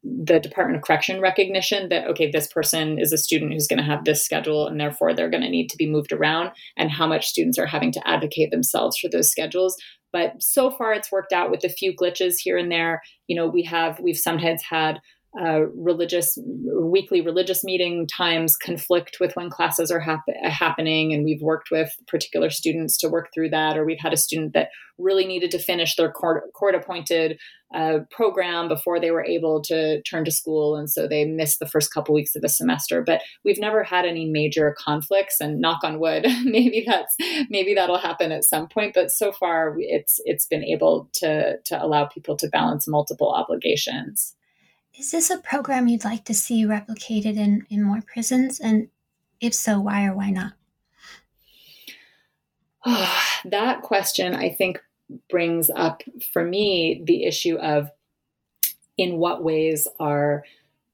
the 0.02 0.40
Department 0.40 0.78
of 0.78 0.82
Correction 0.82 1.20
recognition 1.20 1.90
that 1.90 2.08
okay, 2.08 2.30
this 2.30 2.48
person 2.52 2.98
is 2.98 3.12
a 3.12 3.18
student 3.18 3.52
who's 3.52 3.68
going 3.68 3.78
to 3.78 3.84
have 3.84 4.04
this 4.04 4.24
schedule, 4.24 4.66
and 4.66 4.80
therefore 4.80 5.14
they're 5.14 5.30
going 5.30 5.42
to 5.42 5.50
need 5.50 5.68
to 5.68 5.76
be 5.76 5.88
moved 5.88 6.12
around, 6.12 6.50
and 6.76 6.90
how 6.90 7.06
much 7.06 7.28
students 7.28 7.58
are 7.58 7.66
having 7.66 7.92
to 7.92 8.08
advocate 8.08 8.50
themselves 8.50 8.98
for 8.98 9.08
those 9.08 9.30
schedules. 9.30 9.76
But 10.18 10.42
so 10.42 10.68
far, 10.68 10.92
it's 10.92 11.12
worked 11.12 11.32
out 11.32 11.48
with 11.48 11.62
a 11.62 11.68
few 11.68 11.94
glitches 11.94 12.34
here 12.42 12.58
and 12.58 12.72
there. 12.72 13.00
You 13.28 13.36
know, 13.36 13.46
we 13.46 13.62
have 13.62 14.00
we've 14.00 14.18
sometimes 14.18 14.62
had 14.68 14.98
uh, 15.38 15.66
religious 15.74 16.38
weekly 16.42 17.20
religious 17.20 17.62
meeting 17.62 18.06
times 18.06 18.56
conflict 18.56 19.18
with 19.20 19.36
when 19.36 19.50
classes 19.50 19.90
are 19.90 20.00
hap- 20.00 20.22
happening 20.42 21.12
and 21.12 21.22
we've 21.22 21.42
worked 21.42 21.70
with 21.70 21.92
particular 22.06 22.48
students 22.48 22.96
to 22.96 23.10
work 23.10 23.28
through 23.34 23.50
that 23.50 23.76
or 23.76 23.84
we've 23.84 24.00
had 24.00 24.14
a 24.14 24.16
student 24.16 24.54
that 24.54 24.70
really 24.96 25.26
needed 25.26 25.50
to 25.50 25.58
finish 25.58 25.94
their 25.96 26.10
court, 26.10 26.50
court 26.54 26.74
appointed 26.74 27.38
uh, 27.74 27.98
program 28.10 28.68
before 28.68 28.98
they 28.98 29.10
were 29.10 29.24
able 29.24 29.60
to 29.60 30.00
turn 30.02 30.24
to 30.24 30.30
school 30.30 30.74
and 30.74 30.90
so 30.90 31.06
they 31.06 31.26
missed 31.26 31.58
the 31.58 31.68
first 31.68 31.92
couple 31.92 32.14
weeks 32.14 32.34
of 32.34 32.40
the 32.40 32.48
semester. 32.48 33.02
But 33.04 33.20
we've 33.44 33.60
never 33.60 33.84
had 33.84 34.06
any 34.06 34.24
major 34.24 34.74
conflicts 34.78 35.40
and 35.40 35.60
knock 35.60 35.84
on 35.84 36.00
wood 36.00 36.26
maybe 36.44 36.84
that's 36.86 37.14
maybe 37.50 37.74
that'll 37.74 37.98
happen 37.98 38.32
at 38.32 38.44
some 38.44 38.66
point 38.66 38.94
but 38.94 39.10
so 39.10 39.30
far 39.30 39.76
it's 39.78 40.20
it's 40.24 40.46
been 40.46 40.64
able 40.64 41.10
to 41.12 41.58
to 41.66 41.84
allow 41.84 42.06
people 42.06 42.34
to 42.38 42.48
balance 42.48 42.88
multiple 42.88 43.30
obligations 43.30 44.34
is 44.98 45.12
this 45.12 45.30
a 45.30 45.38
program 45.38 45.86
you'd 45.86 46.04
like 46.04 46.24
to 46.24 46.34
see 46.34 46.64
replicated 46.64 47.36
in, 47.36 47.64
in 47.70 47.82
more 47.82 48.02
prisons? 48.02 48.58
And 48.58 48.88
if 49.40 49.54
so, 49.54 49.80
why 49.80 50.06
or 50.06 50.14
why 50.14 50.30
not? 50.30 50.52
Oh, 52.84 53.22
that 53.44 53.82
question, 53.82 54.34
I 54.34 54.50
think, 54.50 54.80
brings 55.30 55.70
up 55.70 56.02
for 56.32 56.44
me 56.44 57.02
the 57.06 57.24
issue 57.24 57.56
of 57.56 57.90
in 58.98 59.16
what 59.16 59.42
ways 59.42 59.88
are 59.98 60.44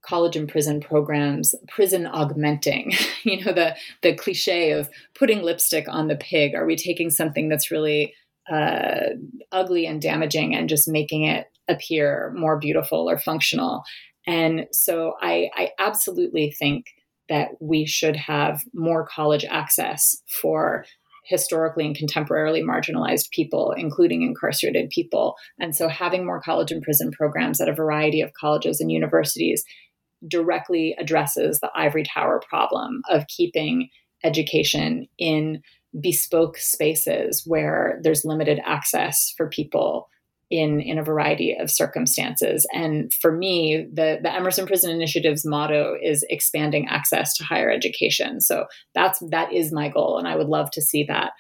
college 0.02 0.36
and 0.36 0.48
prison 0.48 0.80
programs 0.80 1.54
prison 1.66 2.06
augmenting 2.06 2.92
you 3.24 3.42
know 3.42 3.52
the 3.52 3.74
the 4.02 4.14
cliche 4.14 4.70
of 4.70 4.88
putting 5.14 5.42
lipstick 5.42 5.86
on 5.88 6.06
the 6.06 6.14
pig 6.14 6.54
are 6.54 6.66
we 6.66 6.76
taking 6.76 7.10
something 7.10 7.48
that's 7.48 7.70
really 7.70 8.14
uh, 8.52 9.14
ugly 9.50 9.86
and 9.86 10.02
damaging 10.02 10.54
and 10.54 10.68
just 10.68 10.86
making 10.86 11.24
it 11.24 11.50
appear 11.68 12.32
more 12.36 12.58
beautiful 12.58 13.08
or 13.08 13.18
functional. 13.18 13.82
And 14.26 14.66
so 14.72 15.14
I, 15.20 15.50
I 15.54 15.70
absolutely 15.78 16.54
think 16.58 16.86
that 17.28 17.48
we 17.60 17.86
should 17.86 18.16
have 18.16 18.62
more 18.74 19.06
college 19.06 19.44
access 19.44 20.16
for 20.40 20.84
historically 21.24 21.86
and 21.86 21.96
contemporarily 21.96 22.62
marginalized 22.62 23.30
people, 23.30 23.74
including 23.76 24.22
incarcerated 24.22 24.90
people. 24.90 25.34
And 25.58 25.74
so 25.74 25.88
having 25.88 26.26
more 26.26 26.40
college 26.40 26.70
and 26.70 26.82
prison 26.82 27.10
programs 27.12 27.60
at 27.60 27.68
a 27.68 27.74
variety 27.74 28.20
of 28.20 28.34
colleges 28.38 28.80
and 28.80 28.92
universities 28.92 29.64
directly 30.28 30.94
addresses 30.98 31.60
the 31.60 31.70
ivory 31.74 32.04
tower 32.04 32.40
problem 32.46 33.02
of 33.08 33.26
keeping 33.26 33.88
education 34.22 35.06
in 35.18 35.60
bespoke 36.00 36.58
spaces 36.58 37.42
where 37.46 38.00
there's 38.02 38.24
limited 38.24 38.60
access 38.64 39.32
for 39.36 39.48
people 39.48 40.08
in 40.50 40.80
in 40.80 40.98
a 40.98 41.04
variety 41.04 41.56
of 41.58 41.70
circumstances. 41.70 42.66
And 42.72 43.12
for 43.12 43.32
me, 43.32 43.86
the 43.92 44.18
the 44.22 44.32
Emerson 44.32 44.66
Prison 44.66 44.90
Initiative's 44.90 45.44
motto 45.44 45.94
is 46.02 46.24
expanding 46.28 46.88
access 46.88 47.34
to 47.36 47.44
higher 47.44 47.70
education. 47.70 48.40
So 48.40 48.66
that's 48.94 49.20
that 49.30 49.52
is 49.52 49.72
my 49.72 49.88
goal, 49.88 50.18
and 50.18 50.28
I 50.28 50.36
would 50.36 50.48
love 50.48 50.70
to 50.72 50.82
see 50.82 51.04
that 51.04 51.32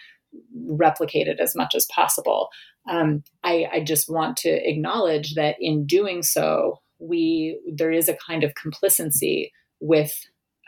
replicated 0.68 1.38
as 1.38 1.54
much 1.54 1.74
as 1.74 1.86
possible. 1.94 2.48
Um, 2.88 3.22
I, 3.42 3.66
I 3.72 3.84
just 3.84 4.10
want 4.10 4.36
to 4.38 4.50
acknowledge 4.68 5.34
that 5.34 5.56
in 5.58 5.86
doing 5.86 6.22
so, 6.22 6.80
we 6.98 7.58
there 7.72 7.92
is 7.92 8.08
a 8.08 8.16
kind 8.26 8.44
of 8.44 8.54
complacency 8.54 9.52
with 9.80 10.12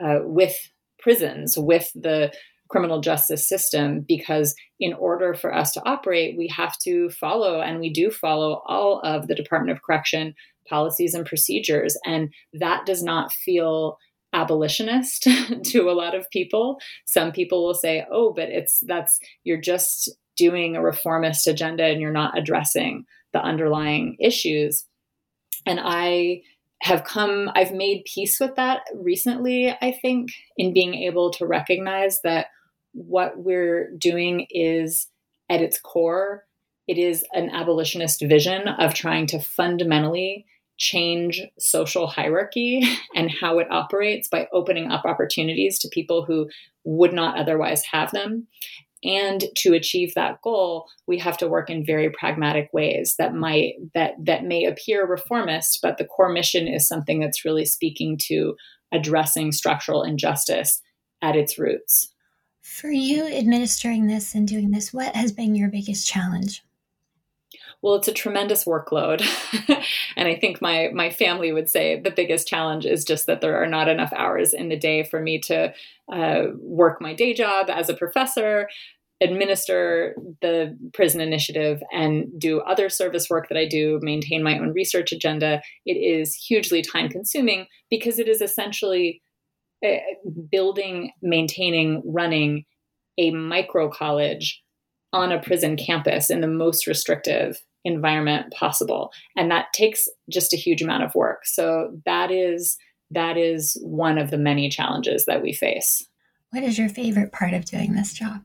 uh, 0.00 0.20
with 0.22 0.56
prisons, 0.98 1.56
with 1.56 1.90
the 1.94 2.32
criminal 2.68 3.00
justice 3.00 3.48
system 3.48 4.04
because 4.06 4.54
in 4.80 4.92
order 4.94 5.34
for 5.34 5.54
us 5.54 5.72
to 5.72 5.82
operate 5.88 6.36
we 6.36 6.48
have 6.48 6.76
to 6.78 7.08
follow 7.10 7.60
and 7.60 7.80
we 7.80 7.92
do 7.92 8.10
follow 8.10 8.62
all 8.66 9.00
of 9.00 9.28
the 9.28 9.34
department 9.34 9.76
of 9.76 9.82
correction 9.82 10.34
policies 10.68 11.14
and 11.14 11.26
procedures 11.26 11.96
and 12.04 12.32
that 12.52 12.84
does 12.86 13.02
not 13.02 13.32
feel 13.32 13.98
abolitionist 14.32 15.26
to 15.64 15.88
a 15.88 15.92
lot 15.92 16.14
of 16.14 16.30
people. 16.30 16.78
Some 17.06 17.32
people 17.32 17.64
will 17.64 17.74
say, 17.74 18.04
"Oh, 18.10 18.32
but 18.32 18.48
it's 18.48 18.80
that's 18.86 19.18
you're 19.44 19.60
just 19.60 20.10
doing 20.36 20.76
a 20.76 20.82
reformist 20.82 21.46
agenda 21.46 21.84
and 21.84 22.00
you're 22.00 22.12
not 22.12 22.36
addressing 22.36 23.04
the 23.32 23.40
underlying 23.40 24.16
issues." 24.20 24.84
And 25.64 25.80
I 25.82 26.42
have 26.82 27.04
come 27.04 27.50
I've 27.54 27.72
made 27.72 28.04
peace 28.04 28.38
with 28.38 28.54
that 28.56 28.82
recently, 28.94 29.70
I 29.70 29.96
think, 30.02 30.30
in 30.56 30.72
being 30.72 30.94
able 30.94 31.30
to 31.32 31.46
recognize 31.46 32.20
that 32.22 32.46
what 32.92 33.38
we're 33.38 33.90
doing 33.98 34.46
is 34.50 35.08
at 35.48 35.60
its 35.60 35.78
core 35.80 36.44
it 36.86 36.98
is 36.98 37.24
an 37.32 37.50
abolitionist 37.50 38.20
vision 38.22 38.68
of 38.68 38.94
trying 38.94 39.26
to 39.28 39.40
fundamentally 39.40 40.46
change 40.78 41.42
social 41.58 42.06
hierarchy 42.06 42.82
and 43.14 43.30
how 43.30 43.58
it 43.58 43.70
operates 43.70 44.28
by 44.28 44.46
opening 44.52 44.90
up 44.90 45.04
opportunities 45.04 45.78
to 45.80 45.88
people 45.88 46.24
who 46.24 46.48
would 46.84 47.12
not 47.12 47.38
otherwise 47.38 47.82
have 47.84 48.10
them. 48.12 48.46
And 49.04 49.44
to 49.56 49.74
achieve 49.74 50.14
that 50.14 50.40
goal, 50.42 50.88
we 51.06 51.18
have 51.18 51.36
to 51.38 51.48
work 51.48 51.68
in 51.68 51.84
very 51.84 52.10
pragmatic 52.10 52.70
ways 52.72 53.14
that 53.18 53.34
might 53.34 53.74
that 53.94 54.14
that 54.18 54.44
may 54.44 54.64
appear 54.64 55.06
reformist, 55.06 55.80
but 55.82 55.98
the 55.98 56.04
core 56.04 56.32
mission 56.32 56.66
is 56.66 56.88
something 56.88 57.20
that's 57.20 57.44
really 57.44 57.66
speaking 57.66 58.18
to 58.22 58.56
addressing 58.92 59.52
structural 59.52 60.02
injustice 60.02 60.80
at 61.22 61.36
its 61.36 61.58
roots. 61.58 62.12
For 62.62 62.90
you 62.90 63.26
administering 63.26 64.06
this 64.06 64.34
and 64.34 64.48
doing 64.48 64.70
this, 64.70 64.92
what 64.92 65.14
has 65.14 65.30
been 65.30 65.54
your 65.54 65.68
biggest 65.68 66.06
challenge? 66.06 66.62
Well, 67.86 67.94
it's 67.94 68.08
a 68.08 68.12
tremendous 68.12 68.64
workload. 68.64 69.24
and 70.16 70.26
I 70.26 70.34
think 70.34 70.60
my 70.60 70.90
my 70.92 71.08
family 71.08 71.52
would 71.52 71.70
say 71.70 72.00
the 72.00 72.10
biggest 72.10 72.48
challenge 72.48 72.84
is 72.84 73.04
just 73.04 73.26
that 73.26 73.40
there 73.40 73.62
are 73.62 73.68
not 73.68 73.86
enough 73.86 74.12
hours 74.12 74.52
in 74.52 74.68
the 74.70 74.76
day 74.76 75.04
for 75.04 75.20
me 75.20 75.38
to 75.42 75.72
uh, 76.12 76.46
work 76.58 77.00
my 77.00 77.14
day 77.14 77.32
job 77.32 77.70
as 77.70 77.88
a 77.88 77.94
professor, 77.94 78.68
administer 79.22 80.16
the 80.42 80.76
prison 80.94 81.20
initiative, 81.20 81.80
and 81.92 82.26
do 82.36 82.58
other 82.62 82.88
service 82.88 83.30
work 83.30 83.48
that 83.50 83.56
I 83.56 83.68
do, 83.68 84.00
maintain 84.02 84.42
my 84.42 84.58
own 84.58 84.72
research 84.72 85.12
agenda. 85.12 85.62
It 85.84 85.92
is 85.92 86.34
hugely 86.34 86.82
time 86.82 87.08
consuming 87.08 87.68
because 87.88 88.18
it 88.18 88.26
is 88.26 88.40
essentially 88.40 89.22
uh, 89.86 89.98
building, 90.50 91.12
maintaining, 91.22 92.02
running 92.04 92.64
a 93.16 93.30
micro 93.30 93.88
college 93.88 94.60
on 95.12 95.30
a 95.30 95.40
prison 95.40 95.76
campus 95.76 96.30
in 96.30 96.40
the 96.40 96.48
most 96.48 96.88
restrictive 96.88 97.62
environment 97.86 98.52
possible. 98.52 99.12
And 99.36 99.50
that 99.50 99.72
takes 99.72 100.08
just 100.28 100.52
a 100.52 100.56
huge 100.56 100.82
amount 100.82 101.04
of 101.04 101.14
work. 101.14 101.46
So 101.46 101.98
that 102.04 102.30
is 102.30 102.76
that 103.12 103.36
is 103.36 103.78
one 103.82 104.18
of 104.18 104.32
the 104.32 104.38
many 104.38 104.68
challenges 104.68 105.26
that 105.26 105.40
we 105.40 105.52
face. 105.52 106.04
What 106.50 106.64
is 106.64 106.76
your 106.76 106.88
favorite 106.88 107.32
part 107.32 107.54
of 107.54 107.64
doing 107.64 107.94
this 107.94 108.12
job? 108.12 108.42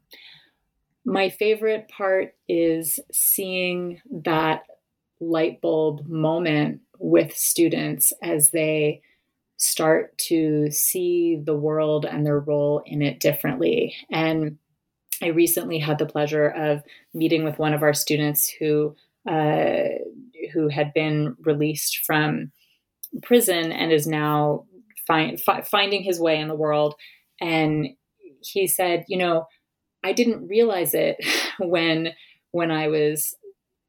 My 1.04 1.30
favorite 1.30 1.88
part 1.90 2.36
is 2.48 3.00
seeing 3.12 4.00
that 4.24 4.64
light 5.20 5.62
bulb 5.62 6.08
moment 6.08 6.82
with 7.00 7.36
students 7.36 8.14
as 8.22 8.52
they 8.52 9.02
start 9.58 10.16
to 10.18 10.70
see 10.70 11.42
the 11.44 11.56
world 11.56 12.06
and 12.06 12.24
their 12.24 12.40
role 12.40 12.84
in 12.86 13.02
it 13.02 13.20
differently. 13.20 13.96
And 14.12 14.60
I 15.24 15.28
recently 15.28 15.80
had 15.80 15.98
the 15.98 16.06
pleasure 16.06 16.50
of 16.50 16.84
meeting 17.14 17.44
with 17.44 17.60
one 17.60 17.74
of 17.74 17.84
our 17.84 17.94
students 17.94 18.50
who 18.50 18.96
uh, 19.30 19.84
who 20.54 20.68
had 20.68 20.94
been 20.94 21.36
released 21.44 22.00
from 22.06 22.52
prison 23.24 23.72
and 23.72 23.92
is 23.92 24.08
now 24.08 24.66
fi- 25.08 25.36
fi- 25.36 25.62
finding 25.62 26.04
his 26.04 26.20
way 26.20 26.40
in 26.40 26.48
the 26.48 26.56
world. 26.56 26.96
And 27.40 27.90
he 28.42 28.68
said, 28.68 29.06
"You 29.08 29.18
know, 29.18 29.46
I 30.04 30.14
didn't 30.14 30.48
realize 30.48 30.94
it 30.94 31.18
when 31.60 32.14
when 32.52 32.72
I 32.72 32.88
was 32.88 33.36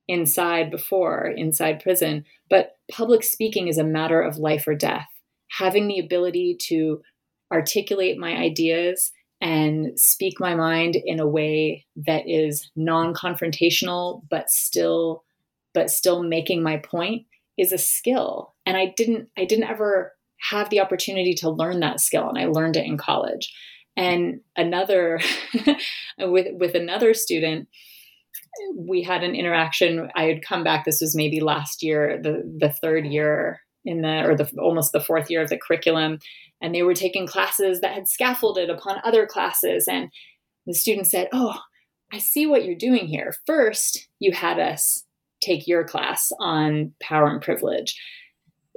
inside 0.08 0.70
before 0.70 1.26
inside 1.36 1.82
prison, 1.82 2.24
but 2.50 2.72
public 2.90 3.22
speaking 3.22 3.68
is 3.68 3.78
a 3.78 3.84
matter 3.84 4.20
of 4.20 4.36
life 4.36 4.66
or 4.66 4.74
death. 4.74 5.08
Having 5.58 5.88
the 5.88 5.98
ability 5.98 6.56
to 6.68 7.00
articulate 7.52 8.18
my 8.18 8.36
ideas." 8.36 9.12
And 9.42 9.98
speak 9.98 10.38
my 10.38 10.54
mind 10.54 10.96
in 11.04 11.18
a 11.18 11.26
way 11.26 11.84
that 11.96 12.28
is 12.28 12.70
non-confrontational 12.76 14.22
but 14.30 14.48
still 14.48 15.24
but 15.74 15.90
still 15.90 16.22
making 16.22 16.62
my 16.62 16.76
point 16.76 17.26
is 17.58 17.72
a 17.72 17.78
skill. 17.78 18.54
And 18.64 18.76
i 18.76 18.94
didn't 18.96 19.28
i 19.36 19.44
didn't 19.44 19.68
ever 19.68 20.14
have 20.50 20.70
the 20.70 20.80
opportunity 20.80 21.34
to 21.34 21.50
learn 21.50 21.80
that 21.80 22.00
skill 22.00 22.28
and 22.28 22.38
i 22.38 22.46
learned 22.46 22.76
it 22.76 22.86
in 22.86 22.96
college. 22.96 23.52
And 23.96 24.40
another 24.56 25.20
with 26.18 26.46
with 26.52 26.74
another 26.74 27.12
student 27.12 27.68
we 28.76 29.02
had 29.02 29.24
an 29.24 29.34
interaction. 29.34 30.08
I 30.14 30.24
had 30.24 30.44
come 30.44 30.62
back 30.62 30.84
this 30.84 31.00
was 31.00 31.16
maybe 31.16 31.40
last 31.40 31.82
year 31.82 32.20
the 32.22 32.42
the 32.58 32.70
third 32.70 33.06
year 33.06 33.60
in 33.84 34.02
the 34.02 34.24
or 34.24 34.36
the 34.36 34.50
almost 34.58 34.92
the 34.92 35.00
fourth 35.00 35.30
year 35.30 35.42
of 35.42 35.48
the 35.48 35.58
curriculum 35.58 36.18
and 36.60 36.74
they 36.74 36.82
were 36.82 36.94
taking 36.94 37.26
classes 37.26 37.80
that 37.80 37.94
had 37.94 38.08
scaffolded 38.08 38.70
upon 38.70 39.00
other 39.04 39.26
classes 39.26 39.88
and 39.88 40.10
the 40.66 40.74
student 40.74 41.06
said 41.06 41.28
oh 41.32 41.58
i 42.12 42.18
see 42.18 42.46
what 42.46 42.64
you're 42.64 42.74
doing 42.74 43.06
here. 43.06 43.34
First 43.46 44.08
you 44.18 44.32
had 44.32 44.58
us 44.58 45.04
take 45.42 45.66
your 45.66 45.84
class 45.84 46.30
on 46.38 46.92
power 47.00 47.28
and 47.28 47.42
privilege 47.42 47.96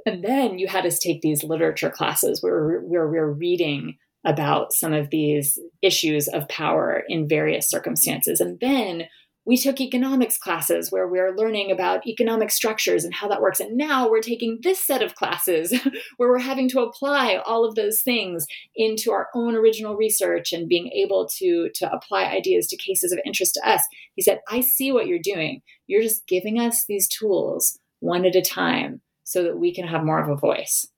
and 0.04 0.24
then 0.24 0.58
you 0.58 0.68
had 0.68 0.86
us 0.86 0.98
take 0.98 1.20
these 1.20 1.44
literature 1.44 1.90
classes 1.90 2.42
where, 2.42 2.80
where 2.80 3.08
we're 3.08 3.30
reading 3.30 3.96
about 4.24 4.72
some 4.72 4.92
of 4.92 5.10
these 5.10 5.58
issues 5.82 6.28
of 6.28 6.48
power 6.48 7.02
in 7.08 7.28
various 7.28 7.68
circumstances 7.68 8.40
and 8.40 8.58
then 8.60 9.04
we 9.46 9.56
took 9.56 9.80
economics 9.80 10.36
classes 10.36 10.90
where 10.90 11.06
we 11.06 11.20
are 11.20 11.36
learning 11.36 11.70
about 11.70 12.04
economic 12.04 12.50
structures 12.50 13.04
and 13.04 13.14
how 13.14 13.28
that 13.28 13.40
works. 13.40 13.60
And 13.60 13.76
now 13.76 14.10
we're 14.10 14.20
taking 14.20 14.58
this 14.62 14.84
set 14.84 15.02
of 15.02 15.14
classes 15.14 15.72
where 16.16 16.28
we're 16.28 16.38
having 16.38 16.68
to 16.70 16.80
apply 16.80 17.40
all 17.46 17.64
of 17.64 17.76
those 17.76 18.02
things 18.02 18.46
into 18.74 19.12
our 19.12 19.28
own 19.34 19.54
original 19.54 19.96
research 19.96 20.52
and 20.52 20.68
being 20.68 20.88
able 20.88 21.28
to, 21.38 21.70
to 21.76 21.90
apply 21.92 22.24
ideas 22.24 22.66
to 22.68 22.76
cases 22.76 23.12
of 23.12 23.20
interest 23.24 23.54
to 23.54 23.68
us. 23.68 23.82
He 24.16 24.22
said, 24.22 24.40
I 24.50 24.62
see 24.62 24.90
what 24.90 25.06
you're 25.06 25.20
doing. 25.22 25.62
You're 25.86 26.02
just 26.02 26.26
giving 26.26 26.58
us 26.58 26.84
these 26.84 27.06
tools 27.06 27.78
one 28.00 28.26
at 28.26 28.34
a 28.34 28.42
time 28.42 29.00
so 29.22 29.44
that 29.44 29.58
we 29.58 29.72
can 29.72 29.86
have 29.86 30.04
more 30.04 30.20
of 30.20 30.28
a 30.28 30.36
voice. 30.36 30.88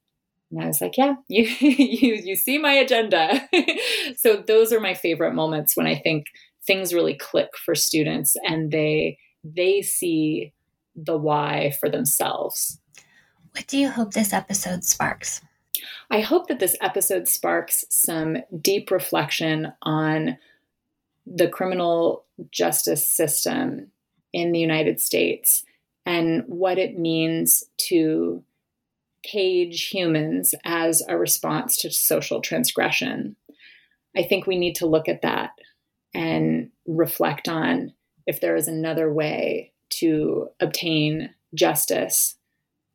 And 0.51 0.63
I 0.63 0.67
was 0.67 0.81
like, 0.81 0.97
yeah, 0.97 1.15
you 1.29 1.45
you 1.45 2.15
you 2.25 2.37
see 2.37 2.57
my 2.57 2.73
agenda. 2.73 3.47
so 4.17 4.43
those 4.47 4.73
are 4.73 4.81
my 4.81 4.95
favorite 4.95 5.35
moments 5.35 5.77
when 5.77 5.87
I 5.87 5.97
think 5.97 6.25
things 6.69 6.95
really 6.95 7.15
click 7.15 7.49
for 7.65 7.75
students 7.75 8.37
and 8.45 8.71
they 8.71 9.19
they 9.43 9.83
see 9.83 10.53
the 10.95 11.17
why 11.17 11.73
for 11.81 11.89
themselves. 11.89 12.79
What 13.53 13.67
do 13.67 13.79
you 13.79 13.89
hope 13.89 14.13
this 14.13 14.33
episode 14.33 14.85
sparks? 14.85 15.41
I 16.11 16.21
hope 16.21 16.49
that 16.49 16.61
this 16.61 16.77
episode 16.81 17.27
sparks 17.27 17.85
some 17.89 18.37
deep 18.61 18.91
reflection 18.91 19.73
on 19.83 20.37
the 21.27 21.49
criminal 21.49 22.25
justice 22.51 23.09
system 23.09 23.91
in 24.33 24.53
the 24.53 24.59
United 24.59 25.01
States 25.01 25.65
and 26.05 26.43
what 26.47 26.79
it 26.79 26.99
means 26.99 27.65
to 27.79 28.43
cage 29.23 29.89
humans 29.89 30.55
as 30.65 31.03
a 31.09 31.17
response 31.17 31.77
to 31.79 31.91
social 31.91 32.41
transgression. 32.41 33.37
I 34.17 34.23
think 34.25 34.47
we 34.47 34.59
need 34.59 34.75
to 34.77 34.87
look 34.87 35.09
at 35.09 35.23
that 35.23 35.51
and 36.19 36.71
reflect 36.85 37.49
on 37.49 37.93
if 38.27 38.41
there 38.41 38.57
is 38.57 38.67
another 38.67 39.11
way 39.11 39.73
to 39.89 40.49
obtain 40.61 41.31
justice, 41.55 42.37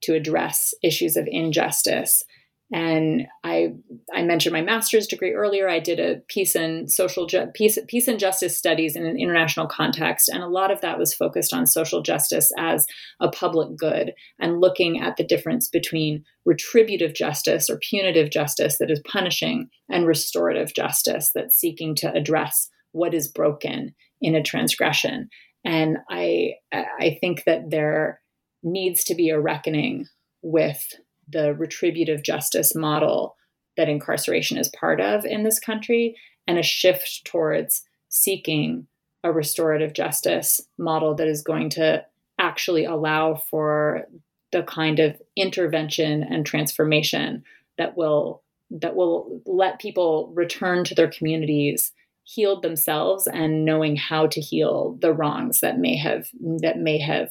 to 0.01 0.13
address 0.13 0.73
issues 0.83 1.15
of 1.15 1.25
injustice. 1.31 2.25
And 2.73 3.27
I, 3.45 3.75
I 4.13 4.23
mentioned 4.23 4.51
my 4.51 4.61
master's 4.61 5.07
degree 5.07 5.31
earlier. 5.31 5.69
I 5.69 5.79
did 5.79 6.01
a 6.01 6.21
peace 6.27 6.53
and 6.53 6.91
social 6.91 7.25
ju- 7.25 7.47
peace, 7.53 7.77
peace 7.87 8.09
and 8.09 8.19
justice 8.19 8.57
studies 8.57 8.97
in 8.97 9.05
an 9.05 9.17
international 9.17 9.67
context, 9.67 10.27
and 10.27 10.43
a 10.43 10.47
lot 10.47 10.69
of 10.71 10.81
that 10.81 10.99
was 10.99 11.13
focused 11.13 11.53
on 11.53 11.65
social 11.65 12.01
justice 12.01 12.51
as 12.57 12.85
a 13.21 13.29
public 13.29 13.77
good 13.77 14.13
and 14.37 14.59
looking 14.59 14.99
at 14.99 15.15
the 15.15 15.23
difference 15.23 15.69
between 15.69 16.25
retributive 16.45 17.13
justice 17.13 17.69
or 17.69 17.79
punitive 17.89 18.31
justice 18.31 18.79
that 18.79 18.91
is 18.91 19.01
punishing 19.09 19.69
and 19.89 20.07
restorative 20.07 20.73
justice 20.73 21.31
that's 21.33 21.55
seeking 21.55 21.95
to 21.95 22.11
address 22.11 22.69
what 22.93 23.13
is 23.13 23.27
broken 23.27 23.93
in 24.21 24.33
a 24.33 24.41
transgression. 24.41 25.29
And 25.65 25.97
I 26.09 26.53
I 26.73 27.17
think 27.21 27.43
that 27.45 27.69
there 27.69 28.21
needs 28.63 29.03
to 29.05 29.15
be 29.15 29.29
a 29.29 29.39
reckoning 29.39 30.07
with 30.41 30.81
the 31.27 31.53
retributive 31.53 32.23
justice 32.23 32.73
model 32.75 33.35
that 33.77 33.89
incarceration 33.89 34.57
is 34.57 34.69
part 34.69 35.01
of 35.01 35.25
in 35.25 35.43
this 35.43 35.59
country 35.59 36.15
and 36.47 36.57
a 36.57 36.63
shift 36.63 37.25
towards 37.25 37.83
seeking 38.09 38.87
a 39.23 39.31
restorative 39.31 39.93
justice 39.93 40.61
model 40.77 41.15
that 41.15 41.27
is 41.27 41.41
going 41.41 41.69
to 41.71 42.05
actually 42.39 42.85
allow 42.85 43.35
for 43.35 44.05
the 44.51 44.63
kind 44.63 44.99
of 44.99 45.19
intervention 45.35 46.23
and 46.23 46.45
transformation 46.45 47.43
that 47.77 47.97
will 47.97 48.43
that 48.69 48.95
will 48.95 49.41
let 49.45 49.79
people 49.79 50.31
return 50.35 50.83
to 50.83 50.95
their 50.95 51.09
communities 51.09 51.91
healed 52.23 52.61
themselves 52.61 53.27
and 53.27 53.65
knowing 53.65 53.95
how 53.95 54.27
to 54.27 54.41
heal 54.41 54.97
the 55.01 55.13
wrongs 55.13 55.59
that 55.59 55.77
may 55.77 55.97
have 55.97 56.27
that 56.61 56.77
may 56.77 56.97
have 56.99 57.29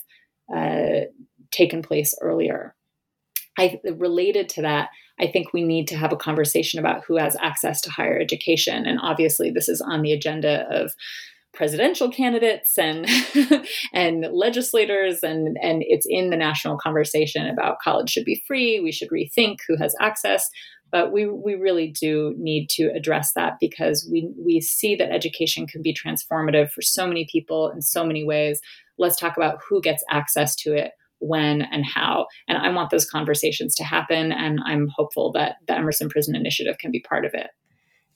uh, 0.55 1.07
taken 1.51 1.83
place 1.83 2.15
earlier. 2.21 2.75
I 3.59 3.81
related 3.97 4.49
to 4.51 4.63
that. 4.63 4.91
I 5.21 5.27
think 5.27 5.53
we 5.53 5.63
need 5.63 5.87
to 5.89 5.97
have 5.97 6.13
a 6.13 6.17
conversation 6.17 6.81
about 6.81 7.05
who 7.07 7.17
has 7.17 7.37
access 7.41 7.81
to 7.83 7.91
higher 7.91 8.19
education, 8.19 8.87
and 8.87 8.99
obviously, 9.01 9.51
this 9.51 9.69
is 9.69 9.81
on 9.81 10.03
the 10.03 10.13
agenda 10.13 10.67
of 10.71 10.93
presidential 11.53 12.11
candidates 12.11 12.79
and 12.79 13.07
and 13.93 14.27
legislators 14.33 15.23
and 15.23 15.59
and 15.61 15.83
it's 15.87 16.07
in 16.09 16.31
the 16.31 16.37
national 16.37 16.79
conversation 16.79 17.47
about 17.47 17.79
college 17.85 18.09
should 18.09 18.25
be 18.25 18.43
free 18.47 18.81
we 18.81 18.91
should 18.91 19.11
rethink 19.11 19.59
who 19.69 19.77
has 19.77 19.95
access 20.01 20.49
but 20.93 21.11
we 21.11 21.27
we 21.27 21.55
really 21.55 21.89
do 21.89 22.35
need 22.39 22.69
to 22.69 22.93
address 22.95 23.33
that 23.33 23.55
because 23.59 24.09
we 24.13 24.31
we 24.39 24.61
see 24.61 24.95
that 24.95 25.11
education 25.11 25.67
can 25.67 25.83
be 25.83 25.95
transformative 25.95 26.71
for 26.71 26.83
so 26.83 27.07
many 27.07 27.27
people 27.33 27.71
in 27.71 27.83
so 27.83 28.05
many 28.05 28.23
ways 28.23 28.61
let's 28.99 29.17
talk 29.17 29.37
about 29.37 29.59
who 29.69 29.81
gets 29.81 30.05
access 30.11 30.55
to 30.55 30.73
it 30.75 30.93
when 31.19 31.63
and 31.63 31.85
how 31.85 32.27
and 32.47 32.59
i 32.59 32.69
want 32.69 32.91
those 32.91 33.09
conversations 33.09 33.75
to 33.75 33.83
happen 33.83 34.31
and 34.31 34.61
i'm 34.65 34.89
hopeful 34.95 35.33
that 35.33 35.57
the 35.67 35.75
emerson 35.75 36.09
prison 36.09 36.37
initiative 36.37 36.79
can 36.79 36.93
be 36.93 37.01
part 37.01 37.25
of 37.25 37.33
it 37.35 37.49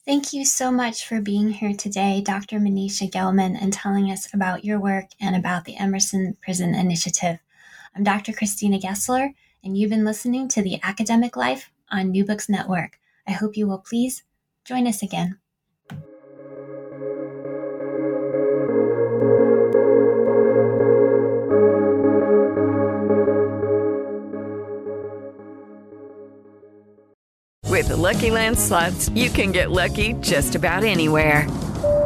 Thank 0.04 0.32
you 0.32 0.44
so 0.44 0.70
much 0.70 1.04
for 1.04 1.20
being 1.20 1.50
here 1.50 1.74
today, 1.74 2.22
Dr. 2.24 2.60
Mneesha 2.60 3.10
Gellman, 3.10 3.60
and 3.60 3.72
telling 3.72 4.08
us 4.08 4.32
about 4.32 4.64
your 4.64 4.78
work 4.78 5.06
and 5.20 5.34
about 5.34 5.64
the 5.64 5.76
Emerson 5.76 6.36
Prison 6.40 6.76
Initiative. 6.76 7.40
I'm 7.92 8.04
Dr. 8.04 8.32
Christina 8.32 8.78
Gessler, 8.78 9.34
and 9.64 9.76
you've 9.76 9.90
been 9.90 10.04
listening 10.04 10.46
to 10.50 10.62
The 10.62 10.78
Academic 10.84 11.34
Life 11.36 11.72
on 11.90 12.10
New 12.10 12.24
Books 12.24 12.48
Network. 12.48 12.98
I 13.26 13.32
hope 13.32 13.56
you 13.56 13.66
will 13.66 13.78
please 13.78 14.22
join 14.64 14.86
us 14.86 15.02
again. 15.02 15.38
With 27.76 27.88
the 27.88 27.96
Lucky 27.96 28.30
Land 28.30 28.58
slots, 28.58 29.10
you 29.10 29.28
can 29.28 29.52
get 29.52 29.70
lucky 29.70 30.14
just 30.14 30.54
about 30.54 30.82
anywhere. 30.82 31.46